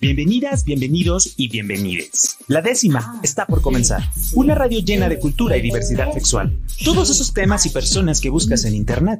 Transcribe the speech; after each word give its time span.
Bienvenidas, 0.00 0.64
bienvenidos 0.64 1.34
y 1.36 1.48
bienvenides. 1.48 2.38
La 2.46 2.62
décima 2.62 3.18
está 3.24 3.46
por 3.46 3.62
comenzar. 3.62 4.00
Una 4.34 4.54
radio 4.54 4.78
llena 4.78 5.08
de 5.08 5.18
cultura 5.18 5.56
y 5.56 5.60
diversidad 5.60 6.12
sexual. 6.12 6.56
Todos 6.84 7.10
esos 7.10 7.34
temas 7.34 7.66
y 7.66 7.70
personas 7.70 8.20
que 8.20 8.30
buscas 8.30 8.64
en 8.64 8.76
internet, 8.76 9.18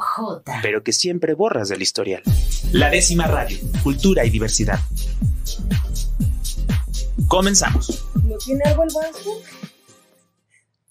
pero 0.63 0.85
que 0.85 0.93
siempre 0.93 1.35
borras 1.35 1.69
del 1.69 1.83
historial. 1.83 2.23
La 2.71 2.91
décima 2.91 3.27
radio, 3.27 3.59
cultura 3.83 4.25
y 4.25 4.31
diversidad. 4.31 4.79
Comenzamos. 7.27 8.05
¿No 8.23 8.39
tiene 8.39 8.63
algo 8.65 8.85
el 8.85 8.91
vaso? 8.95 9.43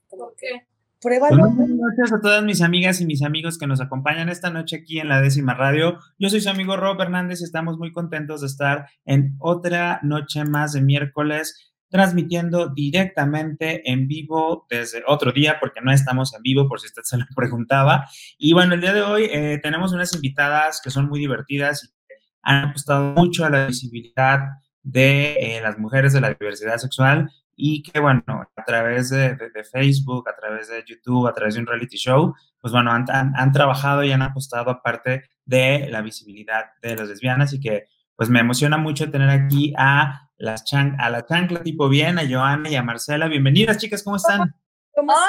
¿Por 0.10 0.36
qué? 0.36 0.67
Pruébalo. 1.00 1.44
Pues 1.44 1.56
buenas 1.56 1.78
noches 1.78 2.12
a 2.12 2.22
todas 2.22 2.44
mis 2.44 2.62
amigas 2.62 3.00
y 3.02 3.06
mis 3.06 3.22
amigos 3.22 3.60
que 3.60 3.68
nos 3.68 3.82
acompañan 3.82 4.30
esta 4.30 4.50
noche 4.50 4.78
aquí 4.78 5.00
en 5.00 5.10
la 5.10 5.22
décima 5.22 5.54
radio. 5.54 6.00
Yo 6.18 6.30
soy 6.30 6.42
su 6.42 6.50
amigo 6.50 6.76
Rob 6.76 7.00
Hernández 7.00 7.42
y 7.42 7.44
estamos 7.44 7.78
muy 7.78 7.92
contentos 7.92 8.42
de 8.42 8.48
estar 8.48 8.90
en 9.06 9.36
otra 9.38 10.00
noche 10.02 10.44
más 10.44 10.74
de 10.74 10.82
miércoles 10.82 11.72
transmitiendo 11.90 12.70
directamente 12.70 13.90
en 13.90 14.08
vivo 14.08 14.66
desde 14.70 15.04
otro 15.06 15.32
día, 15.32 15.58
porque 15.60 15.82
no 15.82 15.92
estamos 15.92 16.34
en 16.34 16.42
vivo, 16.42 16.68
por 16.68 16.82
si 16.82 16.88
usted 16.88 17.04
se 17.04 17.18
lo 17.18 17.26
preguntaba. 17.36 18.08
Y 18.40 18.54
bueno, 18.54 18.74
el 18.74 18.82
día 18.82 18.94
de 18.94 19.04
hoy 19.04 19.30
eh, 19.32 19.60
tenemos 19.62 19.94
unas 19.94 20.14
invitadas 20.16 20.82
que 20.84 20.90
son 20.90 21.08
muy 21.08 21.20
divertidas 21.20 21.84
y 21.84 21.88
que 22.08 22.16
han 22.42 22.70
apostado 22.70 23.14
mucho 23.14 23.46
a 23.46 23.52
la 23.52 23.68
visibilidad 23.68 24.40
de 24.82 25.34
eh, 25.34 25.62
las 25.62 25.78
mujeres 25.78 26.14
de 26.14 26.22
la 26.22 26.34
diversidad 26.34 26.78
sexual 26.78 27.30
y 27.60 27.82
que, 27.82 28.00
bueno, 28.00 28.24
a 28.28 28.64
través 28.64 29.10
de, 29.10 29.36
Facebook, 29.70 30.30
a 30.30 30.36
través 30.36 30.70
de 30.70 30.84
YouTube, 30.86 31.28
a 31.28 31.34
través 31.34 31.56
de 31.56 31.62
un 31.62 31.66
reality 31.66 31.98
show, 31.98 32.36
pues 32.62 32.72
bueno, 32.72 32.92
han, 32.92 33.06
han, 33.10 33.52
trabajado 33.52 34.04
y 34.04 34.12
han 34.12 34.22
apostado 34.22 34.70
aparte 34.70 35.24
de 35.44 35.88
la 35.90 36.02
visibilidad 36.02 36.66
de 36.84 36.96
las 36.96 37.10
lesbianas 37.10 37.54
y 37.54 37.60
que 37.60 37.88
pues 38.16 38.30
me 38.30 38.40
emociona 38.40 38.78
mucho 38.78 39.10
tener 39.10 39.30
aquí 39.30 39.74
a, 39.76 40.30
las 40.38 40.66
chan 40.66 40.96
a 41.00 41.10
la 41.10 41.26
chancla 41.26 41.64
tipo 41.64 41.90
bien, 41.90 42.20
a 42.20 42.30
Joana 42.30 42.70
y 42.70 42.76
a 42.76 42.84
Marcela. 42.84 43.28
Bienvenidas, 43.28 43.78
chicas, 43.78 44.04
¿cómo 44.04 44.18
están? 44.18 44.56
¿Cómo 44.94 45.14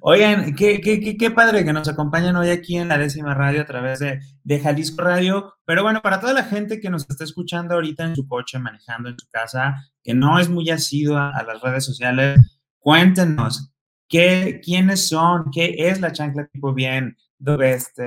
Oigan, 0.00 0.54
qué, 0.54 1.32
padre 1.34 1.64
que 1.64 1.72
nos 1.72 1.88
acompañan 1.88 2.34
hoy 2.36 2.50
aquí 2.50 2.76
en 2.76 2.88
la 2.88 2.98
décima 2.98 3.34
radio 3.34 3.62
a 3.62 3.66
través 3.66 4.00
de, 4.00 4.60
Jalisco 4.60 5.02
Radio. 5.02 5.54
Pero 5.64 5.82
bueno, 5.82 6.02
para 6.02 6.20
toda 6.20 6.32
la 6.32 6.44
gente 6.44 6.80
que 6.80 6.90
nos 6.90 7.08
está 7.08 7.24
escuchando 7.24 7.74
ahorita 7.74 8.04
en 8.04 8.16
su 8.16 8.26
coche, 8.26 8.58
manejando 8.58 9.08
en 9.08 9.18
su 9.18 9.28
casa, 9.30 9.76
que 10.02 10.14
no 10.14 10.38
es 10.38 10.48
muy 10.48 10.70
asidua 10.70 11.30
a 11.30 11.44
las 11.44 11.60
redes 11.62 11.84
sociales, 11.84 12.38
cuéntenos 12.80 13.72
qué, 14.08 14.60
quiénes 14.62 15.08
son, 15.08 15.50
qué 15.52 15.74
es 15.78 16.00
la 16.00 16.12
chancla 16.12 16.46
tipo 16.48 16.74
bien, 16.74 17.16
este, 17.60 18.02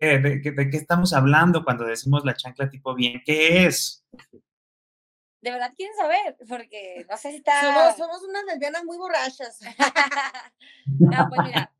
de, 0.00 0.18
de, 0.18 0.52
de 0.52 0.70
qué 0.70 0.76
estamos 0.76 1.12
hablando 1.12 1.64
cuando 1.64 1.84
decimos 1.84 2.24
la 2.24 2.34
chancla 2.34 2.70
tipo 2.70 2.94
bien, 2.94 3.20
qué 3.24 3.66
es 3.66 4.04
de 5.46 5.52
verdad 5.52 5.72
quieren 5.76 5.94
saber, 5.96 6.36
porque 6.48 7.06
no 7.08 7.16
sé 7.16 7.30
si 7.30 7.36
está. 7.36 7.60
Somos, 7.60 7.96
somos 7.96 8.22
unas 8.28 8.44
lesbianas 8.46 8.84
muy 8.84 8.98
borrachas. 8.98 9.60
no, 10.98 11.28
pues 11.28 11.40
mira, 11.44 11.72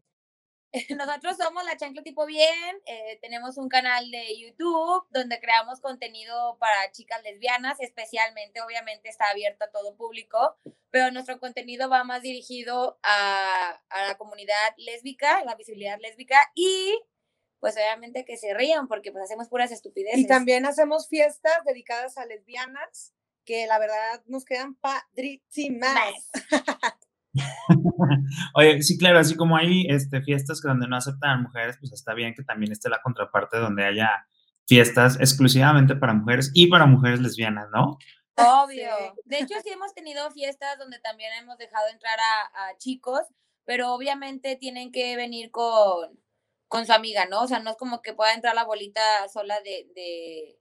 nosotros 0.97 1.36
somos 1.36 1.64
la 1.64 1.77
Chancla 1.77 2.05
Tipo 2.05 2.27
Bien, 2.27 2.81
eh, 2.87 3.19
tenemos 3.20 3.59
un 3.59 3.69
canal 3.69 4.09
de 4.12 4.39
YouTube 4.39 5.05
donde 5.11 5.41
creamos 5.41 5.81
contenido 5.81 6.56
para 6.61 6.92
chicas 6.92 7.20
lesbianas, 7.25 7.81
especialmente, 7.81 8.62
obviamente 8.62 9.09
está 9.09 9.31
abierto 9.31 9.64
a 9.64 9.70
todo 9.72 9.97
público, 9.97 10.56
pero 10.91 11.11
nuestro 11.11 11.41
contenido 11.41 11.89
va 11.89 12.05
más 12.05 12.22
dirigido 12.22 13.00
a, 13.03 13.81
a 13.89 14.06
la 14.06 14.17
comunidad 14.17 14.75
lésbica, 14.77 15.42
la 15.44 15.56
visibilidad 15.56 15.98
lésbica 15.98 16.39
y 16.55 16.97
pues 17.59 17.75
obviamente 17.75 18.25
que 18.25 18.37
se 18.37 18.55
rían 18.55 18.87
porque 18.87 19.11
pues 19.11 19.25
hacemos 19.25 19.48
puras 19.48 19.72
estupideces. 19.72 20.20
Y 20.20 20.28
también 20.28 20.67
hacemos 20.67 21.09
fiestas 21.09 21.64
dedicadas 21.64 22.17
a 22.17 22.27
lesbianas 22.27 23.12
que 23.47 23.66
la 23.66 23.78
verdad 23.78 24.22
nos 24.27 24.44
quedan 24.44 24.75
padrísimas. 24.75 26.28
Oye, 28.55 28.82
sí, 28.82 28.98
claro, 28.98 29.19
así 29.19 29.37
como 29.37 29.56
hay 29.56 29.87
este, 29.88 30.20
fiestas 30.22 30.60
que 30.60 30.69
donde 30.69 30.88
no 30.88 30.97
aceptan 30.97 31.43
mujeres, 31.43 31.76
pues 31.81 31.93
está 31.93 32.12
bien 32.12 32.34
que 32.34 32.43
también 32.43 32.72
esté 32.72 32.91
la 32.91 33.00
contraparte 33.03 33.59
donde 33.59 33.84
haya 33.84 34.26
fiestas 34.66 35.19
exclusivamente 35.20 35.97
para 35.97 36.12
mujeres 36.12 36.50
y 36.53 36.66
para 36.66 36.87
mujeres 36.87 37.20
lesbianas, 37.20 37.69
¿no? 37.72 37.98
Obvio. 38.37 38.91
De 39.25 39.38
hecho, 39.38 39.54
sí 39.62 39.70
hemos 39.70 39.94
tenido 39.94 40.31
fiestas 40.32 40.78
donde 40.78 40.99
también 40.99 41.32
hemos 41.34 41.56
dejado 41.56 41.88
entrar 41.88 42.19
a, 42.19 42.76
chicos, 42.78 43.22
pero 43.65 43.93
obviamente 43.93 44.56
tienen 44.56 44.93
que 44.93 45.16
venir 45.16 45.50
con, 45.50 46.20
con 46.69 46.87
su 46.87 46.93
amiga, 46.93 47.26
¿no? 47.26 47.43
O 47.43 47.47
sea, 47.47 47.60
no 47.60 47.70
es 47.70 47.76
como 47.76 48.03
que 48.03 48.12
pueda 48.12 48.34
entrar 48.34 48.54
la 48.54 48.65
bolita 48.65 49.00
sola 49.32 49.60
de, 49.60 49.88
de 49.94 50.59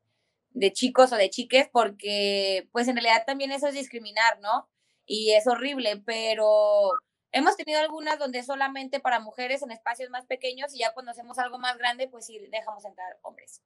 chicos 0.71 1.11
o 1.11 1.15
de 1.15 1.29
chiques, 1.29 1.69
porque 1.71 2.67
pues 2.71 2.87
en 2.87 2.95
realidad 2.95 3.23
también 3.25 3.51
eso 3.51 3.67
es 3.67 3.73
discriminar, 3.73 4.39
¿no? 4.41 4.69
Y 5.05 5.33
es 5.33 5.47
horrible, 5.47 6.01
pero 6.05 6.91
hemos 7.31 7.57
tenido 7.57 7.79
algunas 7.79 8.17
donde 8.17 8.43
solamente 8.43 8.99
para 8.99 9.19
mujeres 9.19 9.61
en 9.61 9.71
espacios 9.71 10.09
más 10.09 10.25
pequeños 10.25 10.73
y 10.73 10.79
ya 10.79 10.93
cuando 10.93 11.11
hacemos 11.11 11.37
algo 11.37 11.59
más 11.59 11.77
grande, 11.77 12.07
pues 12.07 12.25
sí 12.25 12.39
dejamos 12.51 12.85
entrar 12.85 13.17
hombres. 13.21 13.61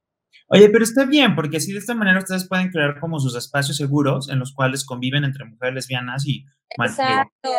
Oye, 0.47 0.69
pero 0.69 0.83
está 0.83 1.05
bien, 1.05 1.35
porque 1.35 1.57
así 1.57 1.71
de 1.71 1.79
esta 1.79 1.93
manera 1.93 2.19
ustedes 2.19 2.47
pueden 2.47 2.71
crear 2.71 2.99
como 2.99 3.19
sus 3.19 3.35
espacios 3.35 3.77
seguros 3.77 4.29
en 4.29 4.39
los 4.39 4.53
cuales 4.53 4.85
conviven 4.85 5.23
entre 5.23 5.45
mujeres 5.45 5.75
lesbianas 5.75 6.25
y... 6.25 6.45
Exacto. 6.69 7.51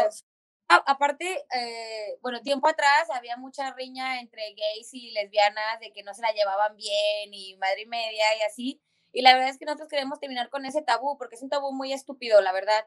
aparte, 0.68 1.26
eh, 1.54 2.18
bueno, 2.22 2.40
tiempo 2.42 2.68
atrás 2.68 3.08
había 3.14 3.36
mucha 3.36 3.72
riña 3.74 4.20
entre 4.20 4.42
gays 4.54 4.92
y 4.92 5.10
lesbianas 5.12 5.80
de 5.80 5.92
que 5.92 6.02
no 6.02 6.14
se 6.14 6.22
la 6.22 6.32
llevaban 6.32 6.76
bien 6.76 7.32
y 7.32 7.56
madre 7.56 7.82
y 7.82 7.86
media 7.86 8.24
y 8.38 8.42
así. 8.42 8.82
Y 9.12 9.22
la 9.22 9.34
verdad 9.34 9.50
es 9.50 9.58
que 9.58 9.64
nosotros 9.64 9.88
queremos 9.88 10.20
terminar 10.20 10.50
con 10.50 10.64
ese 10.64 10.82
tabú, 10.82 11.16
porque 11.18 11.36
es 11.36 11.42
un 11.42 11.48
tabú 11.48 11.72
muy 11.72 11.92
estúpido, 11.92 12.40
la 12.40 12.52
verdad. 12.52 12.86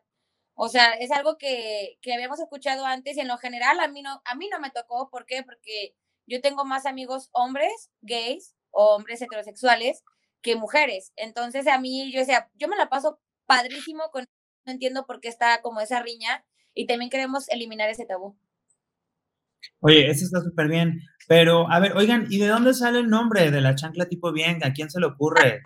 O 0.56 0.70
sea, 0.70 0.94
es 0.94 1.12
algo 1.12 1.38
que, 1.38 1.98
que 2.02 2.14
habíamos 2.14 2.40
escuchado 2.40 2.86
antes 2.86 3.18
y 3.18 3.22
en 3.22 3.28
lo 3.28 3.38
general 3.38 3.80
a 3.80 3.88
mí, 3.88 4.02
no, 4.02 4.22
a 4.24 4.36
mí 4.36 4.50
no 4.52 4.60
me 4.60 4.72
tocó. 4.72 5.10
¿Por 5.10 5.26
qué? 5.26 5.44
Porque 5.44 5.96
yo 6.28 6.42
tengo 6.42 6.66
más 6.66 6.86
amigos 6.86 7.30
hombres, 7.34 7.90
gays 8.02 8.56
o 8.72 8.96
hombres 8.96 9.22
heterosexuales 9.22 10.04
que 10.42 10.56
mujeres. 10.56 11.12
Entonces 11.16 11.68
a 11.68 11.80
mí 11.80 12.12
yo 12.12 12.20
decía, 12.20 12.50
yo 12.54 12.68
me 12.68 12.78
la 12.78 12.90
paso 12.90 13.20
padrísimo 13.46 14.10
con... 14.12 14.26
No 14.66 14.72
entiendo 14.72 15.06
por 15.06 15.20
qué 15.20 15.28
está 15.28 15.62
como 15.62 15.82
esa 15.82 16.02
riña 16.02 16.46
y 16.74 16.88
también 16.88 17.10
queremos 17.10 17.50
eliminar 17.50 17.90
ese 17.90 18.06
tabú. 18.06 18.38
Oye, 19.82 20.10
eso 20.10 20.26
está 20.26 20.40
súper 20.42 20.70
bien. 20.70 21.02
Pero, 21.28 21.70
a 21.70 21.80
ver, 21.80 21.98
oigan, 21.98 22.28
¿y 22.30 22.38
de 22.38 22.48
dónde 22.48 22.74
sale 22.74 23.00
el 23.00 23.10
nombre 23.10 23.52
de 23.52 23.62
la 23.62 23.76
chancla 23.76 24.08
tipo 24.08 24.32
bien? 24.32 24.64
¿A 24.64 24.74
quién 24.74 24.90
se 24.90 25.00
le 25.00 25.08
ocurre? 25.08 25.62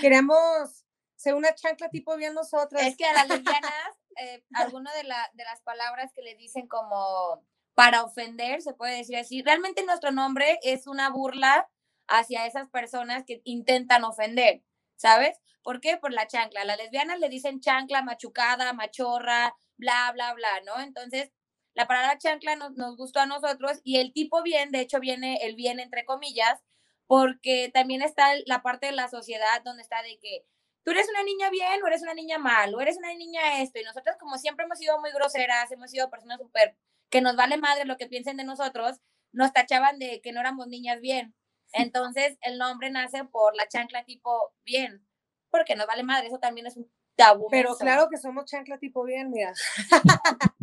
Queremos 0.00 0.84
ser 1.16 1.34
una 1.34 1.54
chancla 1.54 1.88
tipo 1.88 2.16
bien 2.16 2.34
nosotras. 2.34 2.82
Es 2.82 2.96
que 2.96 3.04
a 3.04 3.12
las 3.12 3.28
lesbianas, 3.28 3.72
eh, 4.20 4.44
alguna 4.54 4.92
de, 4.94 5.04
la, 5.04 5.30
de 5.34 5.44
las 5.44 5.60
palabras 5.62 6.12
que 6.14 6.22
le 6.22 6.34
dicen 6.36 6.66
como 6.68 7.44
para 7.74 8.02
ofender, 8.04 8.62
se 8.62 8.72
puede 8.72 8.96
decir 8.96 9.16
así, 9.16 9.42
realmente 9.42 9.84
nuestro 9.84 10.10
nombre 10.10 10.58
es 10.62 10.86
una 10.86 11.10
burla 11.10 11.68
hacia 12.08 12.46
esas 12.46 12.70
personas 12.70 13.24
que 13.26 13.42
intentan 13.44 14.04
ofender, 14.04 14.62
¿sabes? 14.96 15.38
¿Por 15.62 15.80
qué? 15.80 15.96
Por 15.96 16.12
la 16.12 16.26
chancla. 16.26 16.62
A 16.62 16.64
las 16.64 16.78
lesbianas 16.78 17.18
le 17.18 17.28
dicen 17.28 17.60
chancla, 17.60 18.02
machucada, 18.02 18.72
machorra, 18.72 19.54
bla, 19.76 20.10
bla, 20.12 20.32
bla, 20.32 20.60
¿no? 20.64 20.80
Entonces, 20.80 21.32
la 21.74 21.86
palabra 21.86 22.16
chancla 22.16 22.56
nos, 22.56 22.72
nos 22.76 22.96
gustó 22.96 23.20
a 23.20 23.26
nosotros 23.26 23.80
y 23.84 23.98
el 23.98 24.12
tipo 24.12 24.42
bien, 24.42 24.70
de 24.70 24.80
hecho 24.80 25.00
viene 25.00 25.38
el 25.42 25.56
bien 25.56 25.78
entre 25.78 26.04
comillas, 26.04 26.60
porque 27.06 27.70
también 27.72 28.02
está 28.02 28.32
la 28.46 28.62
parte 28.62 28.86
de 28.86 28.92
la 28.92 29.08
sociedad 29.08 29.62
donde 29.64 29.82
está 29.82 30.02
de 30.02 30.18
que 30.20 30.44
tú 30.84 30.90
eres 30.90 31.08
una 31.08 31.22
niña 31.22 31.50
bien 31.50 31.82
o 31.82 31.86
eres 31.86 32.02
una 32.02 32.14
niña 32.14 32.38
mal, 32.38 32.74
o 32.74 32.80
eres 32.80 32.96
una 32.96 33.14
niña 33.14 33.60
esto, 33.62 33.78
y 33.80 33.84
nosotros 33.84 34.16
como 34.18 34.38
siempre 34.38 34.64
hemos 34.64 34.78
sido 34.78 35.00
muy 35.00 35.10
groseras, 35.12 35.70
hemos 35.72 35.90
sido 35.90 36.10
personas 36.10 36.38
súper, 36.40 36.76
que 37.10 37.20
nos 37.20 37.36
vale 37.36 37.56
madre 37.56 37.84
lo 37.84 37.96
que 37.96 38.06
piensen 38.06 38.36
de 38.36 38.44
nosotros, 38.44 39.00
nos 39.32 39.52
tachaban 39.52 39.98
de 39.98 40.20
que 40.20 40.32
no 40.32 40.40
éramos 40.40 40.66
niñas 40.68 41.00
bien. 41.00 41.34
Entonces 41.72 42.38
el 42.40 42.58
nombre 42.58 42.90
nace 42.90 43.24
por 43.24 43.56
la 43.56 43.68
chancla 43.68 44.04
tipo 44.04 44.54
bien, 44.64 45.06
porque 45.50 45.76
nos 45.76 45.86
vale 45.86 46.02
madre, 46.02 46.28
eso 46.28 46.38
también 46.38 46.66
es 46.66 46.76
un 46.76 46.90
tabú. 47.16 47.48
Pero 47.50 47.76
claro 47.76 48.08
que 48.10 48.18
somos 48.18 48.44
chancla 48.46 48.78
tipo 48.78 49.04
bien, 49.04 49.30
mira. 49.30 49.52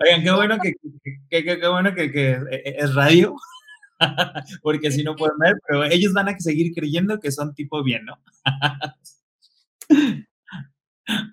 Oigan, 0.00 0.22
qué 0.22 0.30
bueno 0.30 0.58
que, 0.60 0.74
qué 1.30 1.68
bueno 1.68 1.94
que, 1.94 2.12
que 2.12 2.38
es 2.50 2.94
radio 2.94 3.34
porque 4.62 4.90
si 4.90 5.02
no 5.02 5.16
pueden 5.16 5.38
ver, 5.38 5.54
pero 5.66 5.84
ellos 5.84 6.12
van 6.12 6.28
a 6.28 6.38
seguir 6.38 6.72
creyendo 6.74 7.20
que 7.20 7.30
son 7.30 7.54
tipo 7.54 7.82
bien, 7.82 8.04
¿no? 8.04 8.22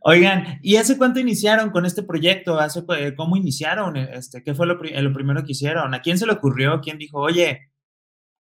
Oigan, 0.01 0.59
¿y 0.63 0.77
hace 0.77 0.97
cuánto 0.97 1.19
iniciaron 1.19 1.69
con 1.69 1.85
este 1.85 2.01
proyecto? 2.03 2.59
¿Hace, 2.59 2.83
¿Cómo 3.15 3.37
iniciaron? 3.37 3.95
Este, 3.95 4.43
¿Qué 4.43 4.55
fue 4.55 4.65
lo, 4.65 4.75
lo, 4.75 5.13
primero 5.13 5.43
que 5.43 5.51
hicieron? 5.51 5.93
¿A 5.93 6.01
quién 6.01 6.17
se 6.17 6.25
le 6.25 6.33
ocurrió? 6.33 6.81
¿Quién 6.81 6.97
dijo, 6.97 7.19
oye, 7.19 7.71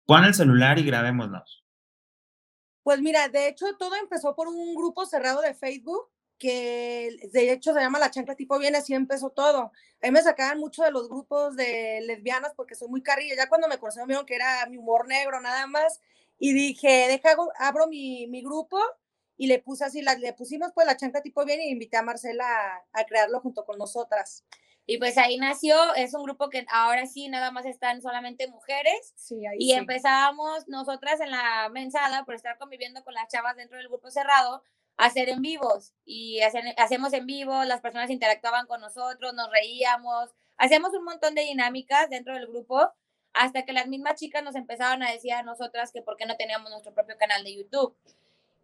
pon 0.06 0.26
el 0.26 0.34
celular 0.34 0.80
y 0.80 0.84
grabémonos? 0.84 1.64
Pues 2.84 3.02
mira, 3.02 3.30
de 3.30 3.48
hecho 3.48 3.66
todo 3.80 3.96
empezó 3.96 4.36
por 4.36 4.50
un 4.50 4.76
grupo 4.76 5.06
cerrado 5.06 5.42
de 5.42 5.54
Facebook 5.54 6.10
que 6.38 7.30
de 7.32 7.52
hecho 7.52 7.74
se 7.74 7.80
llama 7.80 8.00
La 8.00 8.12
Chancla 8.12 8.36
Tipo 8.36 8.60
Bien, 8.60 8.76
así 8.76 8.94
empezó 8.94 9.30
todo. 9.30 9.72
A 10.02 10.06
mí 10.08 10.12
me 10.12 10.22
sacaban 10.22 10.60
mucho 10.60 10.84
de 10.84 10.92
los 10.92 11.10
grupos 11.10 11.56
de 11.56 12.02
lesbianas 12.02 12.54
porque 12.56 12.76
soy 12.76 12.90
muy 12.90 13.02
carrilla. 13.02 13.36
Ya 13.36 13.50
cuando 13.50 13.68
me 13.68 13.78
conocieron 13.78 14.08
vieron 14.08 14.26
que 14.26 14.36
era 14.36 14.66
mi 14.70 14.78
humor 14.78 15.08
negro 15.08 15.40
nada 15.42 15.68
más 15.68 16.02
Y 16.40 16.54
dije, 16.54 17.08
deja, 17.08 17.36
abro 17.60 17.88
mi, 17.88 18.28
mi 18.28 18.42
grupo 18.42 18.78
y 19.38 19.48
le 19.48 19.60
puse 19.60 19.86
así, 19.86 20.02
la, 20.02 20.16
le 20.16 20.34
pusimos 20.34 20.72
pues 20.74 20.86
la 20.86 20.98
chancla 20.98 21.22
tipo 21.22 21.44
bien 21.46 21.62
y 21.62 21.70
invité 21.70 21.98
a 21.98 22.04
Marcela 22.04 22.46
a, 22.46 23.02
a 23.02 23.06
crearlo 23.06 23.40
junto 23.40 23.66
con 23.66 23.78
nosotras. 23.78 24.44
Y 24.86 24.98
pues 24.98 25.18
ahí 25.18 25.38
nació, 25.38 25.76
es 25.96 26.14
un 26.14 26.24
grupo 26.24 26.50
que 26.50 26.66
ahora 26.70 27.06
sí 27.06 27.30
nada 27.30 27.52
más 27.52 27.66
están 27.66 28.02
solamente 28.02 28.48
mujeres. 28.50 29.14
Sí, 29.16 29.46
ahí 29.46 29.58
y 29.60 29.70
sí. 29.70 29.74
empezábamos 29.74 30.68
nosotras 30.68 31.22
en 31.22 31.32
la 31.32 31.70
mensada, 31.70 32.26
por 32.26 32.36
estar 32.36 32.58
conviviendo 32.58 33.02
con 33.04 33.14
las 33.14 33.30
chavas 33.30 33.56
dentro 33.56 33.78
del 33.78 33.88
grupo 33.88 34.12
cerrado, 34.12 34.62
hacer 34.98 35.30
en 35.30 35.42
vivos. 35.42 35.94
Y 36.06 36.42
hacer, 36.42 36.64
hacemos 36.78 37.14
en 37.14 37.26
vivo, 37.26 37.64
las 37.64 37.82
personas 37.82 38.10
interactuaban 38.10 38.68
con 38.68 38.82
nosotros, 38.82 39.34
nos 39.34 39.50
reíamos, 39.52 40.30
hacíamos 40.58 40.94
un 40.94 41.04
montón 41.06 41.36
de 41.36 41.42
dinámicas 41.44 42.10
dentro 42.10 42.34
del 42.34 42.48
grupo, 42.48 42.92
hasta 43.34 43.66
que 43.66 43.74
las 43.74 43.88
mismas 43.88 44.16
chicas 44.16 44.44
nos 44.44 44.56
empezaron 44.56 45.02
a 45.04 45.12
decir 45.12 45.34
a 45.34 45.42
nosotras 45.44 45.92
que 45.92 46.02
por 46.04 46.18
qué 46.18 46.26
no 46.26 46.38
teníamos 46.38 46.70
nuestro 46.70 46.94
propio 46.94 47.18
canal 47.18 47.44
de 47.44 47.56
YouTube. 47.56 47.96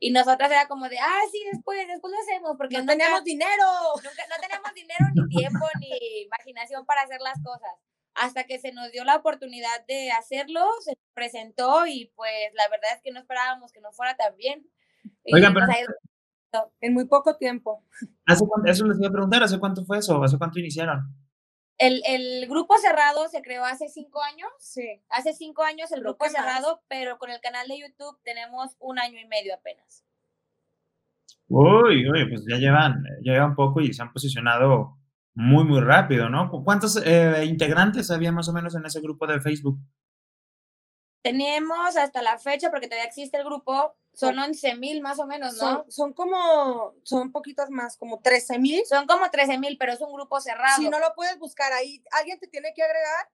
Y 0.02 0.12
nosotras 0.12 0.50
era 0.50 0.68
como 0.68 0.88
de, 0.88 0.98
ah, 1.00 1.22
sí, 1.32 1.44
después, 1.52 1.86
después 1.88 2.14
lo 2.14 2.20
hacemos, 2.22 2.56
porque 2.58 2.76
no 2.76 2.82
nunca- 2.82 2.94
teníamos 2.94 3.24
dinero. 3.24 3.66
nunca- 3.96 4.28
no 4.30 4.36
teníamos 4.40 4.74
dinero, 4.74 5.06
ni 5.14 5.28
tiempo, 5.36 5.66
ni 5.80 6.22
imaginación 6.22 6.86
para 6.86 7.02
hacer 7.02 7.20
las 7.20 7.38
cosas. 7.44 7.72
Hasta 8.14 8.46
que 8.46 8.60
se 8.60 8.72
nos 8.72 8.92
dio 8.92 9.04
la 9.04 9.16
oportunidad 9.18 9.86
de 9.88 10.12
hacerlo, 10.12 10.66
se 10.86 10.98
presentó 11.14 11.86
y 11.86 12.06
pues 12.16 12.32
la 12.54 12.68
verdad 12.70 12.92
es 12.96 13.02
que 13.02 13.12
no 13.12 13.20
esperábamos 13.20 13.74
que 13.74 13.82
nos 13.82 13.96
fuera 13.96 14.16
tan 14.16 14.36
bien. 14.38 14.66
Oigan, 15.34 15.54
pero- 15.54 15.66
En 16.82 16.94
muy 16.94 17.06
poco 17.06 17.36
tiempo. 17.38 17.84
¿Hace 18.26 18.46
cuánto- 18.48 18.70
eso 18.72 18.86
les 18.86 18.98
iba 19.00 19.08
a 19.10 19.12
preguntar, 19.12 19.44
¿hace 19.44 19.60
cuánto 19.60 19.86
fue 19.86 20.00
eso? 20.00 20.22
¿Hace 20.24 20.38
cuánto 20.38 20.60
iniciaron? 20.60 21.14
el, 21.82 22.02
el 22.06 22.46
grupo 22.50 22.78
cerrado 22.78 23.30
se 23.30 23.42
creó 23.42 23.64
hace 23.64 23.88
cinco 23.88 24.22
años. 24.22 24.50
Sí. 24.60 25.02
Hace 25.10 25.32
cinco 25.34 25.64
años 25.64 25.90
el 25.94 26.02
grupo 26.02 26.26
más. 26.26 26.34
cerrado, 26.34 26.82
pero 26.90 27.18
con 27.18 27.30
el 27.30 27.40
canal 27.40 27.68
de 27.70 27.80
YouTube 27.80 28.20
tenemos 28.24 28.76
un 28.80 29.00
año 29.00 29.18
y 29.18 29.26
medio 29.28 29.54
apenas. 29.56 30.04
Uy, 31.48 32.10
uy, 32.10 32.28
pues 32.30 32.46
ya 32.50 32.58
llevan, 32.58 33.02
ya 33.24 33.32
llevan 33.34 33.56
poco 33.56 33.80
y 33.82 33.94
se 33.94 34.02
han 34.02 34.12
posicionado 34.12 34.98
muy, 35.34 35.64
muy 35.64 35.80
rápido, 35.80 36.30
¿no? 36.30 36.50
¿Cu- 36.52 36.66
¿Cuántos 36.66 36.98
eh, 37.06 37.46
integrantes 37.46 38.12
había 38.12 38.32
más 38.34 38.50
o 38.50 38.54
menos 38.54 38.76
en 38.76 38.86
ese 38.86 39.00
grupo 39.00 39.26
de 39.26 39.40
Facebook? 39.40 39.80
Tenemos 41.24 41.98
hasta 41.98 42.22
la 42.22 42.38
fecha, 42.40 42.70
porque 42.72 42.88
todavía 42.88 43.08
existe 43.08 43.38
el 43.38 43.44
grupo, 43.46 43.96
son 44.14 44.38
11 44.38 44.76
mil 44.76 45.02
más 45.02 45.20
o 45.20 45.26
menos, 45.26 45.54
¿no? 45.54 45.60
Son, 45.60 45.92
son 45.92 46.14
como, 46.14 46.94
son 47.04 47.32
poquitos 47.32 47.70
más, 47.70 47.96
como 47.98 48.20
13 48.20 48.60
mil. 48.60 48.86
Son 48.86 49.08
como 49.08 49.30
13 49.30 49.58
mil, 49.58 49.78
pero 49.78 49.94
es 49.94 50.02
un 50.02 50.14
grupo 50.14 50.42
cerrado. 50.42 50.78
Si 50.78 50.90
no 50.90 51.00
lo 51.00 51.14
puedes 51.16 51.38
buscar 51.40 51.72
ahí, 51.74 52.04
alguien 52.12 52.40
te 52.40 52.48
tiene 52.48 52.74
que 52.76 52.84
agregar 52.84 53.30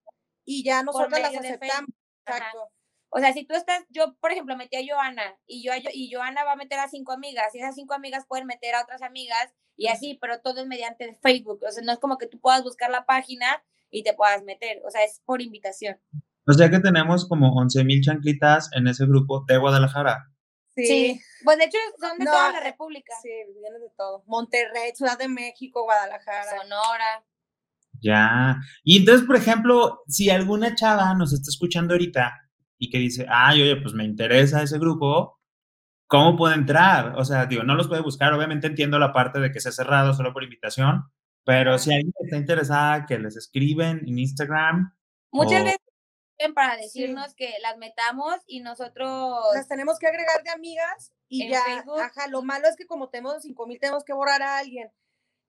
y 0.45 0.63
ya 0.63 0.83
nosotros 0.83 1.19
las 1.19 1.35
aceptamos. 1.35 1.89
Exacto. 2.25 2.69
O 3.09 3.19
sea, 3.19 3.31
si 3.33 3.45
tú 3.45 3.55
estás, 3.55 3.85
yo 3.89 4.15
por 4.19 4.31
ejemplo 4.31 4.57
metí 4.57 4.75
a 4.75 4.95
Joana 4.95 5.37
y 5.47 5.63
yo 5.63 5.71
y 5.93 6.11
Joana 6.11 6.43
va 6.43 6.51
a 6.51 6.57
meter 6.57 6.79
a 6.79 6.89
cinco 6.89 7.13
amigas 7.13 7.55
y 7.55 7.59
esas 7.59 7.75
cinco 7.75 7.93
amigas 7.93 8.25
pueden 8.27 8.45
meter 8.45 8.75
a 8.75 8.83
otras 8.83 9.01
amigas 9.01 9.53
y 9.77 9.87
así, 9.87 10.17
pero 10.19 10.41
todo 10.41 10.61
es 10.61 10.67
mediante 10.67 11.13
Facebook. 11.21 11.63
O 11.65 11.71
sea, 11.71 11.83
no 11.83 11.93
es 11.93 11.99
como 11.99 12.17
que 12.17 12.27
tú 12.27 12.39
puedas 12.39 12.63
buscar 12.63 12.89
la 12.89 13.05
página 13.05 13.63
y 13.89 14.03
te 14.03 14.13
puedas 14.13 14.43
meter. 14.43 14.81
O 14.85 14.91
sea, 14.91 15.03
es 15.03 15.21
por 15.25 15.41
invitación. 15.41 15.97
O 16.47 16.53
sea 16.53 16.69
que 16.69 16.79
tenemos 16.79 17.27
como 17.27 17.53
11 17.55 17.83
mil 17.85 18.01
chanclitas 18.01 18.69
en 18.73 18.87
ese 18.87 19.05
grupo 19.05 19.45
de 19.47 19.57
Guadalajara. 19.57 20.31
Sí. 20.75 21.21
Pues 21.43 21.57
de 21.57 21.65
hecho 21.65 21.77
son 21.99 22.17
de 22.17 22.25
No, 22.25 22.31
toda 22.31 22.51
la 22.51 22.59
eh, 22.59 22.63
República. 22.71 23.13
Sí, 23.21 23.29
vienen 23.59 23.81
de 23.81 23.89
todo. 23.97 24.23
Monterrey, 24.27 24.91
Ciudad 24.95 25.17
de 25.17 25.27
México, 25.27 25.83
Guadalajara. 25.83 26.61
Sonora. 26.61 27.23
Ya. 28.01 28.57
Y 28.83 28.97
entonces, 28.99 29.25
por 29.25 29.35
ejemplo, 29.37 30.03
si 30.07 30.29
alguna 30.29 30.75
chava 30.75 31.13
nos 31.13 31.33
está 31.33 31.49
escuchando 31.49 31.93
ahorita 31.93 32.33
y 32.77 32.89
que 32.89 32.97
dice, 32.99 33.25
ay, 33.29 33.61
oye, 33.61 33.77
pues 33.81 33.93
me 33.93 34.03
interesa 34.03 34.61
ese 34.61 34.77
grupo, 34.77 35.39
¿cómo 36.07 36.35
puede 36.35 36.55
entrar? 36.55 37.13
O 37.17 37.23
sea, 37.25 37.45
digo, 37.45 37.63
no 37.63 37.75
los 37.75 37.87
puede 37.87 38.01
buscar. 38.01 38.33
Obviamente 38.33 38.67
entiendo 38.67 38.99
la 38.99 39.13
parte 39.13 39.39
de 39.39 39.51
que 39.51 39.61
sea 39.61 39.71
cerrado 39.71 40.13
solo 40.13 40.33
por 40.33 40.43
invitación, 40.43 41.03
pero 41.45 41.77
si 41.79 41.93
alguien 41.93 42.13
está 42.19 42.37
interesada, 42.37 43.05
que 43.05 43.17
les 43.17 43.37
escriben 43.37 44.01
en 44.05 44.19
Instagram. 44.19 44.93
Muchas 45.31 45.61
o- 45.61 45.65
veces 45.65 45.79
para 46.53 46.77
decirnos 46.77 47.33
que 47.35 47.53
las 47.61 47.77
metamos 47.77 48.35
y 48.45 48.61
nosotros 48.61 49.39
Las 49.53 49.67
tenemos 49.67 49.99
que 49.99 50.07
agregar 50.07 50.43
de 50.43 50.51
amigas 50.51 51.11
y 51.27 51.49
ya. 51.49 51.63
Facebook. 51.63 51.99
Ajá, 51.99 52.27
lo 52.27 52.41
malo 52.41 52.67
es 52.67 52.75
que 52.75 52.85
como 52.85 53.09
tenemos 53.09 53.41
5 53.41 53.67
mil, 53.67 53.79
tenemos 53.79 54.03
que 54.03 54.13
borrar 54.13 54.41
a 54.41 54.57
alguien. 54.57 54.91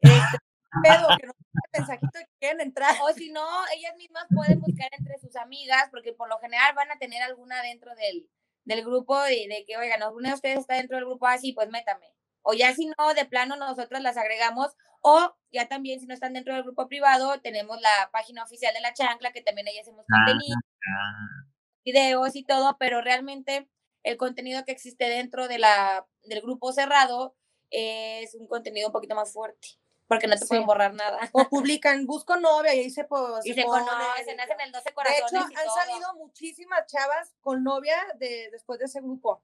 Este, 0.01 0.11
pedo, 0.83 1.09
que 1.19 1.27
nos 1.27 1.37
mande 1.53 1.79
mensajito 1.79 2.19
de 2.19 2.25
que 2.25 2.33
quieren 2.39 2.61
entrar. 2.61 2.95
O 3.03 3.13
si 3.13 3.31
no, 3.31 3.47
ellas 3.75 3.97
mismas 3.97 4.27
pueden 4.35 4.61
buscar 4.61 4.89
entre 4.97 5.19
sus 5.19 5.37
amigas, 5.37 5.89
porque 5.91 6.13
por 6.13 6.29
lo 6.29 6.39
general 6.39 6.75
van 6.75 6.91
a 6.91 6.99
tener 6.99 7.23
alguna 7.23 7.63
dentro 7.63 7.95
del, 7.95 8.29
del 8.65 8.85
grupo 8.85 9.21
de, 9.23 9.47
de 9.49 9.65
que, 9.67 9.77
oigan, 9.77 10.03
alguna 10.03 10.31
de 10.31 10.35
ustedes 10.35 10.59
está 10.59 10.75
dentro 10.75 10.97
del 10.97 11.07
grupo 11.07 11.27
así, 11.27 11.53
pues 11.53 11.69
métame. 11.71 12.13
O 12.43 12.55
ya 12.55 12.73
si 12.75 12.87
no, 12.87 13.15
de 13.15 13.25
plano 13.25 13.57
nosotros 13.57 14.01
las 14.03 14.17
agregamos. 14.17 14.77
O 15.03 15.37
ya 15.53 15.69
también, 15.69 16.01
si 16.01 16.07
no 16.07 16.15
están 16.15 16.33
dentro 16.33 16.55
del 16.55 16.65
grupo 16.65 16.89
privado, 16.89 17.41
tenemos 17.41 17.81
la 17.81 18.11
página 18.13 18.43
oficial 18.43 18.75
de 18.75 18.81
la 18.81 18.93
chancla, 18.93 19.33
que 19.33 19.41
también 19.41 19.69
ahí 19.69 19.79
hacemos 19.79 20.05
Ah, 20.11 20.25
contenido, 20.27 20.59
ah, 20.95 21.47
videos 21.85 22.35
y 22.37 22.45
todo, 22.45 22.77
pero 22.79 23.01
realmente 23.01 23.69
el 24.03 24.17
contenido 24.17 24.65
que 24.65 24.73
existe 24.73 25.09
dentro 25.09 25.49
de 25.49 25.59
la, 25.59 26.07
del 26.25 26.41
grupo 26.43 26.73
cerrado 26.73 27.35
es 27.71 28.35
un 28.35 28.47
contenido 28.47 28.89
un 28.89 28.93
poquito 28.93 29.15
más 29.17 29.33
fuerte, 29.33 29.69
porque 30.07 30.27
no 30.29 30.35
te 30.35 30.41
Sí. 30.43 30.49
pueden 30.49 30.67
borrar 30.67 30.95
nada. 30.95 31.19
O 31.33 31.49
publican, 31.51 32.07
busco 32.07 32.37
novia 32.37 32.75
y 32.75 32.81
ahí 32.81 32.91
se, 32.91 33.05
po- 33.05 33.39
Y 33.43 33.49
se 33.51 33.55
se 33.55 33.63
ponen, 33.65 33.87
conocen, 33.87 34.41
hacen 34.41 34.61
el 34.61 34.73
12 34.73 34.89
De 34.91 34.95
corazones. 34.95 35.31
hecho, 35.33 35.53
y 35.53 35.55
han 35.57 35.65
todo. 35.67 35.75
salido 35.75 36.15
muchísimas 36.17 36.87
chavas 36.87 37.35
con 37.41 37.65
novia 37.65 37.97
de, 38.19 38.49
después 38.53 38.79
de 38.79 38.85
ese 38.87 39.01
grupo. 39.01 39.43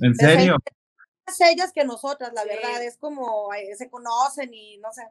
¿En 0.00 0.14
Pero 0.16 0.30
serio? 0.32 0.56
Más 1.26 1.40
ellas 1.42 1.72
que 1.74 1.84
nosotras, 1.84 2.32
la 2.32 2.42
Sí. 2.42 2.48
verdad. 2.48 2.82
Es 2.82 2.96
como 2.96 3.52
eh, 3.52 3.76
se 3.76 3.90
conocen 3.90 4.54
y 4.54 4.78
no 4.78 4.90
sé. 4.92 5.02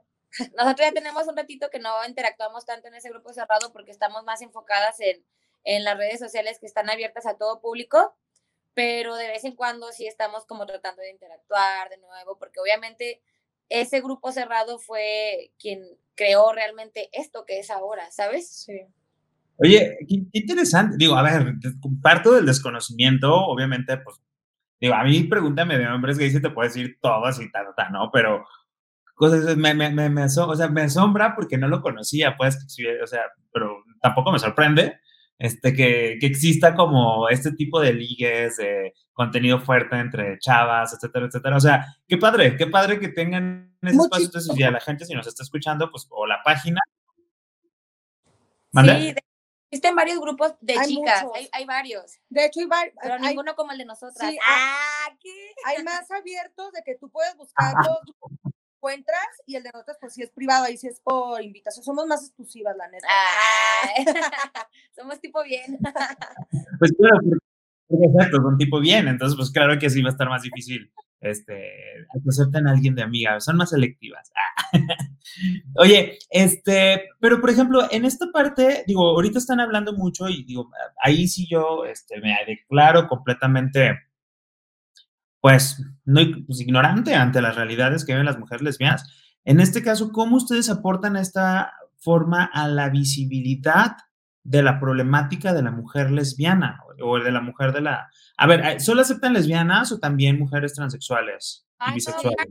Nosotros 0.56 0.88
ya 0.88 0.91
tenemos 0.91 1.27
un 1.27 1.38
ratito 1.38 1.69
que 1.69 1.79
no 1.79 2.03
interactuamos 2.06 2.65
tanto 2.65 2.88
en 2.88 2.95
ese 2.95 3.09
grupo 3.09 3.31
cerrado 3.33 3.71
porque 3.71 3.91
estamos 3.91 4.24
más 4.24 4.41
enfocadas 4.41 5.00
en, 5.00 5.24
en 5.67 5.83
las 5.83 5.97
redes 5.97 6.19
sociales 6.19 6.59
que 6.59 6.65
están 6.65 6.89
abiertas 6.89 7.25
a 7.25 7.37
todo 7.37 7.59
público, 7.59 8.15
pero 8.73 9.15
de 9.17 9.27
vez 9.27 9.43
en 9.43 9.53
cuando 9.53 9.91
sí 9.91 10.07
estamos 10.07 10.45
como 10.45 10.65
tratando 10.65 11.01
de 11.01 11.11
interactuar 11.11 11.89
de 11.89 11.97
nuevo, 11.97 12.39
porque 12.39 12.61
obviamente 12.61 13.21
ese 13.67 13.99
grupo 13.99 14.31
cerrado 14.31 14.79
fue 14.79 15.51
quien 15.59 15.83
creó 16.15 16.53
realmente 16.53 17.09
esto 17.11 17.43
que 17.45 17.59
es 17.59 17.69
ahora, 17.69 18.09
¿sabes? 18.11 18.49
Sí. 18.49 18.79
Oye, 19.57 19.97
qué, 20.07 20.23
interesante. 20.31 20.95
Digo, 20.97 21.15
a 21.17 21.23
ver, 21.23 21.53
parto 22.01 22.31
del 22.31 22.45
desconocimiento, 22.45 23.35
obviamente, 23.35 23.97
pues, 23.97 24.21
digo, 24.79 24.93
a 24.93 25.03
mí 25.03 25.23
pregúntame 25.23 25.77
de 25.77 25.87
hombres 25.87 26.17
gays 26.17 26.35
y 26.35 26.41
te 26.41 26.49
puedo 26.49 26.69
decir 26.69 26.97
todo 27.01 27.25
así, 27.25 27.51
tal, 27.51 27.65
tal, 27.75 27.91
¿no? 27.91 28.09
Pero 28.13 28.45
cosas, 29.15 29.57
me, 29.57 29.74
me, 29.74 29.89
me, 29.89 30.09
me 30.09 30.21
aso- 30.21 30.47
o 30.47 30.55
sea, 30.55 30.69
me 30.69 30.83
asombra 30.83 31.36
porque 31.36 31.57
no 31.57 31.67
lo 31.67 31.81
conocía, 31.81 32.38
pues, 32.38 32.57
o 33.03 33.07
sea, 33.07 33.24
pero 33.51 33.83
tampoco 34.01 34.31
me 34.31 34.39
sorprende 34.39 35.01
este, 35.39 35.74
que, 35.74 36.17
que 36.20 36.25
exista 36.27 36.74
como 36.75 37.29
este 37.29 37.51
tipo 37.51 37.79
de 37.79 37.94
ligues, 37.94 38.58
de 38.58 38.94
contenido 39.13 39.60
fuerte 39.60 39.96
entre 39.98 40.39
chavas, 40.39 40.94
etcétera, 40.94 41.25
etcétera. 41.27 41.58
O 41.58 41.60
sea, 41.60 41.86
qué 42.08 42.17
padre, 42.17 42.56
qué 42.58 42.67
padre 42.67 43.00
que 43.00 43.10
tengan 43.10 43.75
ese 43.82 43.98
espacio. 43.98 44.25
Entonces, 44.25 44.56
si 44.56 44.63
a 44.63 44.72
la 44.72 44.79
gente, 44.79 45.06
si 45.06 45.13
nos 45.13 45.27
está 45.27 45.44
escuchando, 45.44 45.89
pues, 45.91 46.08
o 46.10 46.25
la 46.25 46.41
página. 46.44 46.82
¿Mande? 48.72 48.94
Sí, 49.00 49.13
de- 49.13 49.24
existen 49.72 49.96
varios 49.96 50.20
grupos 50.20 50.53
de 50.62 50.77
Hay 50.77 50.88
chicas, 50.88 51.25
hay, 51.36 51.50
hay 51.51 51.65
varios, 51.65 52.20
De 52.29 52.46
hecho, 52.46 52.60
hay, 52.62 52.65
var- 52.67 52.91
pero 53.01 53.15
hay- 53.15 53.22
ninguno 53.22 53.56
como 53.56 53.72
el 53.72 53.77
de 53.77 53.86
nosotras. 53.86 54.29
sí, 54.32 54.38
ah, 54.48 55.10
¿qué? 55.22 55.51
hay 55.65 55.84
más 55.84 56.10
abiertos 56.12 56.72
de 56.74 56.82
que 56.86 56.96
tú 56.96 57.10
puedes 57.10 57.36
buscarlos, 57.91 57.98
encuentras 58.88 59.27
y 59.46 59.56
el 59.56 59.63
de 59.63 59.72
nosotros, 59.74 59.98
pues 60.00 60.13
sí 60.13 60.24
es 60.24 60.32
privado, 60.32 60.65
ahí 60.65 60.77
sí 60.77 60.88
es 60.88 61.00
por 61.01 61.41
invitación. 61.41 61.84
Somos 61.84 62.08
más 62.08 62.24
exclusivas, 62.24 62.75
la 62.77 62.88
neta. 62.88 63.08
Ah, 63.10 63.89
somos 64.96 65.20
tipo 65.20 65.44
bien. 65.44 65.77
Pues 66.79 66.94
claro, 66.94 67.20
exacto, 67.89 68.38
son 68.38 68.58
tipo 68.58 68.79
bien, 68.79 69.08
entonces 69.08 69.36
pues 69.36 69.50
claro 69.50 69.79
que 69.79 69.89
sí 69.89 70.03
va 70.03 70.10
a 70.10 70.12
estar 70.12 70.29
más 70.29 70.44
difícil 70.44 70.91
este, 71.22 71.56
que 72.13 72.29
acepten 72.29 72.67
a 72.67 72.72
alguien 72.72 72.94
de 72.94 73.01
amiga, 73.01 73.39
son 73.39 73.58
más 73.58 73.72
selectivas. 73.72 74.32
Ah. 74.36 74.79
Oye, 75.75 76.20
este, 76.29 77.10
pero 77.20 77.41
por 77.41 77.50
ejemplo, 77.50 77.88
en 77.89 78.06
esta 78.06 78.27
parte, 78.32 78.84
digo, 78.86 79.10
ahorita 79.10 79.39
están 79.39 79.60
hablando 79.60 79.94
mucho 79.94 80.29
y 80.29 80.44
digo, 80.44 80.70
ahí 81.01 81.27
sí 81.27 81.48
yo 81.50 81.86
este, 81.86 82.20
me 82.22 82.36
declaro 82.46 83.08
completamente, 83.08 83.98
pues, 85.41 85.84
no, 86.06 86.22
pues, 86.46 86.62
ignorante 86.62 87.15
ante 87.15 87.41
las 87.41 87.56
realidades 87.56 88.06
que 88.06 88.13
viven 88.13 88.25
las 88.25 88.39
mujeres 88.39 88.62
lesbianas. 88.62 89.03
En 89.44 89.60
este 89.60 89.82
caso, 89.82 90.12
¿cómo 90.12 90.38
ustedes 90.38 90.70
aportan 90.70 91.15
esta 91.15 91.74
forma 91.98 92.50
a 92.53 92.67
la 92.67 92.89
visibilidad 92.89 93.98
de 94.44 94.63
la 94.63 94.79
problemática 94.79 95.53
de 95.53 95.62
la 95.62 95.72
mujer 95.72 96.12
lesbiana 96.12 96.82
o 97.01 97.20
de 97.20 97.32
la 97.32 97.41
mujer 97.41 97.74
de 97.74 97.82
la... 97.82 98.10
A 98.38 98.48
ver, 98.48 98.65
eh, 98.65 98.79
¿solo 98.79 99.01
aceptan 99.01 99.34
lesbianas 99.34 99.91
o 99.91 100.00
también 100.00 100.39
mujeres 100.39 100.74
transexuales 100.74 101.65
y 101.65 101.75
Ay, 101.79 101.89
no, 101.89 101.96
bisexuales? 101.96 102.48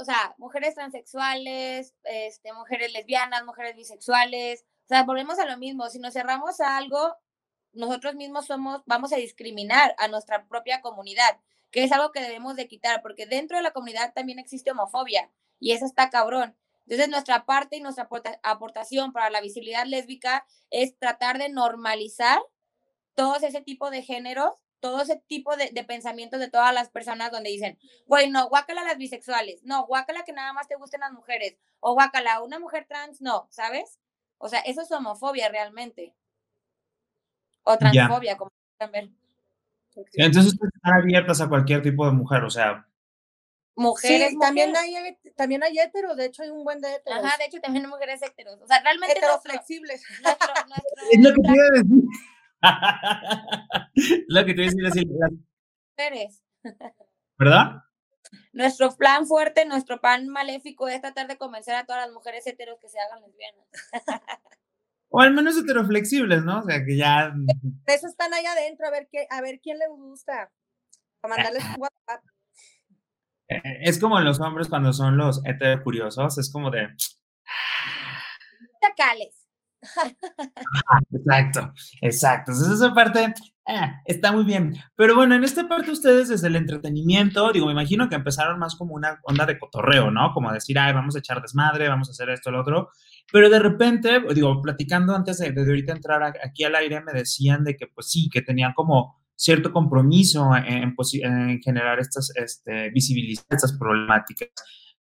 o 0.00 0.04
sea, 0.04 0.34
mujeres 0.38 0.74
transexuales, 0.74 1.94
este, 2.04 2.52
mujeres 2.52 2.92
lesbianas, 2.92 3.44
mujeres 3.44 3.76
bisexuales, 3.76 4.64
o 4.84 4.88
sea, 4.88 5.02
volvemos 5.04 5.38
a 5.38 5.46
lo 5.46 5.58
mismo, 5.58 5.88
si 5.88 5.98
nos 5.98 6.14
cerramos 6.14 6.60
a 6.60 6.76
algo, 6.76 7.14
nosotros 7.72 8.14
mismos 8.14 8.46
somos, 8.46 8.82
vamos 8.86 9.12
a 9.12 9.16
discriminar 9.16 9.94
a 9.98 10.08
nuestra 10.08 10.46
propia 10.46 10.80
comunidad, 10.80 11.38
que 11.74 11.82
es 11.82 11.90
algo 11.90 12.12
que 12.12 12.20
debemos 12.20 12.54
de 12.54 12.68
quitar, 12.68 13.02
porque 13.02 13.26
dentro 13.26 13.56
de 13.56 13.64
la 13.64 13.72
comunidad 13.72 14.12
también 14.14 14.38
existe 14.38 14.70
homofobia 14.70 15.28
y 15.58 15.72
eso 15.72 15.86
está 15.86 16.08
cabrón. 16.08 16.56
Entonces, 16.86 17.08
nuestra 17.08 17.46
parte 17.46 17.76
y 17.76 17.80
nuestra 17.80 18.08
aportación 18.44 19.12
para 19.12 19.28
la 19.28 19.40
visibilidad 19.40 19.84
lésbica 19.84 20.46
es 20.70 20.96
tratar 20.96 21.36
de 21.38 21.48
normalizar 21.48 22.40
todos 23.14 23.42
ese 23.42 23.60
tipo 23.60 23.90
de 23.90 24.02
géneros, 24.02 24.52
todo 24.78 25.02
ese 25.02 25.16
tipo 25.26 25.56
de, 25.56 25.72
pensamientos 25.82 26.38
de 26.38 26.48
todas 26.48 26.72
las 26.72 26.90
personas 26.90 27.32
donde 27.32 27.50
dicen, 27.50 27.76
güey, 28.06 28.30
no, 28.30 28.48
guácala 28.48 28.84
las 28.84 28.96
bisexuales, 28.96 29.64
no, 29.64 29.84
guácala 29.84 30.22
que 30.22 30.32
nada 30.32 30.52
más 30.52 30.68
te 30.68 30.76
gusten 30.76 31.00
las 31.00 31.12
mujeres, 31.12 31.56
o 31.80 31.94
guácala 31.94 32.40
una 32.40 32.60
mujer 32.60 32.86
trans, 32.86 33.20
no, 33.20 33.48
¿sabes? 33.50 33.98
O 34.38 34.48
sea, 34.48 34.60
eso 34.60 34.82
es 34.82 34.92
homofobia 34.92 35.48
realmente. 35.48 36.14
O 37.64 37.76
transfobia, 37.76 38.36
como 38.36 38.52
también. 38.78 39.23
Entonces, 40.14 40.54
están 40.54 41.00
abiertas 41.00 41.40
a 41.40 41.48
cualquier 41.48 41.82
tipo 41.82 42.06
de 42.06 42.12
mujer, 42.12 42.44
o 42.44 42.50
sea, 42.50 42.86
mujeres. 43.76 44.30
Sí, 44.30 44.38
también 44.38 44.76
hay, 44.76 45.18
también 45.36 45.62
hay 45.62 45.78
heteros, 45.78 46.16
de 46.16 46.26
hecho 46.26 46.42
hay 46.42 46.50
un 46.50 46.64
buen 46.64 46.80
de 46.80 46.94
heteros. 46.94 47.24
Ajá, 47.24 47.36
de 47.38 47.46
hecho 47.46 47.60
también 47.60 47.84
hay 47.84 47.90
mujeres 47.90 48.22
heteros. 48.22 48.60
O 48.60 48.66
sea, 48.66 48.80
realmente. 48.82 49.18
Heteroflexibles. 49.18 50.02
Nuestro, 50.22 50.54
es 51.12 51.20
lo 51.22 51.34
que 51.34 51.42
te 51.42 51.52
iba 51.52 51.64
a 51.64 51.72
decir. 51.72 52.04
lo 54.28 54.44
que 54.44 54.54
te 54.54 54.62
iba 54.62 54.70
a 54.70 54.90
decir. 54.90 55.08
Mujeres. 55.96 56.42
¿Verdad? 57.38 57.82
Nuestro 58.52 58.90
plan 58.96 59.26
fuerte, 59.26 59.64
nuestro 59.64 60.00
plan 60.00 60.28
maléfico 60.28 60.88
es 60.88 61.00
tratar 61.00 61.26
de 61.26 61.36
convencer 61.36 61.74
a 61.74 61.84
todas 61.84 62.06
las 62.06 62.12
mujeres 62.12 62.46
heteros 62.46 62.78
que 62.80 62.88
se 62.88 62.98
hagan 62.98 63.22
lesbianas. 63.22 63.66
o 65.16 65.20
al 65.20 65.32
menos 65.32 65.56
heteroflexibles, 65.56 66.42
¿no? 66.42 66.58
O 66.58 66.62
sea, 66.64 66.84
que 66.84 66.96
ya. 66.96 67.32
Eso 67.86 68.08
están 68.08 68.34
ahí 68.34 68.44
adentro, 68.44 68.88
a 68.88 68.90
ver, 68.90 69.06
qué, 69.08 69.28
a 69.30 69.40
ver 69.40 69.60
quién 69.62 69.78
le 69.78 69.86
gusta. 69.86 70.50
Para 71.20 71.36
mandarles 71.36 71.62
un 71.62 71.82
WhatsApp. 71.82 72.24
Eh, 73.48 73.78
es 73.82 74.00
como 74.00 74.18
los 74.18 74.40
hombres 74.40 74.66
cuando 74.66 74.92
son 74.92 75.16
los 75.16 75.40
curiosos, 75.84 76.36
es 76.38 76.50
como 76.50 76.68
de... 76.68 76.88
Tacales. 78.80 79.46
exacto, 81.12 81.72
exacto. 82.00 82.50
Entonces 82.50 82.74
esa 82.74 82.92
parte 82.92 83.34
eh, 83.66 83.92
está 84.06 84.32
muy 84.32 84.42
bien. 84.42 84.74
Pero 84.96 85.14
bueno, 85.14 85.36
en 85.36 85.44
esta 85.44 85.68
parte 85.68 85.92
ustedes 85.92 86.28
desde 86.28 86.48
el 86.48 86.56
entretenimiento, 86.56 87.52
digo, 87.52 87.66
me 87.66 87.72
imagino 87.72 88.08
que 88.08 88.16
empezaron 88.16 88.58
más 88.58 88.74
como 88.74 88.94
una 88.94 89.20
onda 89.22 89.46
de 89.46 89.60
cotorreo, 89.60 90.10
¿no? 90.10 90.32
Como 90.32 90.50
decir, 90.52 90.76
ay, 90.76 90.92
vamos 90.92 91.14
a 91.14 91.20
echar 91.20 91.40
desmadre, 91.40 91.88
vamos 91.88 92.08
a 92.08 92.12
hacer 92.12 92.30
esto, 92.30 92.50
lo 92.50 92.62
otro. 92.62 92.90
Pero 93.34 93.50
de 93.50 93.58
repente, 93.58 94.22
digo, 94.32 94.62
platicando 94.62 95.12
antes 95.12 95.38
de, 95.38 95.50
de 95.50 95.60
ahorita 95.62 95.92
entrar 95.92 96.22
aquí 96.22 96.62
al 96.62 96.76
aire, 96.76 97.00
me 97.00 97.12
decían 97.12 97.64
de 97.64 97.76
que 97.76 97.88
pues 97.88 98.08
sí, 98.08 98.28
que 98.32 98.42
tenían 98.42 98.72
como 98.74 99.16
cierto 99.34 99.72
compromiso 99.72 100.52
en, 100.54 100.94
generar 101.60 101.98
estas, 101.98 102.30
este, 102.36 102.90
visibilizar 102.90 103.44
estas 103.50 103.76
problemáticas. 103.76 104.50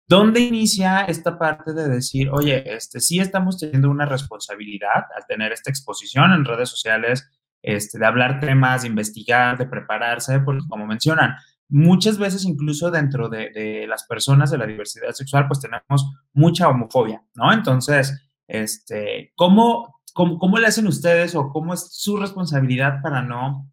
¿Dónde 0.09 0.41
inicia 0.41 1.05
esta 1.05 1.39
parte 1.39 1.73
de 1.73 1.89
decir, 1.89 2.29
oye, 2.31 2.65
este, 2.75 2.99
sí 2.99 3.21
estamos 3.21 3.61
teniendo 3.61 3.89
una 3.91 4.07
responsabilidad 4.07 5.05
al 5.17 5.25
tener 5.29 5.53
esta 5.53 5.71
exposición 5.71 6.33
en 6.33 6.45
redes 6.45 6.69
sociales, 6.69 7.31
este, 7.63 8.01
de 8.01 8.07
hablar 8.07 8.41
temas, 8.41 8.83
de 8.83 8.89
investigar, 8.89 9.57
de 9.57 9.67
prepararse, 9.67 10.41
porque 10.41 10.65
como 10.69 10.85
mencionan, 10.85 11.37
muchas 11.69 12.19
veces 12.19 12.45
incluso 12.45 12.91
dentro 12.91 13.29
de, 13.29 13.51
de, 13.51 13.87
las 13.87 14.05
personas 14.05 14.51
de 14.51 14.59
la 14.59 14.67
diversidad 14.67 15.13
sexual, 15.13 15.47
pues 15.49 15.61
tenemos 15.61 16.13
mucha 16.33 16.69
homofobia, 16.69 17.25
¿no? 17.35 17.53
Entonces, 17.53 18.29
este, 18.47 19.33
¿cómo, 19.37 20.01
cómo, 20.15 20.39
cómo 20.39 20.59
le 20.59 20.67
hacen 20.67 20.87
ustedes 20.87 21.35
o 21.35 21.51
cómo 21.51 21.75
es 21.75 21.89
su 21.93 22.17
responsabilidad 22.17 23.01
para 23.03 23.23
no 23.23 23.71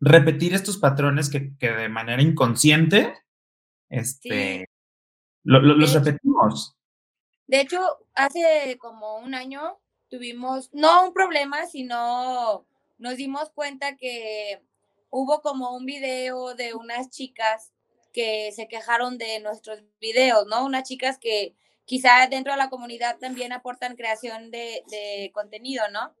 repetir 0.00 0.54
estos 0.54 0.76
patrones 0.76 1.30
que, 1.30 1.54
de 1.58 1.88
manera 1.88 2.22
inconsciente 2.22 3.14
este, 3.88 4.68
los 5.44 5.92
repetimos. 5.92 6.76
De 7.46 7.60
hecho, 7.60 7.80
hace 8.14 8.76
como 8.78 9.18
un 9.18 9.34
año 9.34 9.78
tuvimos, 10.08 10.70
no 10.72 11.06
un 11.06 11.12
problema, 11.12 11.66
sino 11.66 12.66
nos 12.98 13.16
dimos 13.16 13.50
cuenta 13.50 13.96
que 13.96 14.62
hubo 15.16 15.40
como 15.42 15.76
un 15.76 15.86
video 15.86 16.54
de 16.54 16.74
unas 16.74 17.10
chicas 17.10 17.72
que 18.12 18.50
se 18.52 18.66
quejaron 18.68 19.16
de 19.18 19.40
nuestros 19.40 19.80
videos, 20.00 20.46
¿no? 20.46 20.64
Unas 20.64 20.88
chicas 20.88 21.18
que 21.18 21.54
quizá 21.84 22.26
dentro 22.28 22.52
de 22.52 22.58
la 22.58 22.70
comunidad 22.70 23.18
también 23.18 23.52
aportan 23.52 23.96
creación 23.96 24.50
de, 24.50 24.82
de 24.88 25.30
contenido, 25.32 25.84
¿no? 25.90 26.14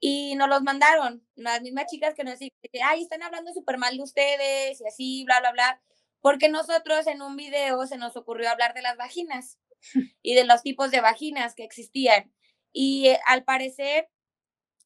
y 0.00 0.34
nos 0.36 0.48
los 0.48 0.62
mandaron, 0.62 1.26
las 1.36 1.62
mismas 1.62 1.86
chicas 1.86 2.14
que 2.14 2.24
nos 2.24 2.38
dicen, 2.38 2.52
ay, 2.84 3.02
están 3.02 3.22
hablando 3.22 3.52
súper 3.52 3.78
mal 3.78 3.96
de 3.96 4.02
ustedes 4.02 4.80
y 4.80 4.86
así, 4.86 5.24
bla, 5.24 5.40
bla, 5.40 5.52
bla, 5.52 5.80
porque 6.20 6.48
nosotros 6.48 7.06
en 7.06 7.22
un 7.22 7.36
video 7.36 7.86
se 7.86 7.96
nos 7.96 8.16
ocurrió 8.16 8.50
hablar 8.50 8.74
de 8.74 8.82
las 8.82 8.96
vaginas 8.96 9.58
y 10.22 10.34
de 10.34 10.44
los 10.44 10.62
tipos 10.62 10.90
de 10.90 11.00
vaginas 11.00 11.54
que 11.54 11.64
existían. 11.64 12.32
Y 12.72 13.08
eh, 13.08 13.20
al 13.26 13.44
parecer, 13.44 14.08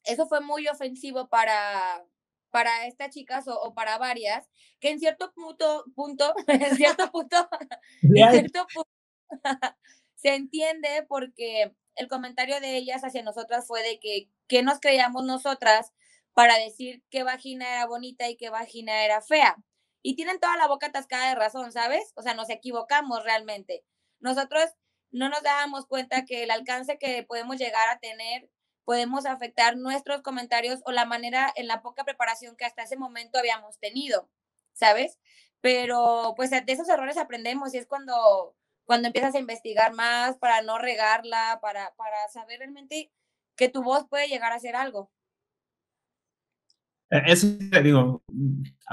eso 0.05 0.27
fue 0.27 0.39
muy 0.39 0.67
ofensivo 0.67 1.27
para, 1.27 2.05
para 2.51 2.85
estas 2.85 3.09
chicas 3.09 3.45
o, 3.47 3.73
para 3.73 3.97
varias, 3.97 4.49
que 4.79 4.89
en 4.89 4.99
cierto 4.99 5.33
punto, 5.33 5.85
punto, 5.95 6.33
en 6.47 6.75
cierto 6.75 7.11
punto, 7.11 7.49
en 8.01 8.31
cierto 8.31 8.67
punto 8.73 8.89
se 10.15 10.35
entiende 10.35 11.05
porque 11.07 11.73
el 11.95 12.07
comentario 12.07 12.59
de 12.59 12.77
ellas 12.77 13.03
hacia 13.03 13.23
nosotras 13.23 13.65
fue 13.67 13.81
de 13.83 13.99
que, 13.99 14.29
¿qué 14.47 14.63
nos 14.63 14.79
creíamos 14.79 15.23
nosotras 15.23 15.91
para 16.33 16.57
decir 16.57 17.03
qué 17.09 17.23
vagina 17.23 17.67
era 17.69 17.87
bonita 17.87 18.29
y 18.29 18.37
qué 18.37 18.49
vagina 18.49 19.03
era 19.03 19.21
fea? 19.21 19.57
Y 20.03 20.15
tienen 20.15 20.39
toda 20.39 20.57
la 20.57 20.67
boca 20.67 20.87
atascada 20.87 21.29
de 21.29 21.35
razón, 21.35 21.71
¿sabes? 21.71 22.11
O 22.15 22.21
sea, 22.21 22.33
nos 22.33 22.49
equivocamos 22.49 23.23
realmente. 23.23 23.83
Nosotros 24.19 24.63
no 25.11 25.29
nos 25.29 25.43
dábamos 25.43 25.85
cuenta 25.85 26.25
que 26.25 26.43
el 26.43 26.51
alcance 26.51 26.97
que 26.97 27.23
podemos 27.23 27.57
llegar 27.57 27.87
a 27.89 27.99
tener 27.99 28.49
podemos 28.85 29.25
afectar 29.25 29.77
nuestros 29.77 30.21
comentarios 30.21 30.81
o 30.85 30.91
la 30.91 31.05
manera 31.05 31.51
en 31.55 31.67
la 31.67 31.81
poca 31.81 32.03
preparación 32.03 32.55
que 32.55 32.65
hasta 32.65 32.83
ese 32.83 32.97
momento 32.97 33.39
habíamos 33.39 33.79
tenido, 33.79 34.29
¿sabes? 34.73 35.19
Pero 35.61 36.33
pues 36.35 36.49
de 36.49 36.63
esos 36.67 36.89
errores 36.89 37.17
aprendemos 37.17 37.73
y 37.73 37.77
es 37.77 37.87
cuando 37.87 38.55
cuando 38.91 39.07
empiezas 39.07 39.35
a 39.35 39.39
investigar 39.39 39.93
más 39.93 40.37
para 40.37 40.61
no 40.61 40.77
regarla, 40.77 41.59
para, 41.61 41.93
para 41.95 42.27
saber 42.27 42.59
realmente 42.59 43.09
que 43.55 43.69
tu 43.69 43.83
voz 43.83 44.05
puede 44.09 44.27
llegar 44.27 44.51
a 44.51 44.59
ser 44.59 44.75
algo. 44.75 45.11
E, 47.09 47.31
eso 47.31 47.47
digo, 47.83 48.21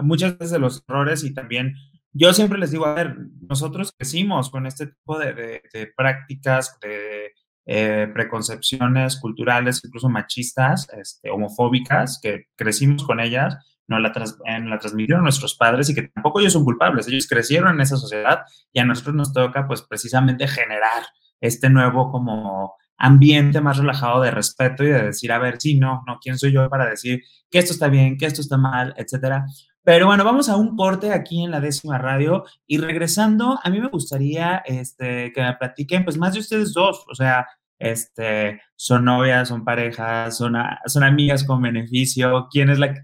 muchas 0.02 0.38
veces 0.38 0.52
de 0.52 0.60
los 0.60 0.84
errores 0.88 1.24
y 1.24 1.34
también 1.34 1.74
yo 2.12 2.32
siempre 2.32 2.58
les 2.58 2.70
digo, 2.70 2.86
a 2.86 2.94
ver, 2.94 3.16
nosotros 3.40 3.92
crecimos 3.92 4.50
con 4.50 4.66
este 4.66 4.86
tipo 4.86 5.18
de, 5.18 5.62
de, 5.72 5.92
prácticas, 5.96 6.78
de 6.80 7.32
eh, 7.70 8.08
preconcepciones 8.12 9.20
culturales, 9.20 9.82
incluso 9.84 10.08
machistas, 10.08 10.88
este, 10.90 11.30
homofóbicas, 11.30 12.18
que 12.22 12.46
crecimos 12.56 13.04
con 13.04 13.20
ellas 13.20 13.58
no 13.88 13.98
la, 13.98 14.12
la 14.12 14.78
transmitieron 14.78 15.22
nuestros 15.22 15.54
padres 15.54 15.88
y 15.88 15.94
que 15.94 16.08
tampoco 16.08 16.40
ellos 16.40 16.52
son 16.52 16.64
culpables, 16.64 17.08
ellos 17.08 17.26
crecieron 17.26 17.74
en 17.74 17.80
esa 17.80 17.96
sociedad 17.96 18.42
y 18.72 18.80
a 18.80 18.84
nosotros 18.84 19.16
nos 19.16 19.32
toca 19.32 19.66
pues 19.66 19.82
precisamente 19.82 20.46
generar 20.46 21.04
este 21.40 21.70
nuevo 21.70 22.10
como 22.12 22.74
ambiente 22.98 23.60
más 23.60 23.78
relajado 23.78 24.20
de 24.20 24.30
respeto 24.30 24.84
y 24.84 24.88
de 24.88 25.04
decir, 25.04 25.32
a 25.32 25.38
ver, 25.38 25.60
sí, 25.60 25.78
no, 25.78 26.02
no, 26.06 26.18
¿quién 26.20 26.38
soy 26.38 26.52
yo 26.52 26.68
para 26.68 26.90
decir 26.90 27.22
que 27.50 27.58
esto 27.58 27.72
está 27.72 27.88
bien, 27.88 28.18
que 28.18 28.26
esto 28.26 28.42
está 28.42 28.58
mal, 28.58 28.94
etcétera? 28.96 29.46
Pero 29.82 30.06
bueno, 30.06 30.24
vamos 30.24 30.48
a 30.48 30.56
un 30.56 30.76
corte 30.76 31.12
aquí 31.12 31.44
en 31.44 31.50
la 31.50 31.60
décima 31.60 31.98
radio 31.98 32.44
y 32.66 32.78
regresando, 32.78 33.58
a 33.62 33.70
mí 33.70 33.80
me 33.80 33.88
gustaría 33.88 34.62
este, 34.66 35.32
que 35.32 35.40
me 35.40 35.54
platiquen 35.54 36.04
pues 36.04 36.18
más 36.18 36.34
de 36.34 36.40
ustedes 36.40 36.74
dos, 36.74 37.06
o 37.10 37.14
sea, 37.14 37.46
este, 37.78 38.60
son 38.76 39.04
novias, 39.04 39.48
son 39.48 39.64
parejas, 39.64 40.36
son, 40.36 40.54
son 40.86 41.04
amigas 41.04 41.44
con 41.44 41.62
beneficio, 41.62 42.48
¿quién 42.50 42.70
es 42.70 42.78
la, 42.78 42.94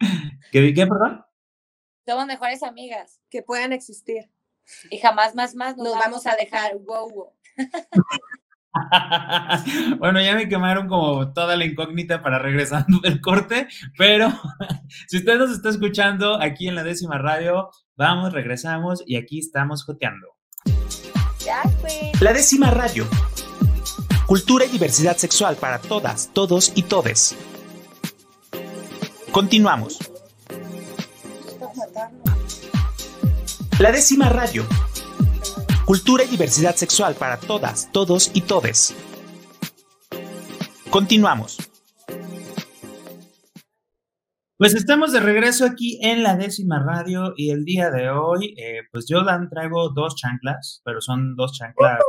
¿Qué, 0.52 0.74
qué, 0.74 0.86
perdón? 0.86 1.24
Somos 2.06 2.26
mejores 2.26 2.62
amigas. 2.62 3.20
Que 3.30 3.42
puedan 3.42 3.72
existir. 3.72 4.30
Y 4.90 4.98
jamás 4.98 5.34
más 5.34 5.54
más 5.54 5.76
nos, 5.76 5.94
vamos, 5.94 6.26
a 6.26 6.36
dejar. 6.36 6.76
Wow, 6.78 7.32
bueno, 9.98 10.20
ya 10.20 10.34
me 10.34 10.48
quemaron 10.48 10.88
como 10.88 11.32
toda 11.32 11.56
la 11.56 11.64
incógnita 11.64 12.22
para 12.22 12.38
regresando 12.38 13.00
del 13.00 13.20
corte, 13.20 13.68
pero 13.96 14.32
si 15.08 15.18
usted 15.18 15.38
nos 15.38 15.50
está 15.50 15.70
escuchando 15.70 16.40
aquí 16.40 16.68
en 16.68 16.74
la 16.74 16.84
décima 16.84 17.18
radio, 17.18 17.70
vamos, 17.96 18.32
regresamos 18.32 19.02
y 19.06 19.16
aquí 19.16 19.38
estamos 19.38 19.84
joteando. 19.84 20.28
La 22.20 22.32
décima 22.32 22.70
radio. 22.70 23.06
Cultura 24.26 24.64
y 24.64 24.68
diversidad 24.68 25.16
sexual 25.16 25.54
para 25.56 25.78
todas, 25.78 26.30
todos 26.32 26.72
y 26.74 26.82
todes. 26.82 27.36
Continuamos. 29.30 29.98
La 33.78 33.92
décima 33.92 34.28
radio. 34.28 34.66
Cultura 35.86 36.24
y 36.24 36.26
diversidad 36.26 36.74
sexual 36.74 37.14
para 37.14 37.38
todas, 37.38 37.92
todos 37.92 38.32
y 38.34 38.40
todes. 38.40 38.92
Continuamos. 40.90 41.58
Pues 44.58 44.74
estamos 44.74 45.12
de 45.12 45.20
regreso 45.20 45.64
aquí 45.64 46.00
en 46.02 46.24
la 46.24 46.36
décima 46.36 46.82
radio 46.84 47.34
y 47.36 47.50
el 47.50 47.64
día 47.64 47.90
de 47.90 48.10
hoy, 48.10 48.56
eh, 48.58 48.80
pues 48.90 49.06
yo 49.08 49.22
dan 49.22 49.48
traigo 49.48 49.90
dos 49.90 50.16
chanclas, 50.16 50.82
pero 50.84 51.00
son 51.00 51.36
dos 51.36 51.52
chanclas. 51.52 52.00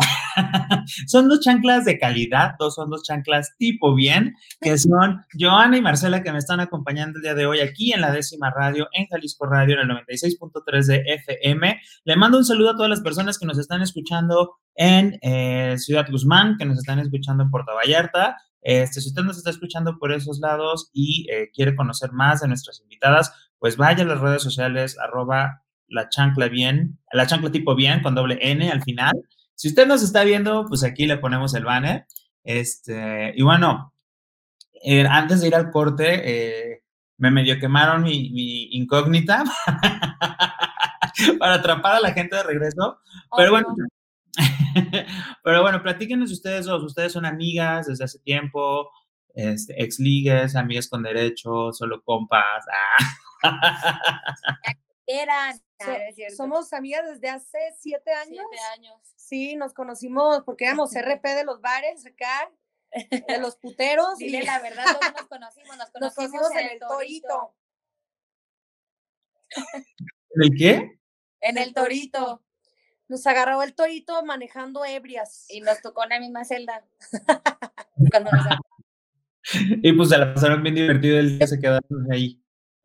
son 1.06 1.28
dos 1.28 1.40
chanclas 1.40 1.84
de 1.84 1.98
calidad, 1.98 2.54
dos 2.58 2.74
son 2.74 2.90
dos 2.90 3.02
chanclas 3.02 3.54
tipo 3.58 3.94
bien, 3.94 4.34
que 4.60 4.78
son 4.78 5.24
Joana 5.38 5.76
y 5.76 5.82
Marcela 5.82 6.22
que 6.22 6.32
me 6.32 6.38
están 6.38 6.60
acompañando 6.60 7.18
el 7.18 7.22
día 7.22 7.34
de 7.34 7.46
hoy 7.46 7.60
aquí 7.60 7.92
en 7.92 8.00
la 8.00 8.12
décima 8.12 8.50
radio, 8.50 8.88
en 8.92 9.06
Jalisco 9.06 9.46
Radio, 9.46 9.80
en 9.80 9.90
el 9.90 9.96
96.3 10.06 10.86
de 10.86 11.02
FM. 11.06 11.80
Le 12.04 12.16
mando 12.16 12.38
un 12.38 12.44
saludo 12.44 12.70
a 12.70 12.74
todas 12.74 12.90
las 12.90 13.00
personas 13.00 13.38
que 13.38 13.46
nos 13.46 13.58
están 13.58 13.82
escuchando 13.82 14.56
en 14.74 15.18
eh, 15.22 15.76
Ciudad 15.78 16.06
Guzmán, 16.10 16.56
que 16.58 16.64
nos 16.64 16.78
están 16.78 16.98
escuchando 16.98 17.42
en 17.42 17.50
Puerto 17.50 17.72
Vallarta, 17.74 18.36
este, 18.62 19.00
si 19.00 19.08
usted 19.08 19.22
nos 19.22 19.38
está 19.38 19.50
escuchando 19.50 19.98
por 19.98 20.12
esos 20.12 20.38
lados 20.38 20.90
y 20.92 21.26
eh, 21.30 21.50
quiere 21.52 21.74
conocer 21.74 22.12
más 22.12 22.40
de 22.40 22.48
nuestras 22.48 22.80
invitadas, 22.80 23.32
pues 23.58 23.76
vaya 23.76 24.04
a 24.04 24.06
las 24.06 24.20
redes 24.20 24.42
sociales, 24.42 24.98
arroba 24.98 25.62
la 25.88 26.08
chancla 26.08 26.48
bien, 26.48 26.98
la 27.12 27.26
chancla 27.26 27.50
tipo 27.50 27.74
bien 27.74 28.02
con 28.02 28.14
doble 28.14 28.38
N 28.40 28.70
al 28.70 28.82
final. 28.82 29.12
Si 29.60 29.68
usted 29.68 29.86
nos 29.86 30.02
está 30.02 30.24
viendo, 30.24 30.64
pues 30.66 30.82
aquí 30.82 31.06
le 31.06 31.18
ponemos 31.18 31.52
el 31.52 31.66
banner. 31.66 32.06
Este, 32.42 33.34
y 33.36 33.42
bueno, 33.42 33.92
eh, 34.82 35.06
antes 35.06 35.42
de 35.42 35.48
ir 35.48 35.54
al 35.54 35.70
corte, 35.70 36.22
eh, 36.24 36.82
me 37.18 37.30
medio 37.30 37.60
quemaron 37.60 38.02
mi, 38.02 38.30
mi 38.30 38.70
incógnita 38.72 39.44
para 41.38 41.56
atrapar 41.56 41.96
a 41.96 42.00
la 42.00 42.14
gente 42.14 42.36
de 42.36 42.42
regreso. 42.42 43.00
Pero 43.36 43.50
bueno, 43.50 43.66
Pero 45.44 45.60
bueno, 45.60 45.82
platíquenos 45.82 46.32
ustedes 46.32 46.64
dos. 46.64 46.82
Ustedes 46.82 47.12
son 47.12 47.26
amigas 47.26 47.86
desde 47.86 48.04
hace 48.04 48.18
tiempo, 48.20 48.90
este, 49.34 49.74
ex 49.84 49.98
ligues, 49.98 50.56
amigas 50.56 50.88
con 50.88 51.02
derechos, 51.02 51.76
solo 51.76 52.02
compas. 52.02 52.64
Eran. 55.12 55.60
somos 56.36 56.72
amigas 56.72 57.04
desde 57.08 57.28
hace 57.28 57.58
siete 57.78 58.12
años. 58.12 58.44
Siete 58.50 58.64
años. 58.74 59.00
Sí, 59.16 59.56
nos 59.56 59.74
conocimos 59.74 60.42
porque 60.44 60.66
éramos 60.66 60.92
RP 60.94 61.24
de 61.34 61.44
los 61.44 61.60
bares 61.60 62.06
acá, 62.06 62.50
de 63.10 63.38
los 63.38 63.56
puteros. 63.56 64.18
Dile 64.18 64.38
y 64.38 64.42
la 64.42 64.60
verdad, 64.60 64.84
¿dónde 64.86 65.20
nos 65.20 65.28
conocimos? 65.28 65.76
Nos 65.76 65.78
nos 66.00 66.14
conocimos, 66.14 66.42
conocimos 66.42 66.50
en 66.52 66.70
el 66.70 66.78
torito. 66.78 67.54
¿En 70.36 70.42
el 70.42 70.50
qué? 70.56 71.00
En 71.40 71.58
el 71.58 71.74
torito. 71.74 72.44
Nos 73.08 73.26
agarró 73.26 73.60
el 73.64 73.74
torito 73.74 74.24
manejando 74.24 74.84
ebrias. 74.84 75.46
Y 75.48 75.60
nos 75.60 75.82
tocó 75.82 76.04
en 76.04 76.10
la 76.10 76.20
misma 76.20 76.44
celda. 76.44 76.84
Cuando 78.10 78.30
nos 78.30 78.46
Y 79.82 79.92
pues 79.92 80.08
se 80.08 80.18
la 80.18 80.32
pasaron 80.32 80.62
bien 80.62 80.76
divertido 80.76 81.18
el 81.18 81.36
día 81.36 81.48
se 81.48 81.58
quedaron 81.58 82.12
ahí. 82.12 82.40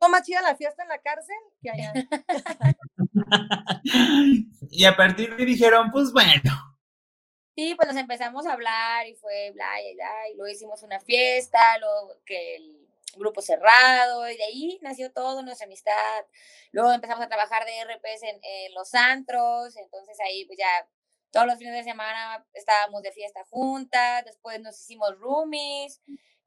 Fue 0.06 0.12
más 0.12 0.22
chida 0.22 0.40
la 0.40 0.54
fiesta 0.54 0.84
en 0.84 0.88
la 0.88 0.98
cárcel 0.98 1.34
que 1.60 1.68
allá. 1.68 1.92
y 4.70 4.84
a 4.84 4.96
partir 4.96 5.30
de 5.30 5.42
ahí 5.42 5.44
dijeron, 5.44 5.90
pues 5.90 6.12
bueno. 6.12 6.52
Sí, 7.56 7.74
pues 7.74 7.88
nos 7.88 7.96
empezamos 7.96 8.46
a 8.46 8.52
hablar 8.52 9.08
y 9.08 9.16
fue 9.16 9.50
bla, 9.50 9.66
bla, 9.66 9.94
bla, 9.94 10.30
y 10.30 10.36
luego 10.36 10.48
hicimos 10.48 10.84
una 10.84 11.00
fiesta, 11.00 11.76
luego 11.78 12.20
que 12.24 12.54
el 12.54 12.86
grupo 13.16 13.42
cerrado, 13.42 14.30
y 14.30 14.36
de 14.36 14.44
ahí 14.44 14.78
nació 14.80 15.10
todo 15.10 15.42
nuestra 15.42 15.66
amistad. 15.66 16.24
Luego 16.70 16.92
empezamos 16.92 17.24
a 17.24 17.28
trabajar 17.28 17.64
de 17.64 17.82
RPs 17.82 18.22
en, 18.22 18.38
en 18.44 18.74
los 18.74 18.94
antros, 18.94 19.76
entonces 19.76 20.16
ahí 20.20 20.44
pues 20.44 20.56
ya 20.56 20.88
todos 21.32 21.48
los 21.48 21.58
fines 21.58 21.74
de 21.74 21.82
semana 21.82 22.46
estábamos 22.52 23.02
de 23.02 23.10
fiesta 23.10 23.44
juntas, 23.50 24.24
después 24.24 24.60
nos 24.60 24.80
hicimos 24.80 25.18
roomies, 25.18 26.00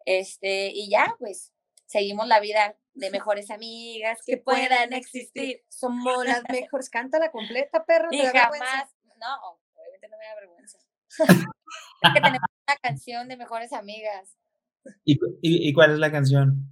este, 0.06 0.72
y 0.74 0.90
ya 0.90 1.14
pues 1.20 1.52
seguimos 1.90 2.28
la 2.28 2.40
vida 2.40 2.76
de 2.94 3.10
mejores 3.10 3.50
amigas 3.50 4.20
que 4.26 4.38
puedan 4.38 4.94
existir. 4.94 5.64
Somos 5.70 6.24
las 6.26 6.44
mejores. 6.50 6.90
Cántala 6.90 7.32
completa, 7.32 7.84
perro. 7.84 8.10
Y 8.12 8.22
te 8.22 8.28
da 8.28 8.32
vergüenza. 8.34 8.66
jamás, 8.66 8.96
no, 9.20 9.60
obviamente 9.74 10.08
no 10.08 10.18
me 10.18 10.26
da 10.26 10.36
vergüenza. 10.36 10.78
Es 12.02 12.14
que 12.14 12.22
tenemos 12.22 12.50
una 12.66 12.78
canción 12.78 13.28
de 13.28 13.38
mejores 13.38 13.74
amigas. 13.74 14.38
¿Y, 15.04 15.16
y, 15.42 15.70
y 15.70 15.74
cuál 15.74 15.92
es 15.92 16.00
la 16.00 16.12
canción? 16.12 16.66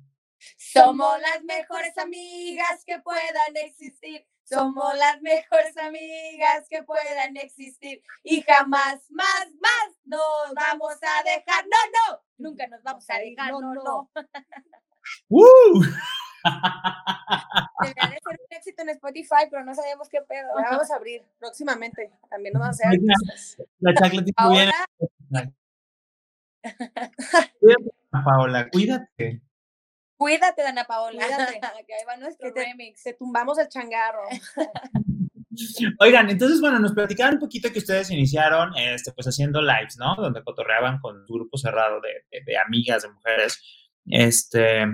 Somos 0.57 1.19
las 1.19 1.43
mejores 1.43 1.97
amigas 1.97 2.83
que 2.85 2.99
puedan 2.99 3.55
existir. 3.55 4.25
Somos 4.43 4.95
las 4.97 5.21
mejores 5.21 5.77
amigas 5.77 6.67
que 6.69 6.81
puedan 6.83 7.35
existir. 7.35 8.01
Y 8.23 8.41
jamás 8.41 9.03
más, 9.11 9.47
más 9.59 9.89
nos 10.05 10.53
vamos 10.55 10.95
a 11.01 11.23
dejar. 11.23 11.65
No, 11.65 11.77
no, 11.93 12.21
nunca 12.37 12.67
nos 12.67 12.81
vamos 12.81 13.05
a 13.09 13.19
dejar. 13.19 13.51
No, 13.51 13.73
no. 13.73 14.11
¡Uh! 15.29 15.81
Debería 17.81 18.07
de 18.09 18.19
ser 18.23 18.39
un 18.39 18.47
éxito 18.57 18.81
en 18.83 18.89
Spotify, 18.89 19.47
pero 19.51 19.63
no 19.65 19.73
sabemos 19.75 20.07
qué 20.09 20.21
pedo. 20.21 20.47
Vamos 20.55 20.89
a 20.91 20.95
abrir 20.95 21.23
próximamente. 21.39 22.11
También 22.29 22.53
nos 22.53 22.61
vamos 22.61 22.79
a 22.81 22.87
hacer 22.89 22.99
artistas. 22.99 23.57
La 23.79 23.93
chancla 23.93 24.23
tipo 24.23 24.49
bien. 24.51 24.71
Cuídate, 27.59 27.91
Paola, 28.25 28.69
cuídate. 28.69 29.41
cuídate, 30.17 30.61
Dana 30.63 30.85
Paola. 30.85 31.23
Cuídate. 31.25 31.59
que 31.87 31.93
ahí 31.93 32.05
va 32.07 32.17
nuestro 32.17 32.53
Que 32.53 32.61
te- 32.61 32.65
remix. 32.67 33.03
Te 33.03 33.13
tumbamos 33.13 33.57
el 33.59 33.67
changarro. 33.69 34.23
Oigan, 35.99 36.29
entonces, 36.29 36.61
bueno, 36.61 36.77
nos 36.79 36.93
platicaron 36.93 37.35
un 37.35 37.39
poquito 37.39 37.71
que 37.71 37.79
ustedes 37.79 38.11
iniciaron, 38.11 38.75
este, 38.77 39.11
pues 39.13 39.25
haciendo 39.27 39.59
lives, 39.61 39.97
¿no? 39.97 40.15
Donde 40.15 40.43
cotorreaban 40.43 40.99
con 40.99 41.25
su 41.25 41.33
grupo 41.33 41.57
cerrado 41.57 41.99
de, 42.01 42.25
de- 42.31 42.43
de 42.45 42.57
amigas, 42.59 43.01
de 43.03 43.09
mujeres. 43.09 43.86
Este, 44.09 44.85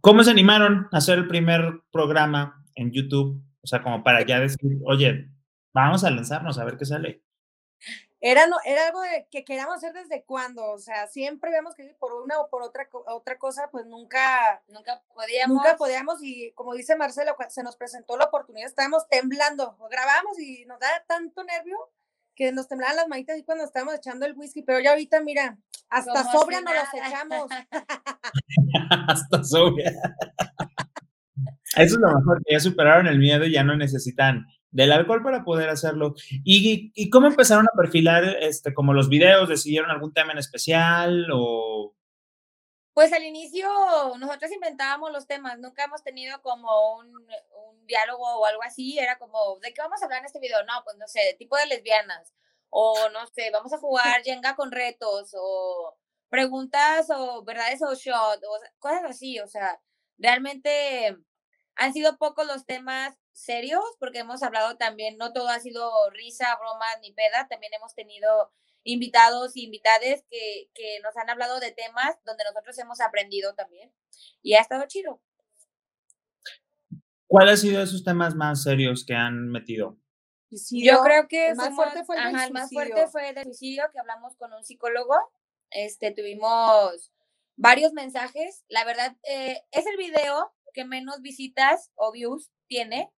¿cómo 0.00 0.22
se 0.22 0.30
animaron 0.30 0.88
a 0.92 0.98
hacer 0.98 1.18
el 1.18 1.28
primer 1.28 1.80
programa 1.90 2.64
en 2.74 2.92
YouTube? 2.92 3.42
O 3.62 3.66
sea, 3.66 3.82
como 3.82 4.04
para 4.04 4.24
ya 4.24 4.40
decir, 4.40 4.78
oye, 4.84 5.28
vamos 5.72 6.04
a 6.04 6.10
lanzarnos 6.10 6.58
a 6.58 6.64
ver 6.64 6.76
qué 6.76 6.84
sale. 6.84 7.22
Era, 8.20 8.46
no, 8.46 8.56
era 8.64 8.86
algo 8.86 9.02
de, 9.02 9.28
que 9.30 9.44
queríamos 9.44 9.76
hacer 9.76 9.92
desde 9.92 10.24
cuándo. 10.24 10.70
O 10.70 10.78
sea, 10.78 11.06
siempre 11.06 11.50
vemos 11.50 11.74
que 11.74 11.94
por 11.98 12.14
una 12.14 12.40
o 12.40 12.48
por 12.48 12.62
otra, 12.62 12.88
otra 13.06 13.38
cosa, 13.38 13.68
pues 13.70 13.86
nunca, 13.86 14.62
Nunca 14.68 15.02
podíamos. 15.14 15.56
nunca 15.56 15.76
podíamos. 15.76 16.22
Y 16.22 16.52
como 16.52 16.74
dice 16.74 16.96
Marcelo, 16.96 17.36
se 17.48 17.62
nos 17.62 17.76
presentó 17.76 18.16
la 18.16 18.24
oportunidad, 18.24 18.68
estábamos 18.68 19.06
temblando. 19.08 19.76
Grabamos 19.90 20.38
y 20.38 20.64
nos 20.64 20.80
da 20.80 20.88
tanto 21.06 21.44
nervio 21.44 21.76
que 22.36 22.52
nos 22.52 22.68
temblaban 22.68 22.96
las 22.96 23.08
manitas 23.08 23.38
y 23.38 23.42
cuando 23.42 23.64
estábamos 23.64 23.94
echando 23.94 24.26
el 24.26 24.34
whisky. 24.36 24.62
Pero 24.62 24.78
ya 24.80 24.90
ahorita, 24.90 25.22
mira, 25.22 25.58
hasta 25.88 26.22
Como 26.22 26.40
sobria 26.40 26.60
nos 26.60 26.74
los 26.74 27.06
echamos. 27.06 27.48
Hasta 29.08 29.42
sobria. 29.42 29.92
Eso 31.76 31.96
es 31.96 32.00
lo 32.00 32.14
mejor, 32.14 32.42
que 32.44 32.54
ya 32.54 32.60
superaron 32.60 33.06
el 33.06 33.18
miedo 33.18 33.44
y 33.44 33.52
ya 33.52 33.64
no 33.64 33.76
necesitan 33.76 34.46
del 34.70 34.92
alcohol 34.92 35.22
para 35.22 35.44
poder 35.44 35.68
hacerlo. 35.68 36.14
¿Y, 36.44 36.92
y 36.94 37.10
cómo 37.10 37.26
empezaron 37.26 37.66
a 37.66 37.76
perfilar 37.76 38.24
este, 38.40 38.72
como 38.72 38.92
los 38.92 39.08
videos? 39.08 39.48
¿Decidieron 39.48 39.90
algún 39.90 40.12
tema 40.12 40.32
en 40.32 40.38
especial 40.38 41.26
o...? 41.32 41.95
Pues 42.96 43.12
al 43.12 43.24
inicio 43.24 43.68
nosotros 44.18 44.50
inventábamos 44.52 45.12
los 45.12 45.26
temas, 45.26 45.58
nunca 45.58 45.84
hemos 45.84 46.02
tenido 46.02 46.40
como 46.40 46.96
un, 46.96 47.08
un 47.08 47.86
diálogo 47.86 48.24
o 48.24 48.46
algo 48.46 48.62
así, 48.62 48.98
era 48.98 49.18
como, 49.18 49.58
¿de 49.58 49.74
qué 49.74 49.82
vamos 49.82 50.00
a 50.00 50.06
hablar 50.06 50.20
en 50.20 50.24
este 50.24 50.40
video? 50.40 50.64
No, 50.64 50.82
pues 50.82 50.96
no 50.96 51.06
sé, 51.06 51.20
de 51.20 51.34
tipo 51.34 51.58
de 51.58 51.66
lesbianas, 51.66 52.32
o 52.70 53.10
no 53.10 53.26
sé, 53.26 53.50
vamos 53.50 53.74
a 53.74 53.78
jugar 53.78 54.22
Jenga 54.22 54.56
con 54.56 54.72
retos, 54.72 55.34
o 55.38 55.94
preguntas 56.30 57.10
o 57.10 57.44
verdades 57.44 57.82
o 57.82 57.94
shot, 57.94 58.42
o 58.42 58.60
cosas 58.78 59.02
así, 59.04 59.40
o 59.40 59.46
sea, 59.46 59.78
realmente 60.16 61.18
han 61.74 61.92
sido 61.92 62.16
pocos 62.16 62.46
los 62.46 62.64
temas 62.64 63.14
serios, 63.32 63.84
porque 64.00 64.20
hemos 64.20 64.42
hablado 64.42 64.78
también, 64.78 65.18
no 65.18 65.34
todo 65.34 65.50
ha 65.50 65.60
sido 65.60 65.92
risa, 66.12 66.56
bromas 66.58 66.98
ni 67.02 67.12
peda, 67.12 67.46
también 67.46 67.74
hemos 67.74 67.94
tenido 67.94 68.50
invitados 68.86 69.56
y 69.56 69.64
invitades 69.64 70.24
que, 70.30 70.70
que 70.74 71.00
nos 71.02 71.16
han 71.16 71.28
hablado 71.28 71.60
de 71.60 71.72
temas 71.72 72.16
donde 72.24 72.44
nosotros 72.44 72.78
hemos 72.78 73.00
aprendido 73.00 73.54
también. 73.54 73.92
Y 74.42 74.54
ha 74.54 74.60
estado 74.60 74.84
chido. 74.86 75.20
¿Cuál 77.26 77.48
ha 77.48 77.56
sido 77.56 77.82
esos 77.82 78.04
temas 78.04 78.34
más 78.34 78.62
serios 78.62 79.04
que 79.04 79.14
han 79.14 79.48
metido? 79.48 79.98
Yo 80.70 81.02
creo 81.02 81.26
que 81.26 81.48
el 81.48 81.56
más 81.56 81.74
fuerte 81.74 82.04
fue 82.04 82.16
el 82.16 82.22
ajá, 82.22 82.46
el 82.46 82.52
más 82.52 82.70
fuerte 82.70 82.92
suicidio. 82.92 83.10
fue 83.10 83.28
el 83.28 83.34
del 83.34 83.44
suicidio, 83.44 83.84
que 83.92 83.98
hablamos 83.98 84.36
con 84.36 84.52
un 84.52 84.64
psicólogo. 84.64 85.16
Este, 85.70 86.12
tuvimos 86.12 87.12
varios 87.56 87.92
mensajes. 87.92 88.64
La 88.68 88.84
verdad, 88.84 89.16
eh, 89.24 89.60
es 89.72 89.86
el 89.86 89.96
video 89.96 90.54
que 90.72 90.84
menos 90.84 91.20
visitas 91.20 91.90
o 91.96 92.12
views 92.12 92.52
tiene, 92.68 93.12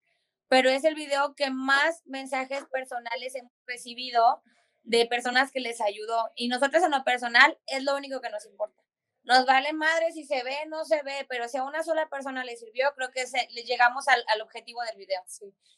pero 0.47 0.69
es 0.69 0.85
el 0.85 0.95
video 0.95 1.35
que 1.35 1.51
más 1.51 2.01
mensajes 2.05 2.65
personales 2.71 3.35
hemos 3.35 3.51
recibido 3.65 4.41
de 4.87 5.05
personas 5.05 5.51
que 5.51 5.59
les 5.59 5.81
ayudó. 5.81 6.31
Y 6.35 6.47
nosotros 6.47 6.81
en 6.83 6.91
lo 6.91 7.03
personal 7.03 7.59
es 7.67 7.83
lo 7.83 7.95
único 7.95 8.21
que 8.21 8.29
nos 8.29 8.45
importa. 8.45 8.81
Nos 9.23 9.45
vale 9.45 9.73
madre 9.73 10.13
si 10.13 10.23
se 10.23 10.41
ve, 10.43 10.55
no 10.67 10.85
se 10.85 11.03
ve, 11.03 11.25
pero 11.27 11.49
si 11.49 11.57
a 11.57 11.65
una 11.65 11.83
sola 11.83 12.07
persona 12.07 12.45
le 12.45 12.55
sirvió, 12.55 12.93
creo 12.95 13.11
que 13.11 13.27
se, 13.27 13.45
le 13.51 13.63
llegamos 13.63 14.07
al, 14.07 14.23
al 14.29 14.39
objetivo 14.41 14.81
del 14.83 14.95
video. 14.97 15.21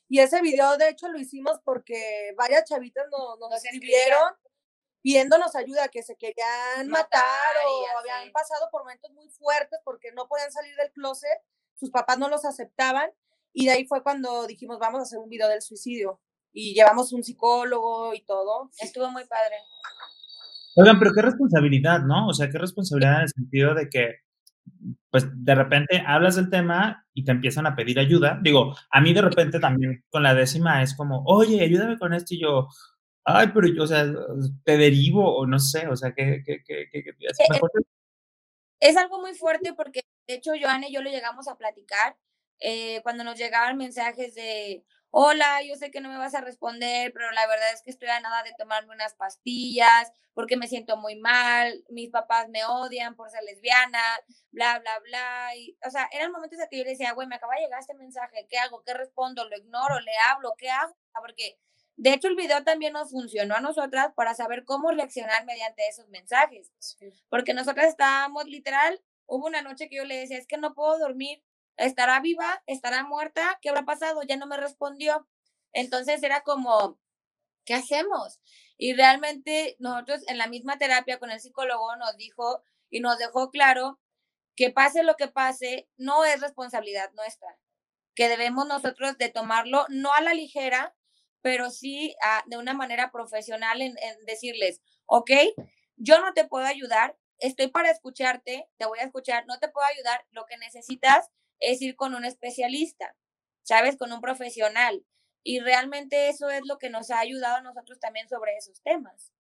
Y 0.08 0.20
ese 0.20 0.42
video, 0.42 0.78
de 0.78 0.90
hecho, 0.90 1.08
lo 1.08 1.18
hicimos 1.20 1.60
porque 1.66 2.34
varias 2.38 2.66
chavitas 2.70 3.06
no- 3.12 3.38
nos, 3.38 3.50
Nos 3.50 3.66
escribieron 3.66 4.34
pidiéndonos 5.02 5.56
ayuda, 5.56 5.88
que 5.88 6.04
se 6.04 6.16
querían 6.16 6.88
matar, 6.90 7.56
o 7.66 7.98
habían 8.00 8.32
pasado 8.32 8.70
por 8.70 8.84
momentos 8.84 9.12
muy 9.14 9.30
fuertes 9.30 9.80
porque 9.84 10.12
no 10.12 10.28
podían 10.28 10.52
salir 10.52 10.76
del 10.76 10.92
closet, 10.92 11.42
sus 11.76 11.90
papás 11.90 12.20
no 12.20 12.28
los 12.30 12.46
aceptaban 12.46 13.10
y 13.54 13.66
de 13.66 13.72
ahí 13.72 13.88
fue 13.88 14.04
cuando 14.04 14.46
dijimos, 14.46 14.78
vamos 14.78 15.00
a 15.00 15.04
hacer 15.04 15.18
un 15.18 15.30
video 15.30 15.48
del 15.48 15.62
suicidio 15.62 16.22
y 16.54 16.74
llevamos 16.74 17.14
un 17.14 17.24
psicólogo 17.24 18.14
y 18.14 18.22
todo. 18.22 18.70
Estuvo 18.80 19.10
muy 19.12 19.26
padre. 19.26 19.56
Oigan, 20.76 21.00
pero 21.00 21.12
qué 21.14 21.22
responsabilidad, 21.22 22.02
¿no? 22.02 22.28
O 22.28 22.34
sea, 22.34 22.50
qué 22.50 22.58
responsabilidad 22.58 23.18
en 23.18 23.22
el 23.22 23.30
sentido 23.30 23.74
de 23.74 23.90
que, 23.90 24.16
pues, 25.10 25.26
de 25.34 25.56
repente 25.56 26.04
hablas 26.06 26.36
del 26.36 26.50
tema 26.50 27.06
y 27.14 27.26
te 27.26 27.32
empiezan 27.32 27.68
a 27.68 27.76
pedir 27.76 28.00
ayuda. 28.00 28.40
Digo, 28.42 28.76
a 28.90 29.02
mí 29.02 29.14
de 29.14 29.22
repente 29.22 29.60
también 29.60 30.04
con 30.10 30.24
la 30.24 30.34
décima 30.34 30.82
es 30.82 30.96
como, 30.96 31.24
oye, 31.26 31.62
ayúdame 31.62 31.98
con 31.98 32.14
esto 32.14 32.34
y 32.34 32.42
yo, 32.42 32.68
ay, 33.26 33.52
pero 33.54 33.68
yo, 33.68 33.84
o 33.84 33.88
sea, 33.88 34.06
te 34.64 34.78
derivo 34.78 35.36
o 35.36 35.46
no 35.46 35.60
sé, 35.60 35.88
o 35.88 35.96
sea, 35.96 36.14
que, 36.14 36.44
que, 36.46 36.64
que, 36.64 36.90
que, 36.90 37.14
es, 37.20 37.38
es 38.80 38.98
algo 38.98 39.20
muy 39.20 39.34
fuerte 39.34 39.74
porque, 39.74 40.02
de 40.28 40.36
hecho, 40.36 40.52
Joana 40.60 40.88
y 40.88 40.94
yo 40.94 41.02
lo 41.02 41.10
llegamos 41.10 41.48
a 41.48 41.58
platicar 41.58 42.16
eh, 42.60 43.02
cuando 43.04 43.24
nos 43.24 43.38
llegaban 43.38 43.78
mensajes 43.78 44.36
de, 44.36 44.84
hola, 45.12 45.62
yo 45.64 45.76
sé 45.76 45.92
que 45.92 46.02
no 46.02 46.10
me 46.10 46.18
vas 46.18 46.36
a 46.36 46.42
responder, 46.42 47.12
pero 47.14 47.32
la 47.32 47.48
verdad 47.48 47.74
es 47.74 47.82
que 47.82 47.92
estoy 47.92 48.10
a 48.10 48.20
nada 48.20 48.44
de 48.44 48.54
tomarme 48.58 48.94
unas 48.94 49.16
pastillas 49.16 50.12
porque 50.34 50.56
me 50.56 50.68
siento 50.68 50.96
muy 50.96 51.16
mal, 51.16 51.84
mis 51.90 52.10
papás 52.10 52.48
me 52.50 52.64
odian 52.64 53.16
por 53.16 53.30
ser 53.30 53.44
lesbiana, 53.44 54.02
bla, 54.52 54.80
bla, 54.80 55.00
bla. 55.00 55.56
Y, 55.58 55.78
o 55.86 55.90
sea, 55.90 56.08
eran 56.14 56.32
momentos 56.32 56.60
en 56.60 56.68
que 56.70 56.78
yo 56.78 56.84
le 56.84 56.92
decía, 56.92 57.12
güey, 57.14 57.28
me 57.28 57.36
acaba 57.36 57.56
de 57.56 57.62
llegar 57.62 57.80
este 57.80 57.94
mensaje, 57.96 58.48
¿qué 58.50 58.58
hago? 58.58 58.82
¿Qué 58.86 58.94
respondo? 58.94 59.44
¿Lo 59.50 59.58
ignoro? 59.58 60.00
¿Le 60.00 60.12
hablo? 60.30 60.54
¿Qué 60.58 60.70
hago? 60.70 60.96
Porque, 61.20 61.60
de 61.98 62.14
hecho, 62.14 62.30
el 62.30 62.38
video 62.38 62.64
también 62.64 62.94
nos 62.94 63.12
funcionó 63.12 63.56
a 63.56 63.60
nosotras 63.60 64.14
para 64.16 64.34
saber 64.34 64.64
cómo 64.64 64.92
reaccionar 64.92 65.46
mediante 65.46 65.86
esos 65.90 66.08
mensajes. 66.08 66.72
Porque 67.30 67.54
nosotras 67.54 67.88
estábamos 67.88 68.46
literal, 68.46 69.02
hubo 69.26 69.48
una 69.48 69.62
noche 69.62 69.90
que 69.90 69.98
yo 69.98 70.06
le 70.06 70.20
decía, 70.20 70.38
es 70.38 70.48
que 70.48 70.58
no 70.58 70.74
puedo 70.74 70.98
dormir 71.00 71.44
¿Estará 71.80 72.20
viva? 72.20 72.62
¿Estará 72.68 73.04
muerta? 73.04 73.58
¿Qué 73.62 73.70
habrá 73.70 73.86
pasado? 73.86 74.22
Ya 74.24 74.36
no 74.36 74.48
me 74.48 74.58
respondió. 74.58 75.28
Entonces 75.72 76.22
era 76.24 76.42
como, 76.42 77.00
¿qué 77.66 77.74
hacemos? 77.74 78.42
Y 78.78 78.94
realmente 78.94 79.78
nosotros 79.80 80.22
en 80.28 80.38
la 80.38 80.48
misma 80.48 80.78
terapia 80.78 81.20
con 81.20 81.32
el 81.32 81.40
psicólogo 81.40 81.96
nos 81.96 82.18
dijo 82.18 82.64
y 82.90 83.00
nos 83.00 83.18
dejó 83.18 83.50
claro 83.50 84.00
que 84.56 84.72
pase 84.72 85.04
lo 85.04 85.16
que 85.16 85.30
pase, 85.30 85.88
no 85.96 86.26
es 86.26 86.42
responsabilidad 86.42 87.12
nuestra, 87.14 87.58
que 88.14 88.28
debemos 88.28 88.68
nosotros 88.68 89.18
de 89.18 89.30
tomarlo 89.30 89.86
no 89.88 90.14
a 90.14 90.22
la 90.22 90.34
ligera, 90.34 90.94
pero 91.42 91.70
sí 91.70 92.14
de 92.48 92.58
una 92.58 92.74
manera 92.74 93.10
profesional 93.10 93.82
en, 93.82 93.96
decirles, 94.26 94.82
ok, 95.06 95.32
yo 95.96 96.20
no 96.20 96.34
te 96.34 96.46
puedo 96.46 96.66
ayudar, 96.66 97.18
estoy 97.38 97.70
para 97.70 97.90
escucharte, 97.90 98.68
te 98.78 98.86
voy 98.86 99.00
a 99.00 99.06
escuchar, 99.06 99.46
no 99.48 99.60
te 99.60 99.70
puedo 99.70 99.88
ayudar, 99.88 100.26
lo 100.32 100.46
que 100.46 100.58
necesitas 100.58 101.30
es 101.60 101.82
ir 101.82 101.96
con 101.96 102.16
un 102.16 102.26
especialista, 102.26 103.16
¿sabes? 103.64 103.98
Con 103.98 104.12
un 104.12 104.22
profesional. 104.22 105.06
Y 105.44 105.60
realmente 105.60 106.30
eso 106.30 106.50
es 106.50 106.62
lo 106.66 106.78
que 106.78 106.90
nos 106.90 107.12
ha 107.12 107.20
ayudado 107.20 107.58
a 107.58 107.62
nosotros 107.62 108.00
también 108.00 108.28
sobre 108.28 108.56
esos 108.58 108.82
temas. 108.82 109.32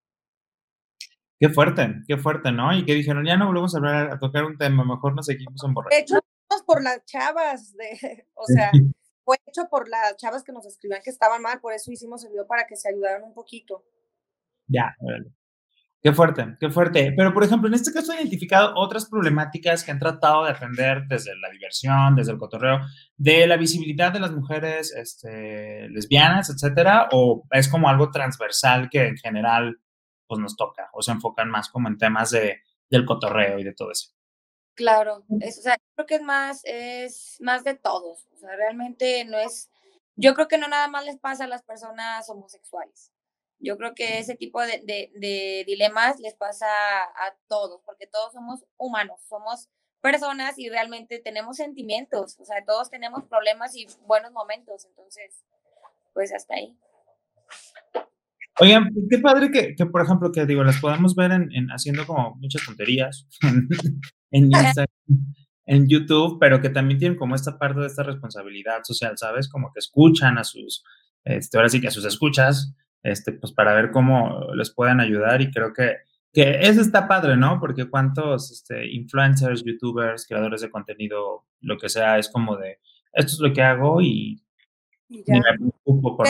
Qué 1.39 1.49
fuerte, 1.49 1.87
qué 2.07 2.17
fuerte, 2.17 2.51
¿no? 2.51 2.75
Y 2.77 2.85
que 2.85 2.93
dijeron, 2.93 3.25
ya 3.25 3.37
no 3.37 3.47
volvemos 3.47 3.73
a 3.73 3.77
hablar, 3.77 4.13
a 4.13 4.19
tocar 4.19 4.43
un 4.43 4.57
tema, 4.57 4.83
mejor 4.83 5.15
nos 5.15 5.25
seguimos 5.25 5.63
en 5.63 5.73
De 5.89 5.99
hecho, 5.99 6.19
por 6.65 6.83
las 6.83 7.03
chavas, 7.05 7.75
de, 7.75 8.27
o 8.35 8.45
sea, 8.45 8.71
fue 9.23 9.37
hecho 9.45 9.67
por 9.69 9.87
las 9.87 10.17
chavas 10.17 10.43
que 10.43 10.51
nos 10.51 10.65
escribían 10.65 11.01
que 11.03 11.09
estaban 11.09 11.41
mal, 11.41 11.59
por 11.61 11.73
eso 11.73 11.91
hicimos 11.91 12.23
el 12.25 12.31
video 12.31 12.47
para 12.47 12.67
que 12.67 12.75
se 12.75 12.89
ayudaran 12.89 13.23
un 13.23 13.33
poquito. 13.33 13.85
Ya, 14.67 14.95
Qué 16.01 16.13
fuerte, 16.13 16.55
qué 16.59 16.69
fuerte. 16.69 17.13
Pero, 17.15 17.33
por 17.33 17.43
ejemplo, 17.43 17.67
en 17.67 17.73
este 17.73 17.91
caso 17.91 18.13
he 18.13 18.17
identificado 18.17 18.73
otras 18.75 19.05
problemáticas 19.09 19.83
que 19.83 19.91
han 19.91 19.99
tratado 19.99 20.45
de 20.45 20.51
atender 20.51 21.03
desde 21.09 21.35
la 21.37 21.49
diversión, 21.49 22.15
desde 22.15 22.31
el 22.31 22.37
cotorreo, 22.37 22.79
de 23.17 23.45
la 23.47 23.57
visibilidad 23.57 24.13
de 24.13 24.21
las 24.21 24.31
mujeres 24.31 24.93
este, 24.95 25.89
lesbianas, 25.89 26.49
etcétera, 26.49 27.09
o 27.11 27.43
es 27.51 27.67
como 27.67 27.89
algo 27.89 28.11
transversal 28.11 28.89
que 28.89 29.07
en 29.07 29.17
general 29.17 29.77
pues 30.25 30.39
nos 30.39 30.55
toca, 30.55 30.89
o 30.93 31.01
se 31.01 31.11
enfocan 31.11 31.49
más 31.49 31.69
como 31.69 31.89
en 31.89 31.97
temas 31.97 32.29
de, 32.29 32.61
del 32.89 33.05
cotorreo 33.05 33.59
y 33.59 33.63
de 33.63 33.73
todo 33.73 33.91
eso. 33.91 34.11
Claro, 34.75 35.25
es, 35.41 35.59
o 35.59 35.61
sea, 35.63 35.77
creo 35.95 36.05
que 36.05 36.15
es 36.15 36.21
más, 36.21 36.61
es 36.63 37.37
más 37.41 37.65
de 37.65 37.73
todos. 37.73 38.25
O 38.33 38.37
sea, 38.37 38.55
realmente 38.55 39.25
no 39.25 39.37
es, 39.37 39.69
yo 40.15 40.33
creo 40.33 40.47
que 40.47 40.57
no 40.57 40.69
nada 40.69 40.87
más 40.87 41.03
les 41.03 41.17
pasa 41.17 41.43
a 41.43 41.47
las 41.47 41.63
personas 41.63 42.29
homosexuales. 42.29 43.11
Yo 43.59 43.77
creo 43.77 43.93
que 43.93 44.19
ese 44.19 44.35
tipo 44.35 44.61
de, 44.61 44.81
de, 44.85 45.63
dilemas 45.65 46.19
les 46.19 46.35
pasa 46.35 46.65
a 46.67 47.35
todos, 47.47 47.81
porque 47.85 48.07
todos 48.07 48.33
somos 48.33 48.63
humanos, 48.77 49.19
somos 49.27 49.69
personas 50.01 50.57
y 50.57 50.69
realmente 50.69 51.19
tenemos 51.19 51.57
sentimientos, 51.57 52.39
o 52.39 52.45
sea, 52.45 52.63
todos 52.65 52.89
tenemos 52.89 53.25
problemas 53.25 53.75
y 53.75 53.85
buenos 54.07 54.31
momentos, 54.31 54.85
entonces, 54.85 55.43
pues 56.13 56.33
hasta 56.33 56.55
ahí. 56.55 56.77
Oigan, 58.61 58.93
pues, 58.93 59.05
qué 59.09 59.19
padre 59.19 59.51
que, 59.51 59.75
que, 59.75 59.85
por 59.85 60.01
ejemplo, 60.01 60.31
que 60.31 60.45
digo, 60.45 60.63
las 60.63 60.79
podemos 60.79 61.15
ver 61.15 61.31
en, 61.31 61.51
en 61.53 61.69
haciendo 61.69 62.05
como 62.05 62.35
muchas 62.35 62.65
tonterías 62.65 63.27
en, 64.31 64.45
Instagram, 64.45 64.87
en 65.65 65.87
YouTube, 65.87 66.37
pero 66.39 66.61
que 66.61 66.69
también 66.69 66.99
tienen 66.99 67.17
como 67.17 67.35
esta 67.35 67.57
parte 67.57 67.79
de 67.81 67.87
esta 67.87 68.03
responsabilidad 68.03 68.83
social, 68.83 69.17
¿sabes? 69.17 69.49
Como 69.49 69.71
que 69.73 69.79
escuchan 69.79 70.37
a 70.37 70.43
sus, 70.43 70.83
este, 71.23 71.57
ahora 71.57 71.69
sí 71.69 71.79
que 71.79 71.87
a 71.87 71.91
sus 71.91 72.05
escuchas, 72.05 72.73
este, 73.03 73.33
pues 73.33 73.53
para 73.53 73.73
ver 73.73 73.91
cómo 73.91 74.53
les 74.53 74.71
pueden 74.71 74.99
ayudar 74.99 75.41
y 75.41 75.51
creo 75.51 75.73
que, 75.73 75.97
que 76.33 76.59
eso 76.61 76.81
está 76.81 77.07
padre, 77.07 77.37
¿no? 77.37 77.59
Porque 77.59 77.89
cuántos 77.89 78.51
este, 78.51 78.87
influencers, 78.91 79.63
youtubers, 79.63 80.27
creadores 80.27 80.61
de 80.61 80.69
contenido, 80.69 81.45
lo 81.61 81.77
que 81.77 81.89
sea, 81.89 82.17
es 82.17 82.29
como 82.29 82.57
de, 82.57 82.79
esto 83.13 83.33
es 83.33 83.39
lo 83.39 83.53
que 83.53 83.61
hago 83.61 84.01
y, 84.01 84.43
me 85.09 85.41
preocupo 85.57 86.17
por... 86.17 86.27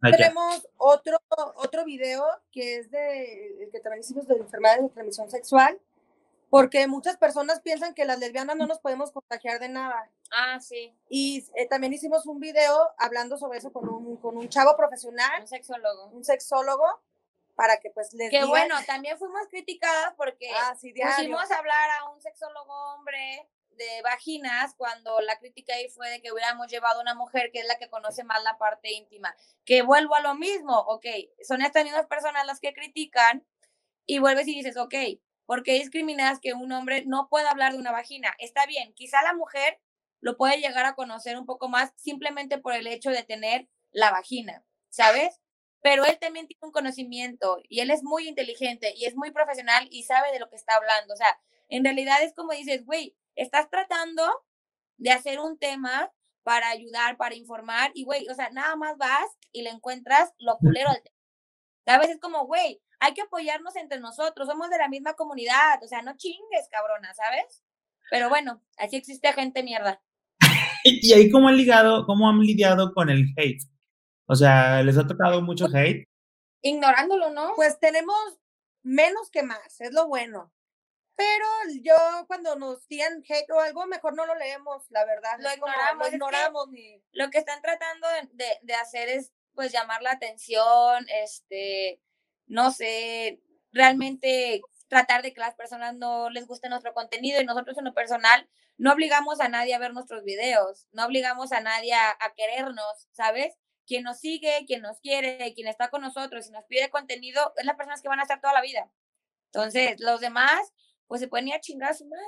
tenemos 0.00 0.66
otro, 0.78 1.16
otro 1.56 1.84
video 1.84 2.24
que 2.50 2.78
es 2.78 2.90
de, 2.90 3.68
que 3.70 3.80
también 3.80 4.00
hicimos 4.00 4.26
de 4.26 4.36
enfermedades 4.36 4.82
de 4.82 4.88
transmisión 4.88 5.30
sexual, 5.30 5.78
porque 6.50 6.86
muchas 6.86 7.16
personas 7.16 7.60
piensan 7.60 7.94
que 7.94 8.04
las 8.04 8.18
lesbianas 8.18 8.56
no 8.56 8.66
nos 8.66 8.78
podemos 8.78 9.10
contagiar 9.10 9.58
de 9.60 9.68
nada. 9.68 10.10
Ah, 10.30 10.60
sí. 10.60 10.94
Y 11.08 11.44
eh, 11.56 11.66
también 11.68 11.92
hicimos 11.92 12.26
un 12.26 12.40
video 12.40 12.90
hablando 12.98 13.36
sobre 13.36 13.58
eso 13.58 13.72
con 13.72 13.88
un, 13.88 14.16
con 14.18 14.36
un 14.36 14.48
chavo 14.48 14.76
profesional. 14.76 15.40
Un 15.40 15.48
sexólogo. 15.48 16.06
Un 16.08 16.24
sexólogo, 16.24 16.84
para 17.56 17.78
que 17.78 17.90
pues 17.90 18.12
les 18.12 18.30
Qué 18.30 18.44
bueno, 18.44 18.76
también 18.86 19.18
fuimos 19.18 19.48
criticadas 19.48 20.14
porque 20.16 20.48
ah, 20.50 20.76
sí, 20.78 20.92
pusimos 20.92 21.50
a 21.50 21.58
hablar 21.58 21.90
a 21.98 22.10
un 22.10 22.20
sexólogo 22.20 22.72
hombre 22.94 23.48
de 23.70 24.02
vaginas 24.02 24.74
cuando 24.76 25.20
la 25.20 25.38
crítica 25.38 25.74
ahí 25.74 25.88
fue 25.88 26.08
de 26.08 26.22
que 26.22 26.32
hubiéramos 26.32 26.68
llevado 26.68 26.98
a 26.98 27.02
una 27.02 27.14
mujer 27.14 27.50
que 27.52 27.60
es 27.60 27.66
la 27.66 27.76
que 27.76 27.90
conoce 27.90 28.24
más 28.24 28.42
la 28.42 28.56
parte 28.58 28.92
íntima. 28.92 29.34
Que 29.64 29.82
vuelvo 29.82 30.14
a 30.14 30.20
lo 30.20 30.34
mismo, 30.34 30.78
ok, 30.78 31.06
son 31.42 31.62
estas 31.62 31.84
mismas 31.84 32.06
personas 32.06 32.46
las 32.46 32.60
que 32.60 32.72
critican 32.72 33.46
y 34.06 34.18
vuelves 34.18 34.48
y 34.48 34.54
dices, 34.54 34.76
ok, 34.76 34.94
¿por 35.46 35.62
qué 35.62 35.74
discriminas 35.74 36.40
que 36.40 36.52
un 36.52 36.72
hombre 36.72 37.04
no 37.06 37.28
pueda 37.28 37.50
hablar 37.50 37.72
de 37.72 37.78
una 37.78 37.92
vagina? 37.92 38.34
Está 38.38 38.66
bien, 38.66 38.92
quizá 38.94 39.22
la 39.22 39.34
mujer 39.34 39.80
lo 40.20 40.36
puede 40.36 40.58
llegar 40.58 40.84
a 40.86 40.94
conocer 40.94 41.38
un 41.38 41.46
poco 41.46 41.68
más 41.68 41.92
simplemente 41.96 42.58
por 42.58 42.74
el 42.74 42.86
hecho 42.86 43.10
de 43.10 43.22
tener 43.22 43.68
la 43.92 44.10
vagina, 44.10 44.64
¿sabes? 44.90 45.40
Pero 45.82 46.04
él 46.04 46.18
también 46.18 46.46
tiene 46.46 46.60
un 46.62 46.72
conocimiento 46.72 47.60
y 47.68 47.80
él 47.80 47.90
es 47.90 48.02
muy 48.02 48.28
inteligente 48.28 48.92
y 48.96 49.04
es 49.04 49.14
muy 49.14 49.30
profesional 49.30 49.86
y 49.90 50.02
sabe 50.02 50.32
de 50.32 50.40
lo 50.40 50.48
que 50.48 50.56
está 50.56 50.74
hablando. 50.74 51.14
O 51.14 51.16
sea, 51.16 51.38
en 51.68 51.84
realidad 51.84 52.22
es 52.22 52.34
como 52.34 52.52
dices, 52.52 52.84
güey, 52.84 53.16
estás 53.36 53.70
tratando 53.70 54.24
de 54.96 55.10
hacer 55.10 55.38
un 55.38 55.58
tema 55.58 56.12
para 56.42 56.70
ayudar, 56.70 57.16
para 57.16 57.34
informar 57.34 57.90
y, 57.94 58.04
güey, 58.04 58.28
o 58.28 58.34
sea, 58.34 58.50
nada 58.50 58.76
más 58.76 58.96
vas 58.96 59.28
y 59.52 59.62
le 59.62 59.70
encuentras 59.70 60.32
lo 60.38 60.58
culero 60.58 60.90
al 60.90 61.02
tema. 61.02 61.16
¿Sabes? 61.84 62.10
Es 62.10 62.20
como, 62.20 62.46
güey, 62.46 62.82
hay 63.00 63.14
que 63.14 63.22
apoyarnos 63.22 63.76
entre 63.76 64.00
nosotros, 64.00 64.48
somos 64.48 64.70
de 64.70 64.78
la 64.78 64.88
misma 64.88 65.14
comunidad, 65.14 65.82
o 65.82 65.88
sea, 65.88 66.02
no 66.02 66.16
chingues, 66.16 66.68
cabrona, 66.70 67.12
¿sabes? 67.14 67.62
Pero 68.10 68.28
bueno, 68.28 68.62
así 68.78 68.96
existe 68.96 69.32
gente 69.32 69.62
mierda. 69.62 70.00
y 70.84 71.12
ahí 71.12 71.30
cómo 71.30 71.48
han 71.48 71.56
ligado, 71.56 72.06
cómo 72.06 72.28
han 72.28 72.38
lidiado 72.40 72.92
con 72.94 73.10
el 73.10 73.32
hate. 73.36 73.62
O 74.26 74.34
sea, 74.34 74.82
¿les 74.82 74.98
ha 74.98 75.06
tocado 75.06 75.40
mucho 75.42 75.66
hate? 75.72 76.04
Ignorándolo, 76.62 77.30
¿no? 77.30 77.52
Pues 77.54 77.78
tenemos 77.78 78.16
menos 78.82 79.30
que 79.30 79.42
más, 79.42 79.80
es 79.80 79.92
lo 79.92 80.08
bueno. 80.08 80.52
Pero 81.16 81.46
yo 81.82 81.94
cuando 82.26 82.56
nos 82.56 82.86
tiran 82.86 83.22
hate 83.26 83.50
o 83.50 83.60
algo, 83.60 83.86
mejor 83.86 84.14
no 84.14 84.26
lo 84.26 84.34
leemos, 84.34 84.84
la 84.90 85.04
verdad. 85.06 85.38
Lo 85.38 85.52
ignoramos. 85.52 86.08
lo 86.08 86.14
ignoramos. 86.14 86.68
Lo 87.12 87.30
que 87.30 87.38
están 87.38 87.62
tratando 87.62 88.06
de, 88.32 88.58
de, 88.60 88.74
hacer 88.74 89.08
es 89.08 89.32
pues 89.54 89.72
llamar 89.72 90.02
la 90.02 90.12
atención, 90.12 91.06
este, 91.22 92.02
no 92.46 92.70
sé, 92.70 93.40
realmente 93.72 94.62
tratar 94.88 95.22
de 95.22 95.32
que 95.32 95.40
las 95.40 95.54
personas 95.54 95.94
no 95.96 96.30
les 96.30 96.46
guste 96.46 96.68
nuestro 96.68 96.94
contenido 96.94 97.40
y 97.40 97.44
nosotros 97.44 97.76
en 97.78 97.84
lo 97.84 97.94
personal 97.94 98.48
no 98.78 98.92
obligamos 98.92 99.40
a 99.40 99.48
nadie 99.48 99.74
a 99.74 99.78
ver 99.78 99.92
nuestros 99.92 100.22
videos, 100.22 100.86
no 100.92 101.06
obligamos 101.06 101.52
a 101.52 101.60
nadie 101.60 101.94
a, 101.94 102.16
querernos, 102.36 103.08
¿sabes? 103.12 103.54
quien 103.86 104.02
nos 104.02 104.18
sigue, 104.18 104.64
quien 104.66 104.82
nos 104.82 104.98
quiere, 105.00 105.52
quien 105.54 105.68
está 105.68 105.88
con 105.88 106.02
nosotros 106.02 106.48
y 106.48 106.50
nos 106.50 106.64
pide 106.64 106.90
contenido, 106.90 107.52
es 107.56 107.64
las 107.64 107.76
personas 107.76 108.02
que 108.02 108.08
van 108.08 108.18
a 108.18 108.22
estar 108.22 108.40
toda 108.40 108.52
la 108.52 108.60
vida. 108.60 108.90
Entonces, 109.52 110.00
los 110.00 110.20
demás, 110.20 110.60
pues 111.06 111.20
se 111.20 111.28
pueden 111.28 111.48
ir 111.48 111.54
a 111.54 111.60
chingar 111.60 111.92
a 111.92 111.94
su 111.94 112.04
madre. 112.06 112.24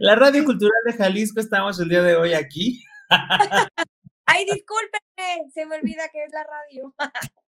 la 0.00 0.16
Radio 0.16 0.44
Cultural 0.44 0.72
de 0.86 0.94
Jalisco, 0.94 1.40
estamos 1.40 1.78
el 1.78 1.90
día 1.90 2.02
de 2.02 2.16
hoy 2.16 2.32
aquí. 2.32 2.82
Ay, 4.26 4.46
discúlpenme, 4.46 5.50
se 5.52 5.66
me 5.66 5.76
olvida 5.76 6.08
que 6.08 6.24
es 6.24 6.32
la 6.32 6.44
radio. 6.44 6.94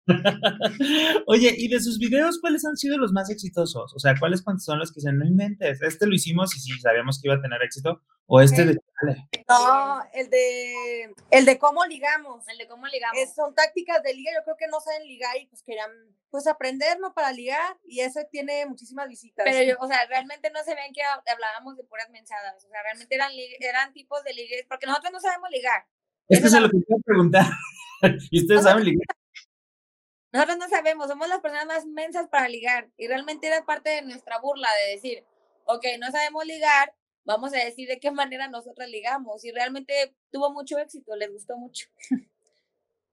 Oye, 1.26 1.54
y 1.56 1.68
de 1.68 1.80
sus 1.80 1.98
videos, 1.98 2.38
¿cuáles 2.40 2.64
han 2.64 2.76
sido 2.76 2.96
los 2.96 3.12
más 3.12 3.28
exitosos? 3.30 3.92
O 3.94 3.98
sea, 3.98 4.14
¿cuáles 4.18 4.44
son 4.58 4.78
los 4.78 4.92
que 4.92 5.00
se 5.00 5.12
no 5.12 5.24
inventes? 5.24 5.82
Este 5.82 6.06
lo 6.06 6.14
hicimos 6.14 6.54
y 6.54 6.60
sí 6.60 6.72
sabíamos 6.80 7.20
que 7.20 7.28
iba 7.28 7.36
a 7.36 7.42
tener 7.42 7.60
éxito. 7.62 8.02
O 8.26 8.40
este 8.40 8.64
de. 8.64 8.76
No, 9.48 10.02
el 10.12 10.30
de. 10.30 11.14
El 11.30 11.44
de 11.44 11.58
cómo 11.58 11.84
ligamos. 11.86 12.46
El 12.48 12.58
de 12.58 12.68
cómo 12.68 12.86
ligamos. 12.86 13.34
son 13.34 13.54
tácticas 13.54 14.02
de 14.02 14.14
liga. 14.14 14.32
Yo 14.36 14.44
creo 14.44 14.56
que 14.56 14.68
no 14.68 14.80
saben 14.80 15.06
ligar 15.06 15.36
y 15.36 15.46
pues 15.46 15.62
querían 15.62 15.90
pues 16.30 16.46
aprenderlo 16.46 17.12
para 17.14 17.32
ligar. 17.32 17.76
Y 17.84 18.00
ese 18.00 18.24
tiene 18.30 18.66
muchísimas 18.66 19.08
visitas. 19.08 19.44
Pero 19.44 19.62
yo, 19.62 19.76
o 19.80 19.88
sea, 19.88 20.06
realmente 20.06 20.50
no 20.52 20.62
se 20.64 20.74
ven 20.74 20.92
que 20.92 21.02
hablábamos 21.02 21.76
de 21.76 21.84
puras 21.84 22.10
mensadas. 22.10 22.64
O 22.64 22.68
sea, 22.68 22.82
realmente 22.82 23.14
eran, 23.14 23.30
eran 23.60 23.92
tipos 23.92 24.22
de 24.24 24.34
ligues. 24.34 24.66
Porque 24.68 24.86
nosotros 24.86 25.12
no 25.12 25.20
sabemos 25.20 25.50
ligar. 25.50 25.84
Es 26.28 26.42
que 26.42 26.48
se 26.48 26.60
lo 26.60 26.68
quería 26.68 26.96
preguntar. 27.04 27.46
y 28.30 28.40
ustedes 28.40 28.64
saben 28.64 28.84
ligar. 28.84 29.06
Nosotros 30.36 30.58
no 30.58 30.68
sabemos, 30.68 31.08
somos 31.08 31.28
las 31.28 31.40
personas 31.40 31.66
más 31.66 31.86
mensas 31.86 32.28
para 32.28 32.46
ligar 32.46 32.90
y 32.98 33.06
realmente 33.08 33.46
era 33.46 33.64
parte 33.64 33.88
de 33.88 34.02
nuestra 34.02 34.38
burla 34.38 34.68
de 34.84 34.92
decir, 34.92 35.24
ok, 35.64 35.82
no 35.98 36.10
sabemos 36.10 36.44
ligar, 36.44 36.92
vamos 37.24 37.54
a 37.54 37.64
decir 37.64 37.88
de 37.88 37.98
qué 37.98 38.10
manera 38.12 38.46
nosotros 38.46 38.86
ligamos 38.90 39.42
y 39.46 39.50
realmente 39.50 40.14
tuvo 40.30 40.52
mucho 40.52 40.76
éxito, 40.76 41.16
les 41.16 41.32
gustó 41.32 41.56
mucho. 41.56 41.86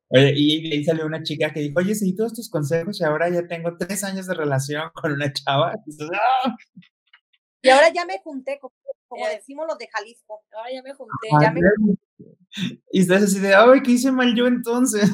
Oye, 0.09 0.33
y 0.35 0.73
ahí 0.73 0.83
salió 0.83 1.05
una 1.05 1.23
chica 1.23 1.53
que 1.53 1.61
dijo, 1.61 1.79
oye, 1.79 1.95
seguí 1.95 2.13
todos 2.13 2.33
tus 2.33 2.49
consejos 2.49 2.99
y 2.99 3.05
ahora 3.05 3.29
ya 3.29 3.47
tengo 3.47 3.77
tres 3.77 4.03
años 4.03 4.27
de 4.27 4.33
relación 4.33 4.91
con 4.93 5.13
una 5.13 5.31
chava. 5.31 5.75
Y, 7.61 7.69
ahora 7.69 7.87
ya 7.87 8.05
me 8.05 8.19
junté, 8.19 8.59
como, 8.59 8.75
decimos 9.29 9.65
los 9.65 9.77
de 9.77 9.87
Jalisco, 9.87 10.43
ahora 10.51 10.73
ya 10.73 10.83
me 10.83 10.93
junté. 10.93 11.29
ya 11.41 11.51
me... 11.51 11.61
Y 12.91 12.99
estás 12.99 13.23
así 13.23 13.39
de, 13.39 13.55
ay, 13.55 13.81
¿qué 13.81 13.91
hice 13.91 14.11
mal 14.11 14.35
yo 14.35 14.45
entonces? 14.45 15.09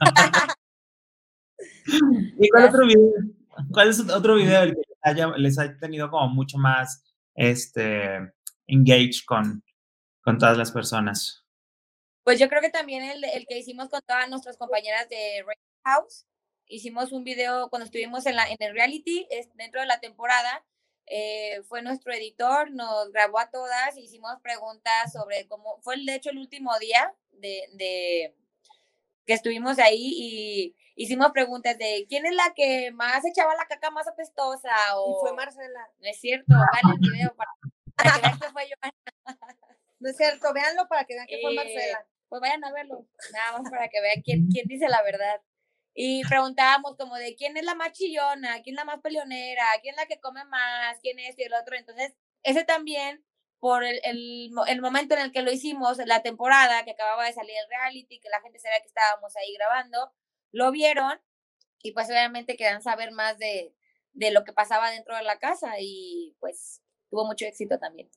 ¿Y 1.86 2.48
cuál 2.50 2.68
otro 2.68 2.86
video? 2.86 3.12
¿Cuál 3.72 3.88
es 3.88 4.00
otro 4.00 4.36
video 4.36 4.62
el 4.62 4.74
que 4.74 4.82
haya, 5.02 5.28
les 5.36 5.58
ha 5.58 5.76
tenido 5.78 6.10
como 6.10 6.28
mucho 6.28 6.58
más 6.58 7.04
este 7.34 8.32
engage 8.66 9.24
con, 9.26 9.62
con 10.22 10.38
todas 10.38 10.56
las 10.56 10.70
personas? 10.70 11.44
Pues 12.24 12.38
yo 12.38 12.48
creo 12.48 12.60
que 12.60 12.70
también 12.70 13.02
el, 13.04 13.24
el 13.24 13.46
que 13.46 13.58
hicimos 13.58 13.88
con 13.88 14.00
todas 14.06 14.28
nuestras 14.28 14.56
compañeras 14.56 15.08
de 15.08 15.44
Red 15.46 15.58
House. 15.84 16.26
Hicimos 16.66 17.12
un 17.12 17.24
video 17.24 17.68
cuando 17.68 17.86
estuvimos 17.86 18.24
en, 18.26 18.36
la, 18.36 18.48
en 18.48 18.56
el 18.60 18.72
reality, 18.72 19.26
dentro 19.56 19.80
de 19.80 19.86
la 19.86 20.00
temporada. 20.00 20.64
Eh, 21.06 21.62
fue 21.68 21.82
nuestro 21.82 22.12
editor, 22.12 22.70
nos 22.70 23.10
grabó 23.10 23.40
a 23.40 23.50
todas, 23.50 23.98
hicimos 23.98 24.40
preguntas 24.40 25.12
sobre 25.12 25.48
cómo, 25.48 25.80
fue 25.82 25.96
de 26.02 26.14
hecho 26.14 26.30
el 26.30 26.38
último 26.38 26.78
día 26.78 27.12
de, 27.32 27.68
de 27.72 28.36
que 29.26 29.34
estuvimos 29.34 29.78
ahí 29.78 30.12
y 30.16 30.76
hicimos 30.96 31.30
preguntas 31.32 31.78
de 31.78 32.06
quién 32.08 32.26
es 32.26 32.34
la 32.34 32.52
que 32.54 32.90
más 32.92 33.24
echaba 33.24 33.54
la 33.54 33.66
caca 33.66 33.90
más 33.90 34.06
apestosa 34.08 34.70
o... 34.96 35.10
Y 35.10 35.20
fue 35.20 35.34
Marcela. 35.34 35.88
No 36.00 36.08
es 36.08 36.20
cierto, 36.20 36.54
vean 36.54 36.94
el 36.94 37.10
video 37.10 37.34
para, 37.34 37.50
que 37.96 38.20
vean 38.20 38.38
que 38.38 38.48
fue 38.50 38.68
yo. 38.68 38.76
No 40.00 40.10
es 40.10 40.16
cierto, 40.16 40.52
véanlo 40.52 40.88
para 40.88 41.04
que 41.04 41.14
vean 41.14 41.28
que 41.28 41.38
fue 41.40 41.54
Marcela. 41.54 42.00
Eh, 42.00 42.06
pues 42.28 42.40
vayan 42.40 42.64
a 42.64 42.72
verlo, 42.72 43.06
nada 43.32 43.58
más 43.58 43.70
para 43.70 43.86
que 43.88 44.00
vean 44.00 44.20
quién, 44.24 44.48
quién 44.48 44.66
dice 44.66 44.88
la 44.88 45.00
verdad. 45.02 45.40
Y 45.94 46.24
preguntábamos 46.26 46.96
como 46.96 47.14
de 47.16 47.36
quién 47.36 47.56
es 47.56 47.64
la 47.64 47.76
más 47.76 47.92
chillona, 47.92 48.62
quién 48.62 48.74
es 48.74 48.78
la 48.78 48.84
más 48.84 49.00
peleonera, 49.00 49.64
quién 49.80 49.94
es 49.94 50.00
la 50.00 50.06
que 50.06 50.18
come 50.18 50.44
más, 50.46 50.98
quién 51.02 51.18
es 51.18 51.38
y 51.38 51.42
el 51.42 51.54
otro. 51.54 51.76
Entonces, 51.76 52.14
ese 52.42 52.64
también 52.64 53.24
por 53.62 53.84
el, 53.84 54.00
el, 54.02 54.50
el, 54.66 54.80
momento 54.80 55.14
en 55.14 55.20
el 55.20 55.30
que 55.30 55.42
lo 55.42 55.52
hicimos, 55.52 55.98
la 56.04 56.20
temporada 56.20 56.84
que 56.84 56.90
acababa 56.90 57.26
de 57.26 57.32
salir 57.32 57.52
el 57.52 57.70
reality, 57.70 58.18
que 58.18 58.28
la 58.28 58.40
gente 58.40 58.58
sabía 58.58 58.80
que 58.80 58.88
estábamos 58.88 59.36
ahí 59.36 59.54
grabando, 59.56 60.10
lo 60.50 60.72
vieron 60.72 61.20
y 61.80 61.92
pues 61.92 62.08
obviamente 62.10 62.56
querían 62.56 62.82
saber 62.82 63.12
más 63.12 63.38
de, 63.38 63.72
de 64.14 64.32
lo 64.32 64.42
que 64.42 64.52
pasaba 64.52 64.90
dentro 64.90 65.14
de 65.14 65.22
la 65.22 65.38
casa 65.38 65.74
y 65.78 66.34
pues 66.40 66.82
tuvo 67.08 67.24
mucho 67.24 67.44
éxito 67.44 67.78
también. 67.78 68.10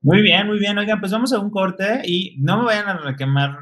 Muy 0.00 0.22
bien, 0.22 0.48
muy 0.48 0.58
bien. 0.58 0.76
Oigan, 0.76 0.98
pues 0.98 1.12
vamos 1.12 1.32
a 1.32 1.38
un 1.38 1.52
corte 1.52 2.02
y 2.04 2.34
no 2.40 2.58
me 2.58 2.64
vayan 2.64 2.88
a 2.88 3.16
quemar 3.16 3.56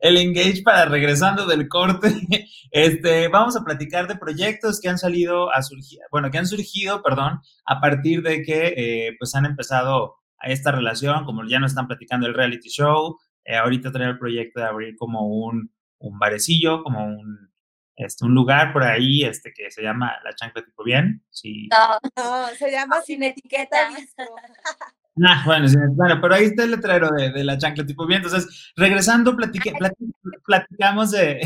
el, 0.00 0.16
engage 0.16 0.62
para 0.62 0.86
regresando 0.86 1.46
del 1.46 1.68
corte. 1.68 2.08
Este, 2.72 3.26
vamos 3.26 3.56
a 3.56 3.64
platicar 3.64 4.06
de 4.06 4.14
proyectos 4.14 4.80
que 4.80 4.88
han 4.88 4.96
salido 4.96 5.52
a 5.52 5.60
surgir, 5.60 5.98
bueno, 6.12 6.30
que 6.30 6.38
han 6.38 6.46
surgido, 6.46 7.02
perdón, 7.02 7.40
a 7.66 7.80
partir 7.80 8.22
de 8.22 8.44
que 8.44 8.74
eh, 8.76 9.16
pues 9.18 9.34
han 9.34 9.44
empezado 9.44 10.18
a 10.38 10.50
esta 10.50 10.70
relación, 10.70 11.24
como 11.24 11.44
ya 11.48 11.58
no 11.58 11.66
están 11.66 11.88
platicando 11.88 12.28
el 12.28 12.34
reality 12.34 12.68
show. 12.68 13.18
Eh, 13.44 13.56
ahorita 13.56 13.90
trae 13.90 14.10
el 14.10 14.20
proyecto 14.20 14.60
de 14.60 14.66
abrir 14.66 14.94
como 14.96 15.26
un, 15.26 15.72
un 15.98 16.18
barecillo, 16.20 16.84
como 16.84 17.04
un 17.04 17.50
este, 18.00 18.24
un 18.24 18.32
lugar 18.34 18.72
por 18.72 18.82
ahí 18.82 19.24
este, 19.24 19.52
que 19.52 19.70
se 19.70 19.82
llama 19.82 20.18
La 20.24 20.34
Chancla 20.34 20.64
Tipo 20.64 20.82
Bien. 20.84 21.22
Sí. 21.28 21.68
No, 22.16 22.46
se 22.56 22.70
llama 22.70 23.02
Sin 23.02 23.22
Etiqueta 23.22 23.90
Ah, 25.26 25.42
bueno, 25.44 25.66
bueno, 25.92 26.18
pero 26.20 26.34
ahí 26.34 26.44
está 26.44 26.64
el 26.64 26.70
letrero 26.72 27.10
de, 27.10 27.30
de, 27.30 27.44
La 27.44 27.58
Chancla 27.58 27.84
Tipo 27.84 28.06
Bien. 28.06 28.22
Entonces, 28.22 28.72
regresando, 28.76 29.36
platicamos 29.36 31.10
de... 31.10 31.40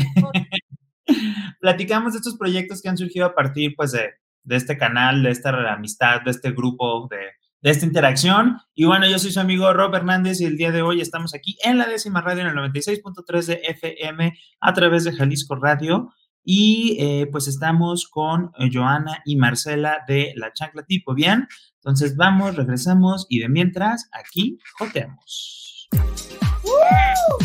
platicamos 1.59 2.13
de 2.13 2.17
estos 2.19 2.37
proyectos 2.37 2.81
que 2.81 2.89
han 2.89 2.97
surgido 2.97 3.25
a 3.25 3.35
partir, 3.35 3.73
pues, 3.75 3.91
de, 3.91 4.11
de 4.43 4.55
este 4.55 4.77
canal, 4.77 5.23
de 5.23 5.31
esta 5.31 5.73
amistad, 5.73 6.21
de 6.21 6.31
este 6.31 6.51
grupo, 6.51 7.07
de, 7.09 7.17
de 7.65 7.71
esta 7.71 7.85
interacción. 7.85 8.59
Y 8.75 8.85
bueno, 8.85 9.07
yo 9.07 9.17
soy 9.17 9.31
su 9.31 9.39
amigo 9.39 9.73
Rob 9.73 9.95
Hernández 9.95 10.39
y 10.39 10.45
el 10.45 10.55
día 10.55 10.71
de 10.71 10.83
hoy 10.83 11.01
estamos 11.01 11.33
aquí 11.33 11.57
en 11.63 11.79
la 11.79 11.87
décima 11.87 12.21
radio 12.21 12.41
en 12.41 12.47
el 12.49 12.55
96.3 12.55 13.45
de 13.45 13.61
FM 13.63 14.37
a 14.59 14.73
través 14.73 15.03
de 15.03 15.13
Jalisco 15.13 15.55
Radio. 15.55 16.11
Y 16.45 16.97
eh, 16.99 17.27
pues 17.31 17.47
estamos 17.47 18.07
con 18.07 18.51
eh, 18.59 18.69
Joana 18.71 19.23
y 19.25 19.35
Marcela 19.35 20.05
de 20.07 20.33
La 20.35 20.53
Chancla 20.53 20.83
Tipo, 20.83 21.15
¿bien? 21.15 21.47
Entonces 21.77 22.15
vamos, 22.15 22.55
regresamos 22.55 23.25
y 23.29 23.39
de 23.39 23.49
mientras, 23.49 24.07
aquí 24.11 24.59
joteamos. 24.77 25.89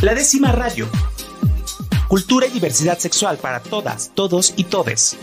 La 0.03 0.15
décima 0.15 0.53
radio. 0.53 0.87
Cultura 2.09 2.47
y 2.47 2.51
diversidad 2.51 2.99
sexual 2.99 3.39
para 3.39 3.61
todas, 3.61 4.13
todos 4.15 4.53
y 4.57 4.65
todes. 4.65 5.19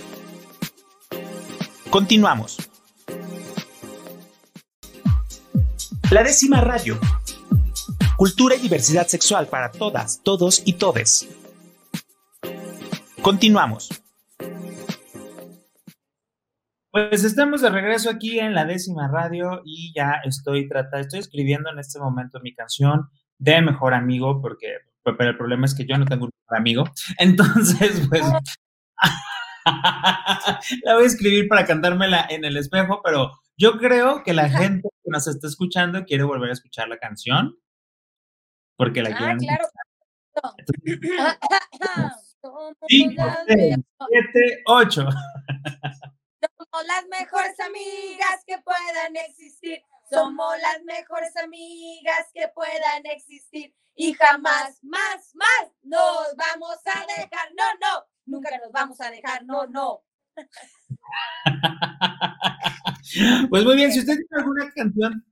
Continuamos. 1.90 2.58
La 6.10 6.24
décima 6.24 6.62
radio. 6.62 7.00
Cultura 8.18 8.56
y 8.56 8.60
diversidad 8.60 9.08
sexual 9.08 9.48
para 9.48 9.72
todas, 9.72 10.22
todos 10.24 10.62
y 10.66 10.74
todes. 10.74 11.28
Continuamos. 13.22 13.90
Pues 16.92 17.24
estamos 17.24 17.62
de 17.62 17.70
regreso 17.70 18.10
aquí 18.10 18.40
en 18.40 18.54
la 18.54 18.66
décima 18.66 19.08
radio 19.08 19.62
y 19.66 19.94
ya 19.96 20.22
estoy 20.24 20.68
tratando, 20.68 21.00
estoy 21.00 21.20
escribiendo 21.20 21.70
en 21.70 21.80
este 21.80 22.00
momento 22.00 22.40
mi 22.40 22.56
canción 22.56 23.10
de 23.38 23.62
mejor 23.62 23.94
amigo, 23.94 24.42
porque 24.42 24.78
pero 25.04 25.30
el 25.30 25.38
problema 25.38 25.66
es 25.66 25.76
que 25.76 25.86
yo 25.86 25.98
no 25.98 26.06
tengo 26.06 26.26
un 26.26 26.32
mejor 26.42 26.58
amigo. 26.58 26.84
Entonces, 27.18 28.08
pues 28.10 28.22
la 30.84 30.96
voy 30.96 31.04
a 31.04 31.08
escribir 31.08 31.48
para 31.48 31.66
cantármela 31.66 32.26
en 32.30 32.46
el 32.46 32.58
espejo, 32.58 33.02
pero 33.04 33.32
yo 33.58 33.78
creo 33.78 34.24
que 34.24 34.34
la 34.34 34.50
gente 34.50 34.90
que 35.04 35.12
nos 35.12 35.28
está 35.28 35.48
escuchando 35.48 36.06
quiere 36.06 36.24
volver 36.24 36.50
a 36.50 36.54
escuchar 36.54 36.88
la 36.88 36.98
canción 36.98 37.58
porque 38.76 39.02
la 39.02 39.10
ah, 39.10 39.18
quieren. 39.18 39.38
Claro. 39.40 39.66
Cinco, 42.88 43.24
seis, 43.48 43.76
siete, 44.10 44.62
ocho. 44.66 45.08
Somos 46.58 46.88
las 46.88 47.06
mejores 47.08 47.60
amigas 47.60 48.44
que 48.46 48.58
puedan 48.60 49.16
existir. 49.16 49.82
Somos 50.10 50.56
las 50.62 50.84
mejores 50.84 51.36
amigas 51.38 52.30
que 52.34 52.48
puedan 52.50 53.06
existir. 53.06 53.74
Y 53.96 54.14
jamás, 54.14 54.84
más, 54.84 55.34
más 55.34 55.72
nos 55.82 56.36
vamos 56.36 56.78
a 56.86 57.06
dejar. 57.08 57.52
No, 57.58 57.64
no. 57.82 58.06
Nunca 58.26 58.56
nos 58.58 58.72
vamos 58.72 59.02
a 59.02 59.10
dejar. 59.10 59.44
No, 59.46 59.66
no. 59.68 60.04
Pues 63.50 63.64
muy 63.64 63.78
bien, 63.78 63.92
si 63.92 64.00
usted 64.00 64.16
tiene 64.16 64.28
alguna 64.32 64.72
canción 64.72 65.26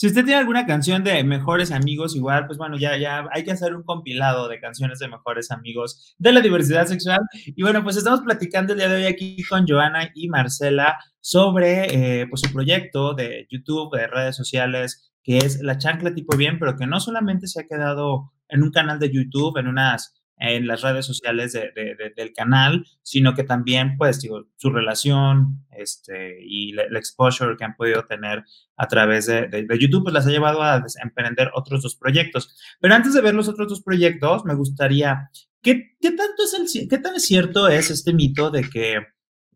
si 0.00 0.06
usted 0.06 0.24
tiene 0.24 0.40
alguna 0.40 0.64
canción 0.64 1.04
de 1.04 1.22
mejores 1.24 1.70
amigos, 1.70 2.16
igual, 2.16 2.46
pues 2.46 2.56
bueno, 2.56 2.78
ya, 2.78 2.96
ya 2.96 3.26
hay 3.32 3.44
que 3.44 3.50
hacer 3.50 3.74
un 3.74 3.82
compilado 3.82 4.48
de 4.48 4.58
canciones 4.58 4.98
de 4.98 5.08
mejores 5.08 5.50
amigos 5.50 6.16
de 6.16 6.32
la 6.32 6.40
diversidad 6.40 6.86
sexual. 6.86 7.18
Y 7.44 7.62
bueno, 7.62 7.84
pues 7.84 7.98
estamos 7.98 8.22
platicando 8.22 8.72
el 8.72 8.78
día 8.78 8.88
de 8.88 8.96
hoy 8.96 9.04
aquí 9.04 9.36
con 9.46 9.66
Joana 9.68 10.10
y 10.14 10.30
Marcela 10.30 10.98
sobre 11.20 12.22
eh, 12.22 12.26
pues 12.28 12.40
su 12.40 12.50
proyecto 12.50 13.12
de 13.12 13.46
YouTube, 13.50 13.94
de 13.94 14.06
redes 14.06 14.36
sociales, 14.36 15.12
que 15.22 15.36
es 15.36 15.60
La 15.60 15.76
Chancla 15.76 16.14
Tipo 16.14 16.34
Bien, 16.34 16.58
pero 16.58 16.78
que 16.78 16.86
no 16.86 16.98
solamente 16.98 17.46
se 17.46 17.60
ha 17.60 17.66
quedado 17.66 18.32
en 18.48 18.62
un 18.62 18.70
canal 18.70 18.98
de 19.00 19.12
YouTube, 19.12 19.58
en 19.58 19.66
unas 19.66 20.18
en 20.40 20.66
las 20.66 20.80
redes 20.80 21.04
sociales 21.04 21.52
del 21.52 22.32
canal, 22.32 22.86
sino 23.02 23.34
que 23.34 23.44
también, 23.44 23.96
pues, 23.98 24.20
digo, 24.20 24.46
su 24.56 24.70
relación 24.70 25.64
este, 25.70 26.38
y 26.42 26.72
la, 26.72 26.84
exposure 26.98 27.56
que 27.56 27.64
han 27.64 27.76
podido 27.76 28.06
tener 28.06 28.44
a 28.76 28.88
través 28.88 29.26
de, 29.26 29.66
YouTube, 29.78 30.04
pues 30.04 30.14
las 30.14 30.26
ha 30.26 30.30
llevado 30.30 30.62
a 30.62 30.82
emprender 31.02 31.50
otros 31.54 31.82
dos 31.82 31.94
proyectos. 31.94 32.56
Pero 32.80 32.94
antes 32.94 33.12
de 33.12 33.20
ver 33.20 33.34
los 33.34 33.48
otros 33.48 33.68
dos 33.68 33.82
proyectos, 33.82 34.44
me 34.46 34.54
gustaría, 34.54 35.30
¿qué, 35.62 35.94
qué 36.00 36.10
tanto 36.12 36.42
es 36.42 36.74
el, 36.74 36.88
qué 36.88 36.98
tan 36.98 37.20
cierto 37.20 37.68
es 37.68 37.90
este 37.90 38.14
mito 38.14 38.50
de 38.50 38.68
que 38.68 39.00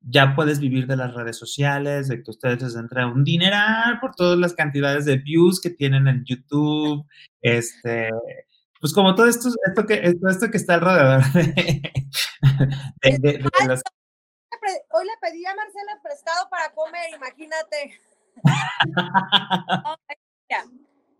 ya 0.06 0.34
puedes 0.36 0.60
vivir 0.60 0.86
de 0.86 0.96
las 0.96 1.14
redes 1.14 1.38
sociales, 1.38 2.08
de 2.08 2.22
que 2.22 2.30
ustedes 2.30 2.62
les 2.62 2.76
entra 2.76 3.06
un 3.06 3.24
dineral 3.24 4.00
por 4.00 4.14
todas 4.14 4.38
las 4.38 4.52
cantidades 4.52 5.06
de 5.06 5.16
views 5.16 5.60
que 5.60 5.70
tienen 5.70 6.08
en 6.08 6.24
YouTube, 6.26 7.06
este, 7.40 8.10
pues 8.84 8.92
como 8.92 9.14
todo 9.14 9.26
esto, 9.26 9.48
esto 9.66 9.86
que, 9.86 10.14
esto 10.28 10.50
que 10.50 10.58
está 10.58 10.74
alrededor 10.74 11.22
de, 11.32 11.90
Hoy 14.90 15.06
le 15.06 15.12
pedí 15.22 15.46
a 15.46 15.54
Marcela 15.54 15.98
prestado 16.02 16.50
para 16.50 16.70
comer, 16.74 17.08
imagínate. 17.14 17.98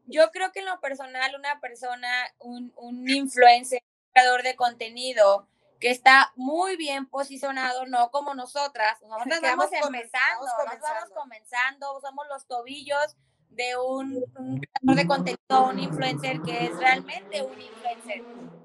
Yo 0.05 0.31
creo 0.31 0.53
que 0.53 0.61
en 0.61 0.67
lo 0.67 0.79
personal, 0.81 1.35
una 1.39 1.59
persona, 1.61 2.07
un, 2.39 2.71
un 2.77 3.09
influencer, 3.09 3.81
creador 4.13 4.43
de 4.43 4.57
contenido, 4.57 5.49
que 5.81 5.91
está 5.91 6.35
muy 6.37 6.77
bien 6.77 7.07
posicionado, 7.07 7.87
no 7.87 8.11
como 8.11 8.35
nosotras. 8.35 9.01
Nosotras 9.01 9.41
vamos 9.41 9.73
empezando, 9.73 10.45
vamos 10.45 10.81
vamos 10.83 11.11
comenzando, 11.15 11.97
usamos 11.97 12.27
los 12.29 12.47
tobillos 12.47 13.17
de 13.55 13.77
un, 13.77 14.25
creador 14.33 14.97
de 14.97 15.07
contenido, 15.07 15.69
un 15.69 15.79
influencer 15.79 16.41
que 16.43 16.67
es 16.67 16.77
realmente 16.79 17.43
un 17.43 17.61
influencer, 17.61 18.23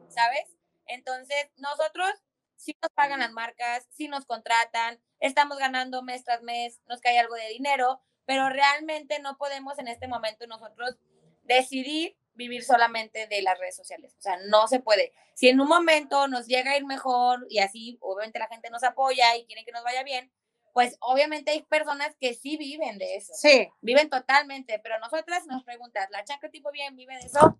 ¿sabes? 0.10 0.45
Entonces, 0.86 1.49
nosotros 1.58 2.10
sí 2.56 2.75
nos 2.82 2.91
pagan 2.91 3.19
las 3.19 3.32
marcas, 3.32 3.88
sí 3.91 4.08
nos 4.08 4.25
contratan, 4.25 4.99
estamos 5.19 5.58
ganando 5.58 6.04
mes 6.04 6.23
tras 6.23 6.41
mes, 6.41 6.80
nos 6.88 7.02
cae 7.02 7.19
algo 7.19 7.36
de 7.36 7.49
dinero, 7.49 8.02
pero 8.25 8.49
realmente 8.49 9.19
no 9.19 9.38
podemos 9.38 9.80
en 9.80 9.88
este 9.88 10.08
momento 10.08 10.45
nosotros 10.47 10.97
decidir 11.43 12.17
vivir 12.34 12.63
solamente 12.63 13.28
de 13.28 13.41
las 13.41 13.60
redes 13.60 13.75
sociales. 13.75 14.15
O 14.17 14.21
sea, 14.21 14.38
no 14.47 14.67
se 14.67 14.80
puede. 14.80 15.13
Si 15.34 15.49
en 15.49 15.60
un 15.60 15.67
momento 15.67 16.28
nos 16.28 16.47
llega 16.47 16.71
a 16.71 16.78
ir 16.78 16.86
mejor 16.86 17.45
y 17.49 17.60
así, 17.60 17.97
obviamente 18.02 18.39
la 18.39 18.47
gente 18.47 18.69
nos 18.69 18.84
apoya 18.84 19.36
y 19.36 19.45
quiere 19.45 19.65
que 19.65 19.71
nos 19.71 19.84
vaya 19.84 20.04
bien, 20.04 20.32
pues 20.73 20.97
obviamente 20.99 21.51
hay 21.51 21.63
personas 21.63 22.15
que 22.19 22.34
sí 22.34 22.58
viven 22.58 22.97
de 22.97 23.15
eso. 23.15 23.34
Sí. 23.34 23.69
Viven 23.82 24.10
totalmente, 24.10 24.79
pero 24.84 24.99
nosotras 24.99 25.45
nos 25.47 25.63
preguntas, 25.63 26.08
¿la 26.12 26.23
chancla 26.23 26.49
tipo 26.49 26.71
bien 26.71 26.95
vive 26.95 27.15
de 27.15 27.25
eso? 27.25 27.60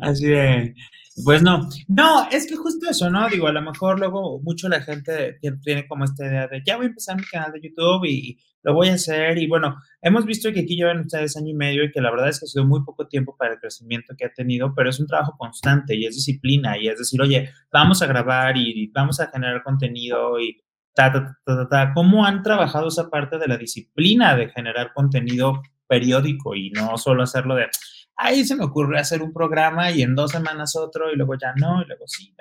Así 0.00 0.26
de, 0.26 0.74
pues 1.24 1.42
no, 1.42 1.68
no, 1.88 2.28
es 2.30 2.46
que 2.46 2.56
justo 2.56 2.90
eso, 2.90 3.08
¿no? 3.10 3.28
Digo, 3.28 3.46
a 3.46 3.52
lo 3.52 3.62
mejor 3.62 3.98
luego 3.98 4.38
mucho 4.42 4.68
la 4.68 4.82
gente 4.82 5.38
tiene 5.62 5.86
como 5.88 6.04
esta 6.04 6.26
idea 6.26 6.46
de, 6.46 6.62
ya 6.64 6.76
voy 6.76 6.86
a 6.86 6.88
empezar 6.88 7.16
mi 7.16 7.24
canal 7.24 7.52
de 7.52 7.60
YouTube 7.62 8.04
y 8.04 8.38
lo 8.62 8.74
voy 8.74 8.88
a 8.88 8.94
hacer. 8.94 9.38
Y 9.38 9.46
bueno, 9.46 9.76
hemos 10.02 10.26
visto 10.26 10.52
que 10.52 10.60
aquí 10.60 10.76
llevan 10.76 11.00
ustedes 11.00 11.36
año 11.36 11.48
y 11.48 11.54
medio 11.54 11.84
y 11.84 11.90
que 11.90 12.02
la 12.02 12.10
verdad 12.10 12.28
es 12.28 12.38
que 12.38 12.44
ha 12.44 12.48
sido 12.48 12.66
muy 12.66 12.84
poco 12.84 13.06
tiempo 13.06 13.34
para 13.36 13.54
el 13.54 13.60
crecimiento 13.60 14.14
que 14.18 14.26
ha 14.26 14.32
tenido, 14.32 14.74
pero 14.74 14.90
es 14.90 15.00
un 15.00 15.06
trabajo 15.06 15.36
constante 15.38 15.96
y 15.96 16.04
es 16.04 16.16
disciplina 16.16 16.76
y 16.76 16.88
es 16.88 16.98
decir, 16.98 17.20
oye, 17.22 17.50
vamos 17.72 18.02
a 18.02 18.06
grabar 18.06 18.56
y, 18.56 18.88
vamos 18.88 19.18
a 19.20 19.28
generar 19.28 19.62
contenido 19.62 20.38
y 20.38 20.60
ta, 20.94 21.12
ta, 21.12 21.38
ta, 21.44 21.68
ta, 21.68 21.92
¿Cómo 21.94 22.26
han 22.26 22.42
trabajado 22.42 22.88
esa 22.88 23.08
parte 23.08 23.38
de 23.38 23.48
la 23.48 23.56
disciplina 23.56 24.36
de 24.36 24.50
generar 24.50 24.92
contenido 24.92 25.62
periódico 25.86 26.54
y 26.54 26.70
no 26.70 26.98
solo 26.98 27.22
hacerlo 27.22 27.54
de 27.54 27.68
ahí 28.16 28.44
se 28.44 28.56
me 28.56 28.64
ocurre 28.64 28.98
hacer 28.98 29.22
un 29.22 29.32
programa 29.32 29.90
y 29.90 30.02
en 30.02 30.14
dos 30.14 30.32
semanas 30.32 30.74
otro 30.76 31.12
y 31.12 31.16
luego 31.16 31.34
ya 31.34 31.52
no, 31.56 31.82
y 31.82 31.84
luego 31.86 32.06
sí, 32.06 32.34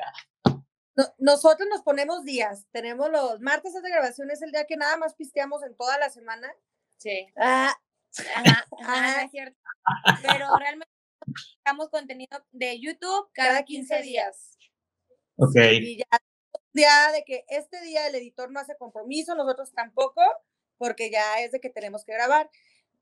nosotros 1.17 1.67
nos 1.69 1.81
ponemos 1.81 2.23
días. 2.23 2.65
Tenemos 2.71 3.09
los 3.11 3.41
martes 3.41 3.73
de 3.73 3.89
grabación, 3.89 4.31
es 4.31 4.41
el 4.41 4.51
día 4.51 4.65
que 4.65 4.77
nada 4.77 4.97
más 4.97 5.15
pisteamos 5.15 5.63
en 5.63 5.75
toda 5.75 5.97
la 5.97 6.09
semana. 6.09 6.53
Sí. 6.97 7.27
Ah, 7.38 7.75
ajá, 8.81 9.23
es 9.23 9.31
cierto. 9.31 9.59
Pero 10.21 10.47
realmente 10.59 10.91
sacamos 11.57 11.89
contenido 11.89 12.45
de 12.51 12.79
YouTube 12.79 13.29
cada, 13.33 13.63
15, 13.63 14.01
días. 14.03 14.57
Ok. 15.38 15.55
Y 15.81 15.97
ya, 15.97 16.05
ya 16.73 17.11
de 17.11 17.23
que 17.25 17.43
este 17.49 17.81
día 17.81 18.07
el 18.07 18.15
editor 18.15 18.51
no 18.51 18.61
hace 18.61 18.77
compromiso, 18.77 19.35
nosotros 19.35 19.73
tampoco, 19.73 20.21
porque 20.77 21.11
ya 21.11 21.41
es 21.41 21.51
de 21.51 21.59
que 21.59 21.69
tenemos 21.69 22.05
que 22.05 22.13
grabar 22.13 22.49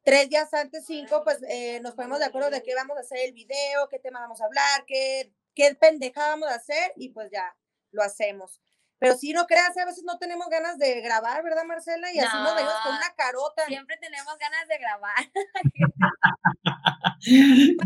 tres 0.03 0.29
días 0.29 0.53
antes, 0.53 0.85
cinco, 0.85 1.23
pues 1.23 1.39
eh, 1.49 1.79
nos 1.81 1.93
ponemos 1.93 2.19
de 2.19 2.25
acuerdo 2.25 2.49
de 2.49 2.61
qué 2.61 2.75
vamos 2.75 2.97
a 2.97 3.01
hacer 3.01 3.19
el 3.25 3.33
video, 3.33 3.87
qué 3.89 3.99
tema 3.99 4.19
vamos 4.19 4.41
a 4.41 4.45
hablar, 4.45 4.85
qué, 4.85 5.33
qué 5.55 5.75
pendeja 5.75 6.27
vamos 6.27 6.49
a 6.49 6.55
hacer 6.55 6.93
y 6.95 7.09
pues 7.09 7.29
ya 7.31 7.55
lo 7.91 8.03
hacemos. 8.03 8.61
Pero 8.99 9.15
si 9.15 9.33
no 9.33 9.45
creas, 9.47 9.75
a 9.77 9.85
veces 9.85 10.03
no 10.05 10.17
tenemos 10.17 10.47
ganas 10.49 10.77
de 10.77 11.01
grabar, 11.01 11.43
¿verdad, 11.43 11.65
Marcela? 11.65 12.13
Y 12.13 12.19
así 12.19 12.37
nos 12.37 12.55
venimos 12.55 12.79
con 12.85 12.95
una 12.95 13.13
carota. 13.17 13.65
Siempre 13.67 13.97
tenemos 13.97 14.37
ganas 14.37 14.67
de 14.69 14.77
grabar. 14.77 15.15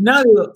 no, 0.00 0.22
digo, 0.22 0.52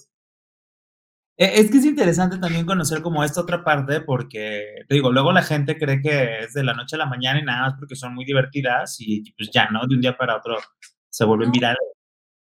e, 1.37 1.61
es 1.61 1.69
que 1.69 1.79
es 1.79 1.85
interesante 1.85 2.39
también 2.39 2.65
conocer 2.65 3.03
como 3.03 3.25
esta 3.25 3.41
otra 3.41 3.65
parte 3.65 4.03
porque, 4.03 4.85
te 4.89 4.95
digo, 4.95 5.11
luego 5.11 5.33
la 5.33 5.43
gente 5.43 5.77
cree 5.77 6.01
que 6.01 6.45
es 6.45 6.53
de 6.53 6.63
la 6.63 6.75
noche 6.75 6.95
a 6.95 7.01
la 7.01 7.07
mañana 7.07 7.41
y 7.41 7.45
nada 7.45 7.63
más 7.63 7.75
porque 7.79 7.97
son 7.97 8.15
muy 8.15 8.25
divertidas 8.25 8.97
y 9.01 9.33
pues 9.33 9.51
ya, 9.53 9.69
¿no? 9.71 9.87
De 9.89 9.97
un 9.97 10.01
día 10.01 10.17
para 10.17 10.37
otro 10.37 10.59
se 11.13 11.25
vuelven 11.25 11.53
virales. 11.53 11.79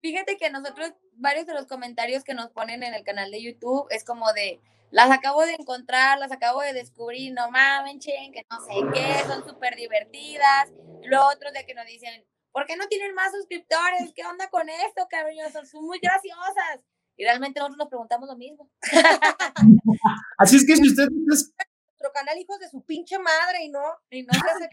Fíjate 0.01 0.37
que 0.37 0.49
nosotros, 0.49 0.93
varios 1.13 1.45
de 1.45 1.53
los 1.53 1.65
comentarios 1.65 2.23
que 2.23 2.33
nos 2.33 2.49
ponen 2.51 2.83
en 2.83 2.93
el 2.93 3.03
canal 3.03 3.31
de 3.31 3.41
YouTube 3.41 3.87
es 3.89 4.03
como 4.03 4.31
de, 4.33 4.59
las 4.91 5.09
acabo 5.11 5.45
de 5.45 5.53
encontrar, 5.53 6.19
las 6.19 6.31
acabo 6.31 6.61
de 6.61 6.73
descubrir, 6.73 7.33
no 7.33 7.49
mames, 7.49 8.03
que 8.05 8.45
no 8.49 8.59
sé 8.61 8.73
qué, 8.93 9.23
son 9.27 9.47
súper 9.47 9.75
divertidas. 9.75 10.69
Lo 11.03 11.25
otro 11.27 11.51
de 11.51 11.65
que 11.65 11.73
nos 11.73 11.85
dicen, 11.85 12.23
¿por 12.51 12.65
qué 12.65 12.77
no 12.77 12.87
tienen 12.87 13.15
más 13.15 13.31
suscriptores? 13.31 14.11
¿Qué 14.15 14.23
onda 14.25 14.49
con 14.49 14.69
esto, 14.69 15.07
cabrón? 15.09 15.35
Son 15.65 15.85
muy 15.85 15.99
graciosas. 15.99 16.85
Y 17.17 17.23
realmente 17.23 17.59
nosotros 17.59 17.77
nos 17.77 17.89
preguntamos 17.89 18.29
lo 18.29 18.35
mismo. 18.35 18.69
Así 20.37 20.55
es 20.57 20.65
que 20.65 20.75
si 20.75 20.87
usted... 20.87 21.07
Nuestro 21.09 22.11
canal, 22.13 22.37
hijos 22.39 22.59
de 22.59 22.69
su 22.69 22.83
pinche 22.83 23.19
madre, 23.19 23.63
y 23.63 23.69
no, 23.69 23.83
y 24.09 24.23
no 24.23 24.33
se 24.33 24.69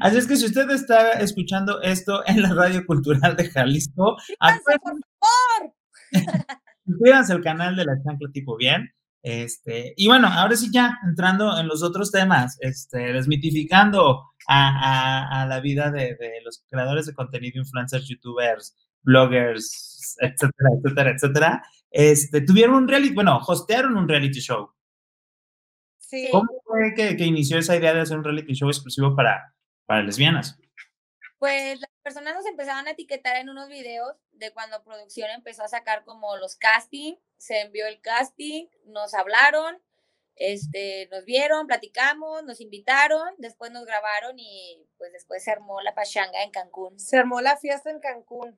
Así 0.00 0.16
es 0.18 0.26
que 0.26 0.36
si 0.36 0.46
usted 0.46 0.68
está 0.70 1.12
escuchando 1.12 1.80
esto 1.82 2.22
en 2.26 2.42
la 2.42 2.54
Radio 2.54 2.84
Cultural 2.86 3.36
de 3.36 3.48
Jalisco, 3.48 4.16
por 4.38 4.62
favor. 4.62 5.74
suscríbanse 6.86 7.32
al 7.32 7.42
canal 7.42 7.76
de 7.76 7.84
la 7.84 8.02
chancla 8.02 8.30
tipo 8.32 8.56
bien. 8.56 8.90
Este, 9.22 9.92
y 9.96 10.08
bueno, 10.08 10.28
ahora 10.28 10.56
sí 10.56 10.70
ya 10.72 10.98
entrando 11.06 11.58
en 11.58 11.68
los 11.68 11.82
otros 11.82 12.10
temas, 12.10 12.56
este, 12.60 13.12
desmitificando 13.12 14.22
a, 14.48 15.42
a, 15.42 15.46
la 15.46 15.60
vida 15.60 15.90
de, 15.90 16.16
de, 16.16 16.40
los 16.42 16.64
creadores 16.70 17.06
de 17.06 17.14
contenido, 17.14 17.60
influencers, 17.60 18.08
youtubers, 18.08 18.74
bloggers, 19.02 20.16
etcétera, 20.20 20.70
etcétera, 20.78 21.10
etcétera. 21.10 21.62
Este, 21.90 22.40
tuvieron 22.40 22.76
un 22.76 22.88
reality, 22.88 23.14
bueno, 23.14 23.38
hostearon 23.46 23.96
un 23.96 24.08
reality 24.08 24.40
show. 24.40 24.70
Sí. 25.98 26.28
¿Cómo 26.32 26.48
fue 26.64 26.94
que, 26.96 27.16
que 27.16 27.26
inició 27.26 27.58
esa 27.58 27.76
idea 27.76 27.92
de 27.92 28.00
hacer 28.00 28.16
un 28.16 28.24
reality 28.24 28.54
show 28.54 28.68
exclusivo 28.68 29.14
para, 29.14 29.54
para 29.90 30.04
lesbianas? 30.04 30.56
Pues 31.40 31.80
las 31.80 31.90
personas 32.04 32.36
nos 32.36 32.46
empezaban 32.46 32.86
a 32.86 32.92
etiquetar 32.92 33.34
en 33.38 33.48
unos 33.48 33.68
videos 33.68 34.14
de 34.30 34.52
cuando 34.52 34.84
producción 34.84 35.28
empezó 35.30 35.64
a 35.64 35.68
sacar 35.68 36.04
como 36.04 36.36
los 36.36 36.54
casting, 36.54 37.16
se 37.38 37.62
envió 37.62 37.88
el 37.88 38.00
casting, 38.00 38.68
nos 38.84 39.14
hablaron, 39.14 39.82
este, 40.36 41.08
nos 41.10 41.24
vieron, 41.24 41.66
platicamos, 41.66 42.44
nos 42.44 42.60
invitaron, 42.60 43.34
después 43.38 43.72
nos 43.72 43.84
grabaron 43.84 44.38
y 44.38 44.86
pues 44.96 45.10
después 45.12 45.42
se 45.42 45.50
armó 45.50 45.80
la 45.80 45.92
pachanga 45.92 46.44
en 46.44 46.52
Cancún. 46.52 46.96
Se 47.00 47.16
armó 47.16 47.40
la 47.40 47.56
fiesta 47.56 47.90
en 47.90 47.98
Cancún. 47.98 48.56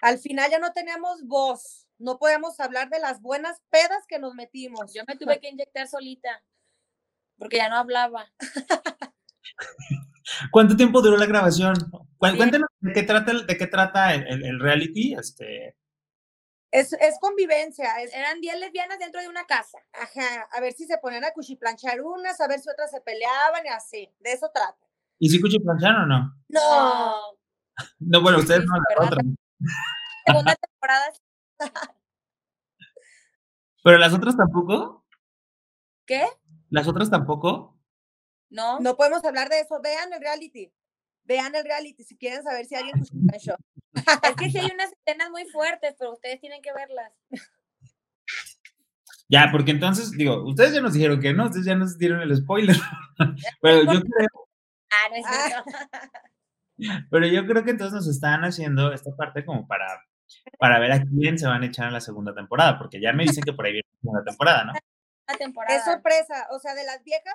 Al 0.00 0.18
final 0.18 0.50
ya 0.50 0.58
no 0.58 0.72
teníamos 0.72 1.26
voz, 1.26 1.86
no 1.98 2.18
podíamos 2.18 2.58
hablar 2.58 2.88
de 2.88 3.00
las 3.00 3.20
buenas 3.20 3.60
pedas 3.68 4.06
que 4.08 4.18
nos 4.18 4.34
metimos. 4.34 4.94
Yo 4.94 5.02
me 5.06 5.16
tuve 5.16 5.40
que 5.40 5.50
inyectar 5.50 5.86
solita 5.86 6.42
porque 7.36 7.58
ya 7.58 7.68
no 7.68 7.76
hablaba. 7.76 8.32
¿Cuánto 10.50 10.76
tiempo 10.76 11.00
duró 11.00 11.16
la 11.16 11.26
grabación? 11.26 11.74
Cuéntenos 12.18 12.68
de 12.80 12.92
qué 12.92 13.02
trata, 13.02 13.32
el, 13.32 13.46
de 13.46 13.56
qué 13.56 13.66
trata 13.66 14.14
el, 14.14 14.60
reality. 14.60 15.14
Este. 15.14 15.76
Es, 16.70 16.92
es 16.92 17.18
convivencia. 17.20 17.90
Eran 18.12 18.40
10 18.40 18.60
lesbianas 18.60 18.98
dentro 18.98 19.20
de 19.20 19.28
una 19.28 19.44
casa. 19.46 19.78
Ajá, 19.92 20.48
a 20.52 20.60
ver 20.60 20.72
si 20.72 20.86
se 20.86 20.98
ponían 20.98 21.24
a 21.24 21.30
cuchiplanchar 21.32 22.00
unas, 22.00 22.40
a 22.40 22.48
ver 22.48 22.60
si 22.60 22.68
otras 22.70 22.90
se 22.90 23.00
peleaban 23.00 23.64
y 23.64 23.68
así. 23.68 24.10
De 24.20 24.32
eso 24.32 24.50
trata. 24.52 24.86
¿Y 25.18 25.28
si 25.28 25.40
cuchiplancharon 25.40 26.02
o 26.02 26.06
no? 26.06 26.44
No. 26.48 27.14
No, 28.00 28.20
bueno, 28.20 28.38
ustedes 28.38 28.64
no, 28.64 28.74
la 28.74 29.06
otra. 29.06 29.22
Segunda 30.26 30.56
temporada. 30.56 31.12
¿Pero 33.84 33.98
las 33.98 34.12
otras 34.12 34.36
tampoco? 34.36 35.06
¿Qué? 36.04 36.26
¿Las 36.70 36.88
otras 36.88 37.08
tampoco? 37.08 37.77
No. 38.50 38.80
No 38.80 38.96
podemos 38.96 39.24
hablar 39.24 39.48
de 39.48 39.60
eso. 39.60 39.80
Vean 39.82 40.12
el 40.12 40.20
reality. 40.20 40.72
vean 41.24 41.54
el 41.54 41.64
reality 41.64 42.04
si 42.04 42.16
quieren 42.16 42.42
saber 42.42 42.66
si 42.66 42.74
alguien 42.74 42.96
en 42.96 43.40
show. 43.40 43.56
Es 44.22 44.36
que 44.36 44.50
sí 44.50 44.58
hay 44.58 44.70
unas 44.72 44.92
escenas 44.92 45.30
muy 45.30 45.44
fuertes, 45.46 45.94
pero 45.98 46.12
ustedes 46.12 46.40
tienen 46.40 46.62
que 46.62 46.72
verlas. 46.72 47.12
Ya, 49.28 49.48
porque 49.52 49.72
entonces, 49.72 50.12
digo, 50.12 50.44
ustedes 50.44 50.72
ya 50.72 50.80
nos 50.80 50.94
dijeron 50.94 51.20
que 51.20 51.34
no, 51.34 51.46
ustedes 51.46 51.66
ya 51.66 51.74
nos 51.74 51.98
dieron 51.98 52.22
el 52.22 52.36
spoiler. 52.36 52.76
pero 53.60 53.82
yo 53.82 54.00
creo. 54.00 54.48
Ah, 54.90 55.08
no 55.10 55.16
es 55.16 55.26
cierto. 55.26 55.70
Pero 57.10 57.26
yo 57.26 57.44
creo 57.44 57.64
que 57.64 57.72
entonces 57.72 57.92
nos 57.92 58.06
están 58.06 58.44
haciendo 58.44 58.92
esta 58.92 59.10
parte 59.16 59.44
como 59.44 59.66
para, 59.66 60.00
para 60.60 60.78
ver 60.78 60.92
a 60.92 61.02
quién 61.02 61.36
se 61.36 61.48
van 61.48 61.64
a 61.64 61.66
echar 61.66 61.88
en 61.88 61.92
la 61.92 62.00
segunda 62.00 62.32
temporada, 62.32 62.78
porque 62.78 63.00
ya 63.00 63.12
me 63.12 63.24
dicen 63.24 63.42
que 63.42 63.52
por 63.52 63.66
ahí 63.66 63.72
viene 63.72 63.88
la 63.90 64.00
segunda 64.00 64.24
temporada, 64.24 64.64
¿no? 64.64 64.72
temporada. 65.36 65.76
Es 65.76 65.84
sorpresa, 65.84 66.46
o 66.52 66.60
sea, 66.60 66.76
de 66.76 66.84
las 66.84 67.02
viejas, 67.02 67.34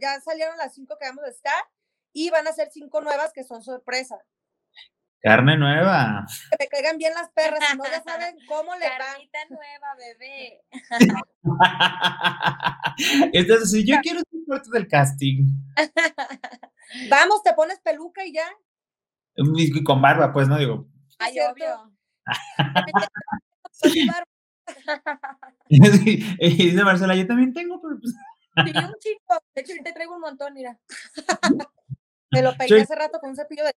ya 0.00 0.20
salieron 0.20 0.56
las 0.56 0.74
cinco 0.74 0.96
que 1.00 1.08
vamos 1.08 1.24
a 1.24 1.30
estar 1.30 1.64
y 2.12 2.30
van 2.30 2.46
a 2.46 2.52
ser 2.52 2.68
cinco 2.72 3.00
nuevas 3.00 3.32
que 3.32 3.42
son 3.44 3.62
sorpresa. 3.62 4.18
Carne 5.20 5.56
nueva. 5.56 6.26
Que 6.50 6.56
me 6.60 6.68
caigan 6.68 6.96
bien 6.96 7.12
las 7.12 7.28
perras, 7.30 7.58
no 7.76 7.82
ya 7.84 8.00
saben 8.02 8.36
cómo 8.48 8.76
le 8.76 8.88
va. 8.88 8.98
Carnita 8.98 9.38
nueva, 9.50 9.96
bebé. 9.96 10.62
Entonces, 13.32 13.70
si 13.70 13.84
yo 13.84 13.96
quiero 14.00 14.20
ser 14.20 14.40
parte 14.46 14.70
del 14.72 14.86
casting. 14.86 15.48
Vamos, 17.10 17.42
te 17.42 17.52
pones 17.54 17.80
peluca 17.80 18.24
y 18.24 18.32
ya. 18.32 18.46
Y 19.34 19.84
con 19.84 20.00
barba, 20.00 20.32
pues, 20.32 20.48
¿no? 20.48 20.56
Digo. 20.56 20.88
Ay, 21.18 21.36
obvio. 21.40 21.92
y 25.68 26.70
dice 26.70 26.84
Marcela, 26.84 27.14
yo 27.14 27.26
también 27.26 27.52
tengo, 27.52 27.80
pero 27.80 27.98
pues. 28.00 28.14
Sí, 28.64 28.72
un 28.76 28.94
chico. 28.98 29.42
De 29.54 29.62
hecho, 29.62 29.72
te 29.82 29.92
traigo 29.92 30.14
un 30.14 30.20
montón, 30.20 30.54
mira. 30.54 30.78
Me 32.30 32.42
lo 32.42 32.54
pegué 32.56 32.82
hace 32.82 32.94
rato 32.94 33.18
con 33.20 33.30
un 33.30 33.36
cepillo 33.36 33.64
de. 33.64 33.72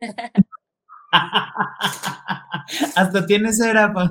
Hasta 2.96 3.26
tiene 3.26 3.52
cera. 3.52 3.88
no, 3.88 4.04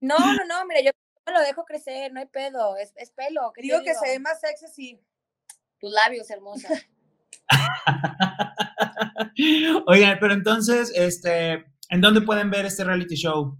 no, 0.00 0.44
no, 0.46 0.66
mira, 0.66 0.80
yo 0.80 0.90
lo 1.32 1.40
dejo 1.40 1.64
crecer, 1.64 2.12
no 2.12 2.20
hay 2.20 2.26
pedo, 2.26 2.76
es, 2.76 2.92
es 2.96 3.10
pelo. 3.10 3.52
Digo, 3.56 3.82
que 3.82 3.94
se 3.94 4.08
ve 4.08 4.18
más 4.18 4.40
sexy, 4.40 4.66
sí. 4.68 5.00
Tus 5.78 5.92
labios, 5.92 6.30
hermosa. 6.30 6.68
Oigan, 9.86 10.18
pero 10.18 10.32
entonces, 10.32 10.90
este, 10.94 11.66
¿en 11.90 12.00
dónde 12.00 12.22
pueden 12.22 12.50
ver 12.50 12.66
este 12.66 12.84
reality 12.84 13.16
show? 13.16 13.58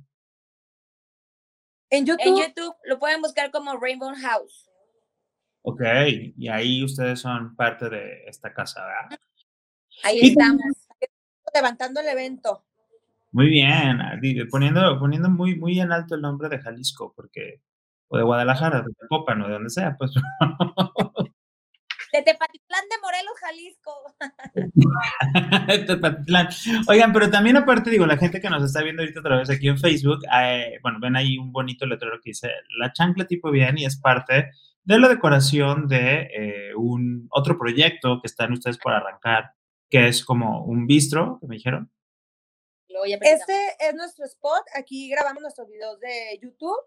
En 1.91 2.07
YouTube. 2.07 2.27
En 2.27 2.37
YouTube 2.37 2.77
lo 2.85 2.99
pueden 2.99 3.21
buscar 3.21 3.51
como 3.51 3.77
Rainbow 3.77 4.15
House. 4.23 4.71
Ok, 5.67 5.81
y 6.37 6.49
ahí 6.49 6.85
ustedes 6.85 7.21
son 7.21 7.57
parte 7.57 7.89
de 7.89 8.25
esta 8.27 8.53
casa, 8.53 8.85
¿verdad? 8.85 9.19
Ahí 10.03 10.21
estamos. 10.21 10.61
Levantando 11.55 12.01
el 12.01 12.09
evento. 12.09 12.67
Muy 13.33 13.49
bien, 13.49 13.99
poniendo, 14.51 14.99
poniendo 14.99 15.31
muy, 15.31 15.57
muy 15.57 15.81
en 15.81 15.91
alto 15.91 16.17
el 16.17 16.21
nombre 16.21 16.51
de 16.51 16.59
Jalisco, 16.59 17.15
porque, 17.17 17.63
o 18.09 18.19
de 18.19 18.25
Guadalajara, 18.25 18.83
de 18.83 18.93
no 19.37 19.47
de 19.47 19.53
donde 19.55 19.71
sea, 19.71 19.97
pues. 19.97 20.13
De 22.13 22.23
Tepatitlán 22.23 22.85
de 22.89 22.97
Morelos, 23.03 23.35
Jalisco. 23.41 23.93
Tepatitlán. 25.87 26.49
Oigan, 26.87 27.13
pero 27.13 27.29
también 27.29 27.57
aparte, 27.57 27.91
digo, 27.91 28.07
la 28.07 28.17
gente 28.17 28.41
que 28.41 28.49
nos 28.49 28.63
está 28.63 28.83
viendo 28.83 29.03
ahorita 29.03 29.19
otra 29.19 29.39
vez 29.39 29.51
aquí 29.51 29.67
en 29.67 29.79
Facebook, 29.79 30.21
eh, 30.33 30.79
bueno, 30.81 31.01
ven 31.01 31.17
ahí 31.17 31.39
un 31.39 31.51
bonito 31.51 31.87
letrero 31.87 32.21
que 32.23 32.31
dice 32.31 32.53
La 32.79 32.93
Chancla 32.93 33.25
Tipo 33.25 33.51
Bien 33.51 33.77
y 33.79 33.85
es 33.85 33.97
parte 33.97 34.53
de 34.85 34.99
la 34.99 35.09
decoración 35.09 35.89
de 35.89 36.29
eh, 36.33 36.75
un 36.77 37.27
otro 37.31 37.59
proyecto 37.59 38.21
que 38.21 38.27
están 38.27 38.53
ustedes 38.53 38.79
por 38.79 38.93
arrancar, 38.93 39.55
que 39.91 40.09
es 40.09 40.25
como 40.25 40.65
un 40.65 40.87
bistro, 40.87 41.39
que 41.41 41.47
me 41.47 41.57
dijeron. 41.57 41.91
Este 43.21 43.55
es 43.81 43.95
nuestro 43.95 44.25
spot, 44.27 44.63
aquí 44.75 45.11
grabamos 45.11 45.43
nuestros 45.43 45.69
videos 45.69 45.99
de 46.01 46.39
YouTube 46.41 46.79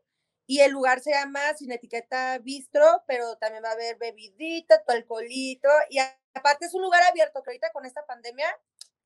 y 0.45 0.61
el 0.61 0.71
lugar 0.71 1.01
se 1.01 1.11
llama 1.11 1.41
Sin 1.57 1.71
Etiqueta 1.71 2.37
Bistro, 2.39 3.03
pero 3.05 3.35
también 3.35 3.63
va 3.63 3.69
a 3.69 3.73
haber 3.73 3.97
bebidita, 3.97 4.81
tu 4.85 4.93
alcoholito. 4.93 5.67
Y 5.89 5.97
aparte 6.33 6.65
es 6.65 6.73
un 6.73 6.83
lugar 6.83 7.03
abierto 7.03 7.43
que 7.43 7.49
ahorita 7.49 7.71
con 7.73 7.85
esta 7.85 8.05
pandemia, 8.05 8.47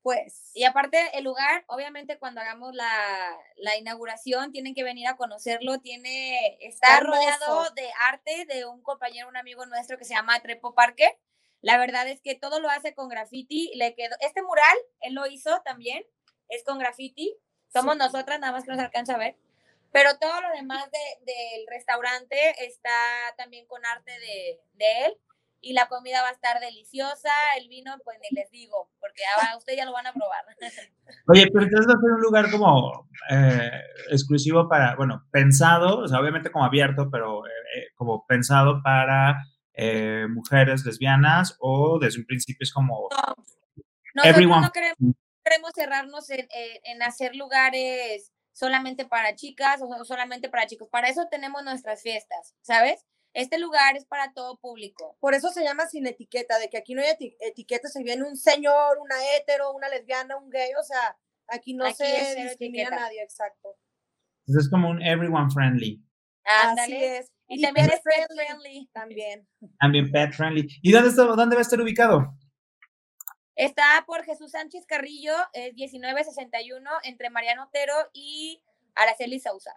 pues. 0.02 0.52
Y 0.54 0.64
aparte 0.64 0.98
el 1.18 1.24
lugar, 1.24 1.64
obviamente 1.68 2.18
cuando 2.18 2.42
hagamos 2.42 2.74
la, 2.74 3.38
la 3.58 3.78
inauguración, 3.78 4.52
tienen 4.52 4.74
que 4.74 4.84
venir 4.84 5.08
a 5.08 5.16
conocerlo. 5.16 5.80
Tiene, 5.80 6.58
está 6.62 7.00
rodeado 7.00 7.70
de 7.72 7.90
arte 8.00 8.46
de 8.46 8.66
un 8.66 8.82
compañero, 8.82 9.30
un 9.30 9.38
amigo 9.38 9.66
nuestro 9.66 9.98
que 9.98 10.06
se 10.06 10.14
llama 10.14 10.40
Trepo 10.42 10.74
Parque. 10.74 11.18
La 11.62 11.78
verdad 11.78 12.08
es 12.08 12.22
que 12.22 12.36
todo 12.36 12.60
lo 12.60 12.70
hace 12.70 12.94
con 12.94 13.10
graffiti. 13.10 13.72
Le 13.76 13.94
quedó, 13.96 14.16
este 14.20 14.42
mural, 14.42 14.78
él 15.02 15.14
lo 15.14 15.28
hizo 15.28 15.62
también, 15.62 16.04
es 16.50 16.64
con 16.64 16.80
graffiti. 16.80 17.36
Somos 17.72 17.96
nosotras, 17.96 18.40
nada 18.40 18.52
más 18.52 18.66
que 18.66 18.72
nos 18.72 18.80
alcanza 18.80 19.16
a 19.16 19.20
ver. 19.20 19.38
Pero 19.92 20.18
todo 20.20 20.42
lo 20.42 20.50
demás 20.56 20.90
de, 20.90 21.34
del 21.34 21.68
restaurante 21.68 22.66
está 22.66 22.90
también 23.38 23.66
con 23.68 23.86
arte 23.86 24.12
de, 24.12 24.60
de, 24.74 25.06
él. 25.06 25.18
Y 25.62 25.74
la 25.74 25.88
comida 25.88 26.24
va 26.24 26.30
a 26.30 26.32
estar 26.32 26.60
deliciosa. 26.60 27.30
El 27.58 27.70
vino, 27.70 27.96
pues 28.04 28.18
ni 28.20 28.36
les 28.36 28.50
digo, 28.50 28.90
porque 29.00 29.22
a 29.52 29.56
ustedes 29.58 29.78
ya 29.78 29.86
lo 29.86 29.94
van 29.94 30.08
a 30.08 30.14
probar. 30.14 30.44
Oye, 31.28 31.48
pero 31.54 31.66
entonces 31.66 31.88
va 31.88 31.98
a 31.98 32.02
ser 32.02 32.12
un 32.16 32.22
lugar 32.22 32.50
como 32.50 33.08
eh, 33.30 33.72
exclusivo 34.10 34.68
para, 34.68 34.96
bueno, 34.96 35.28
pensado, 35.32 36.00
o 36.00 36.08
sea, 36.08 36.20
obviamente 36.20 36.52
como 36.52 36.66
abierto, 36.66 37.10
pero 37.12 37.46
eh, 37.46 37.50
eh, 37.76 37.88
como 37.96 38.26
pensado 38.26 38.82
para 38.84 39.46
mujeres 40.30 40.86
lesbianas 40.86 41.56
o 41.60 41.98
desde 42.00 42.20
un 42.20 42.26
principio 42.26 42.64
es 42.64 42.72
como... 42.74 43.10
No, 44.14 44.24
nosotros 44.26 44.62
no 44.62 44.72
queremos, 44.72 45.16
queremos 45.44 45.72
cerrarnos 45.74 46.30
en, 46.30 46.48
en 46.84 47.02
hacer 47.02 47.36
lugares 47.36 48.32
solamente 48.54 49.06
para 49.06 49.36
chicas 49.36 49.82
o 49.82 50.06
solamente 50.06 50.50
para 50.50 50.68
chicos. 50.68 50.88
Para 50.90 51.10
eso 51.10 51.28
tenemos 51.32 51.64
nuestras 51.64 52.02
fiestas, 52.02 52.56
¿sabes? 52.62 53.06
Este 53.34 53.58
lugar 53.60 53.96
es 53.96 54.06
para 54.06 54.34
todo 54.34 54.58
público. 54.58 55.18
Por 55.20 55.34
eso 55.34 55.50
se 55.50 55.64
llama 55.64 55.88
sin 55.88 56.06
etiqueta, 56.06 56.60
de 56.60 56.70
que 56.70 56.78
aquí 56.78 56.94
no 56.94 57.02
hay 57.02 57.36
etiqueta, 57.40 57.88
se 57.88 58.04
viene 58.04 58.24
un 58.24 58.36
señor, 58.36 58.98
una 59.00 59.16
hetero, 59.36 59.72
una 59.72 59.88
lesbiana, 59.88 60.38
un 60.38 60.50
gay, 60.50 60.72
o 60.80 60.84
sea, 60.84 61.18
aquí 61.48 61.74
no 61.74 61.92
se 61.94 62.36
discrimina 62.36 62.90
a 62.90 63.00
nadie, 63.02 63.22
exacto. 63.24 63.78
Entonces 64.46 64.66
es 64.66 64.70
como 64.70 64.90
un 64.90 65.02
everyone 65.02 65.50
friendly. 65.52 66.04
Así 66.44 66.96
es. 66.96 67.32
Y, 67.48 67.62
también 67.62 67.88
es 67.88 68.02
pet 68.02 68.28
friendly. 68.34 68.90
También. 68.94 69.48
También 69.80 70.12
pet 70.12 70.34
friendly. 70.34 70.68
¿Y 70.82 70.92
dónde, 70.92 71.10
está, 71.10 71.24
dónde 71.24 71.56
va 71.56 71.60
a 71.60 71.64
estar 71.64 71.80
ubicado? 71.80 72.34
Está 73.56 74.04
por 74.08 74.24
Jesús 74.24 74.52
Sánchez 74.52 74.86
Carrillo, 74.88 75.34
es 75.54 75.76
1961, 75.76 76.90
entre 77.04 77.30
Mariano 77.30 77.66
Otero 77.66 77.94
y 78.14 78.64
Araceli 78.96 79.40
Sousa. 79.40 79.74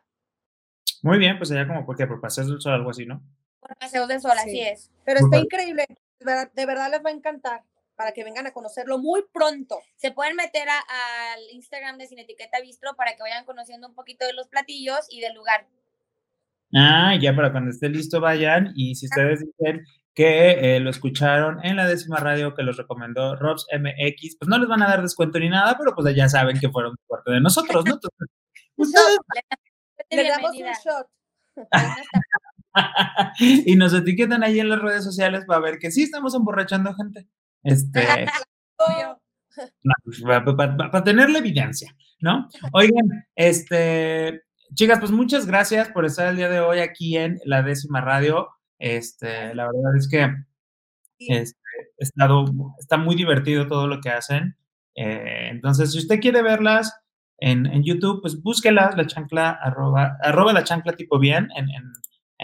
Muy 1.02 1.18
bien, 1.18 1.36
pues 1.36 1.50
allá 1.50 1.66
como 1.66 1.84
porque 1.84 2.06
por 2.06 2.20
Paseos 2.20 2.48
del 2.48 2.60
Sol, 2.60 2.72
algo 2.72 2.90
así, 2.90 3.04
¿no? 3.04 3.22
Por 3.64 3.76
Paseos 3.78 4.08
del 4.08 4.20
Sol, 4.20 4.32
así 4.32 4.60
es. 4.60 4.90
Pero 5.06 5.20
está 5.20 5.38
increíble, 5.38 5.86
de 6.20 6.66
verdad, 6.66 6.90
les 6.90 7.02
va 7.02 7.08
a 7.08 7.12
encantar 7.12 7.62
para 7.96 8.12
que 8.12 8.22
vengan 8.24 8.46
a 8.46 8.52
conocerlo 8.52 8.98
muy 8.98 9.24
pronto. 9.32 9.78
Se 9.96 10.10
pueden 10.10 10.36
meter 10.36 10.68
al 10.68 11.40
Instagram 11.52 11.96
de 11.96 12.06
Sin 12.06 12.18
Etiqueta 12.18 12.60
Bistro 12.60 12.94
para 12.94 13.16
que 13.16 13.22
vayan 13.22 13.46
conociendo 13.46 13.88
un 13.88 13.94
poquito 13.94 14.26
de 14.26 14.34
los 14.34 14.48
platillos 14.48 15.06
y 15.08 15.20
del 15.20 15.34
lugar. 15.34 15.66
Ah, 16.74 17.16
ya 17.18 17.34
para 17.34 17.52
cuando 17.52 17.70
esté 17.70 17.88
listo 17.88 18.20
vayan 18.20 18.72
y 18.74 18.96
si 18.96 19.06
ustedes 19.06 19.40
dicen 19.40 19.82
que 20.12 20.76
eh, 20.76 20.80
lo 20.80 20.90
escucharon 20.90 21.64
en 21.64 21.76
la 21.76 21.86
décima 21.86 22.18
radio 22.18 22.54
que 22.54 22.64
los 22.64 22.76
recomendó 22.76 23.36
Robs 23.36 23.66
MX, 23.72 24.36
pues 24.38 24.48
no 24.48 24.58
les 24.58 24.68
van 24.68 24.82
a 24.82 24.88
dar 24.88 25.00
descuento 25.00 25.38
ni 25.38 25.48
nada, 25.48 25.78
pero 25.78 25.94
pues 25.94 26.14
ya 26.14 26.28
saben 26.28 26.60
que 26.60 26.68
fueron 26.68 26.96
parte 27.08 27.30
de 27.32 27.40
nosotros, 27.40 27.82
¿no? 27.86 27.98
ustedes... 28.76 29.18
Le 30.10 30.28
damos 30.28 30.50
un 30.50 30.66
shot. 30.84 31.08
y 33.38 33.76
nos 33.76 33.94
etiquetan 33.94 34.42
ahí 34.42 34.60
en 34.60 34.68
las 34.68 34.80
redes 34.80 35.04
sociales 35.04 35.44
para 35.46 35.60
ver 35.60 35.78
que 35.78 35.90
sí 35.90 36.02
estamos 36.02 36.34
emborrachando 36.34 36.94
gente. 36.94 37.28
Este. 37.62 38.26
Pues, 40.04 40.20
para, 40.56 41.04
tener 41.04 41.30
la 41.30 41.38
evidencia, 41.38 41.94
¿no? 42.18 42.48
Oigan, 42.72 43.24
este, 43.36 44.42
chicas, 44.74 44.98
pues 44.98 45.12
muchas 45.12 45.46
gracias 45.46 45.90
por 45.90 46.04
estar 46.04 46.28
el 46.28 46.36
día 46.36 46.48
de 46.48 46.58
hoy 46.58 46.80
aquí 46.80 47.16
en 47.16 47.38
la 47.44 47.62
décima 47.62 48.00
radio. 48.00 48.48
Este, 48.80 49.54
la 49.54 49.66
verdad 49.66 49.96
es 49.96 50.08
que 50.08 50.28
este, 51.20 51.58
estado, 51.98 52.46
está 52.78 52.96
muy 52.96 53.14
divertido 53.14 53.68
todo 53.68 53.86
lo 53.86 54.00
que 54.00 54.10
hacen. 54.10 54.56
Eh, 54.96 55.48
entonces, 55.50 55.92
si 55.92 55.98
usted 55.98 56.20
quiere 56.20 56.42
verlas 56.42 56.92
en, 57.38 57.66
en, 57.66 57.82
YouTube, 57.84 58.20
pues 58.22 58.42
búsquelas, 58.42 58.96
la 58.96 59.06
chancla, 59.06 59.50
arroba, 59.50 60.16
arroba 60.22 60.52
la 60.52 60.64
chancla 60.64 60.92
tipo 60.94 61.18
bien 61.18 61.48
en, 61.56 61.70
en, 61.70 61.92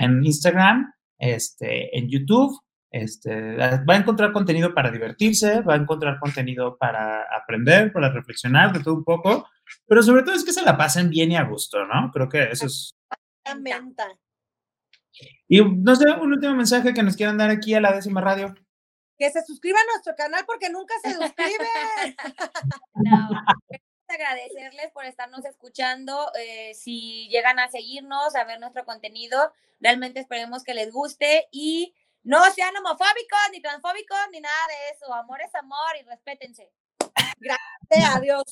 en 0.00 0.24
Instagram, 0.24 0.92
este, 1.18 1.96
en 1.96 2.08
YouTube. 2.08 2.58
Este, 2.92 3.56
va 3.56 3.94
a 3.94 3.96
encontrar 3.96 4.32
contenido 4.32 4.74
para 4.74 4.90
divertirse, 4.90 5.60
va 5.60 5.74
a 5.74 5.76
encontrar 5.76 6.18
contenido 6.18 6.76
para 6.76 7.22
aprender, 7.22 7.92
para 7.92 8.10
reflexionar 8.10 8.72
de 8.72 8.82
todo 8.82 8.94
un 8.94 9.04
poco, 9.04 9.46
pero 9.86 10.02
sobre 10.02 10.24
todo 10.24 10.34
es 10.34 10.44
que 10.44 10.52
se 10.52 10.62
la 10.62 10.76
pasen 10.76 11.08
bien 11.08 11.30
y 11.30 11.36
a 11.36 11.44
gusto, 11.44 11.86
¿no? 11.86 12.10
Creo 12.12 12.28
que 12.28 12.50
eso 12.50 12.66
es... 12.66 12.90
Y 15.46 15.62
no 15.62 15.94
sé, 15.94 16.10
un 16.10 16.32
último 16.32 16.54
mensaje 16.56 16.92
que 16.92 17.02
nos 17.04 17.14
quieran 17.14 17.38
dar 17.38 17.50
aquí 17.50 17.74
a 17.74 17.80
la 17.80 17.92
décima 17.92 18.20
radio. 18.20 18.54
que 19.16 19.30
se 19.30 19.44
suscriban 19.44 19.82
a 19.82 19.92
nuestro 19.92 20.14
canal 20.16 20.44
porque 20.44 20.68
nunca 20.70 20.94
se 21.02 21.10
suscriben. 21.14 22.16
No, 22.94 23.28
agradecerles 24.10 24.90
por 24.92 25.04
estarnos 25.04 25.44
escuchando. 25.44 26.30
Eh, 26.38 26.74
si 26.74 27.28
llegan 27.28 27.58
a 27.58 27.68
seguirnos, 27.68 28.34
a 28.34 28.44
ver 28.44 28.60
nuestro 28.60 28.84
contenido, 28.84 29.52
realmente 29.80 30.20
esperemos 30.20 30.64
que 30.64 30.74
les 30.74 30.92
guste 30.92 31.46
y 31.50 31.94
no 32.22 32.42
sean 32.54 32.76
homofóbicos, 32.76 33.38
ni 33.52 33.62
transfóbicos, 33.62 34.18
ni 34.32 34.40
nada 34.40 34.54
de 34.68 34.96
eso. 34.96 35.12
Amor 35.14 35.40
es 35.42 35.54
amor 35.54 35.96
y 36.00 36.04
respétense. 36.04 36.70
Gracias 37.38 38.16
a 38.16 38.20
Dios. 38.20 38.44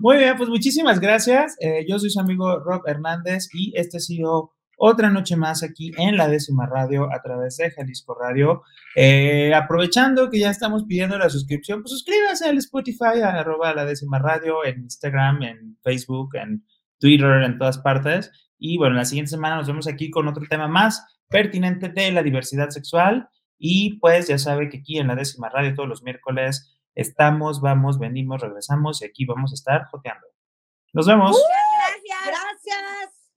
Muy 0.00 0.18
bien, 0.18 0.36
pues 0.36 0.48
muchísimas 0.48 1.00
gracias. 1.00 1.56
Eh, 1.60 1.84
yo 1.88 1.98
soy 1.98 2.10
su 2.10 2.20
amigo 2.20 2.60
Rob 2.60 2.86
Hernández 2.86 3.48
y 3.52 3.72
este 3.76 3.96
ha 3.96 4.00
sido 4.00 4.52
otra 4.82 5.10
noche 5.10 5.36
más 5.36 5.62
aquí 5.62 5.92
en 5.98 6.16
la 6.16 6.26
décima 6.26 6.66
radio 6.66 7.12
a 7.12 7.20
través 7.20 7.58
de 7.58 7.70
Jalisco 7.70 8.16
Radio. 8.18 8.62
Eh, 8.96 9.52
aprovechando 9.54 10.30
que 10.30 10.40
ya 10.40 10.48
estamos 10.48 10.84
pidiendo 10.84 11.18
la 11.18 11.28
suscripción, 11.28 11.82
pues 11.82 11.92
suscríbanse 11.92 12.48
al 12.48 12.56
Spotify, 12.56 13.20
a 13.22 13.28
arroba 13.28 13.74
la 13.74 13.84
décima 13.84 14.18
radio, 14.18 14.64
en 14.64 14.80
Instagram, 14.80 15.42
en 15.42 15.78
Facebook, 15.82 16.34
en 16.34 16.64
Twitter, 16.98 17.42
en 17.42 17.58
todas 17.58 17.76
partes. 17.76 18.32
Y 18.58 18.78
bueno, 18.78 18.94
la 18.94 19.04
siguiente 19.04 19.32
semana 19.32 19.56
nos 19.56 19.66
vemos 19.66 19.86
aquí 19.86 20.10
con 20.10 20.28
otro 20.28 20.44
tema 20.48 20.66
más 20.66 21.04
pertinente 21.28 21.90
de 21.90 22.10
la 22.10 22.22
diversidad 22.22 22.70
sexual. 22.70 23.28
Y 23.58 23.98
pues 23.98 24.28
ya 24.28 24.38
sabe 24.38 24.70
que 24.70 24.78
aquí 24.78 24.98
en 24.98 25.08
la 25.08 25.14
décima 25.14 25.50
radio 25.50 25.74
todos 25.74 25.90
los 25.90 26.02
miércoles 26.02 26.80
estamos, 26.94 27.60
vamos, 27.60 27.98
venimos, 27.98 28.40
regresamos 28.40 29.02
y 29.02 29.04
aquí 29.04 29.26
vamos 29.26 29.52
a 29.52 29.56
estar 29.56 29.84
joteando. 29.90 30.26
Nos 30.94 31.06
vemos. 31.06 31.36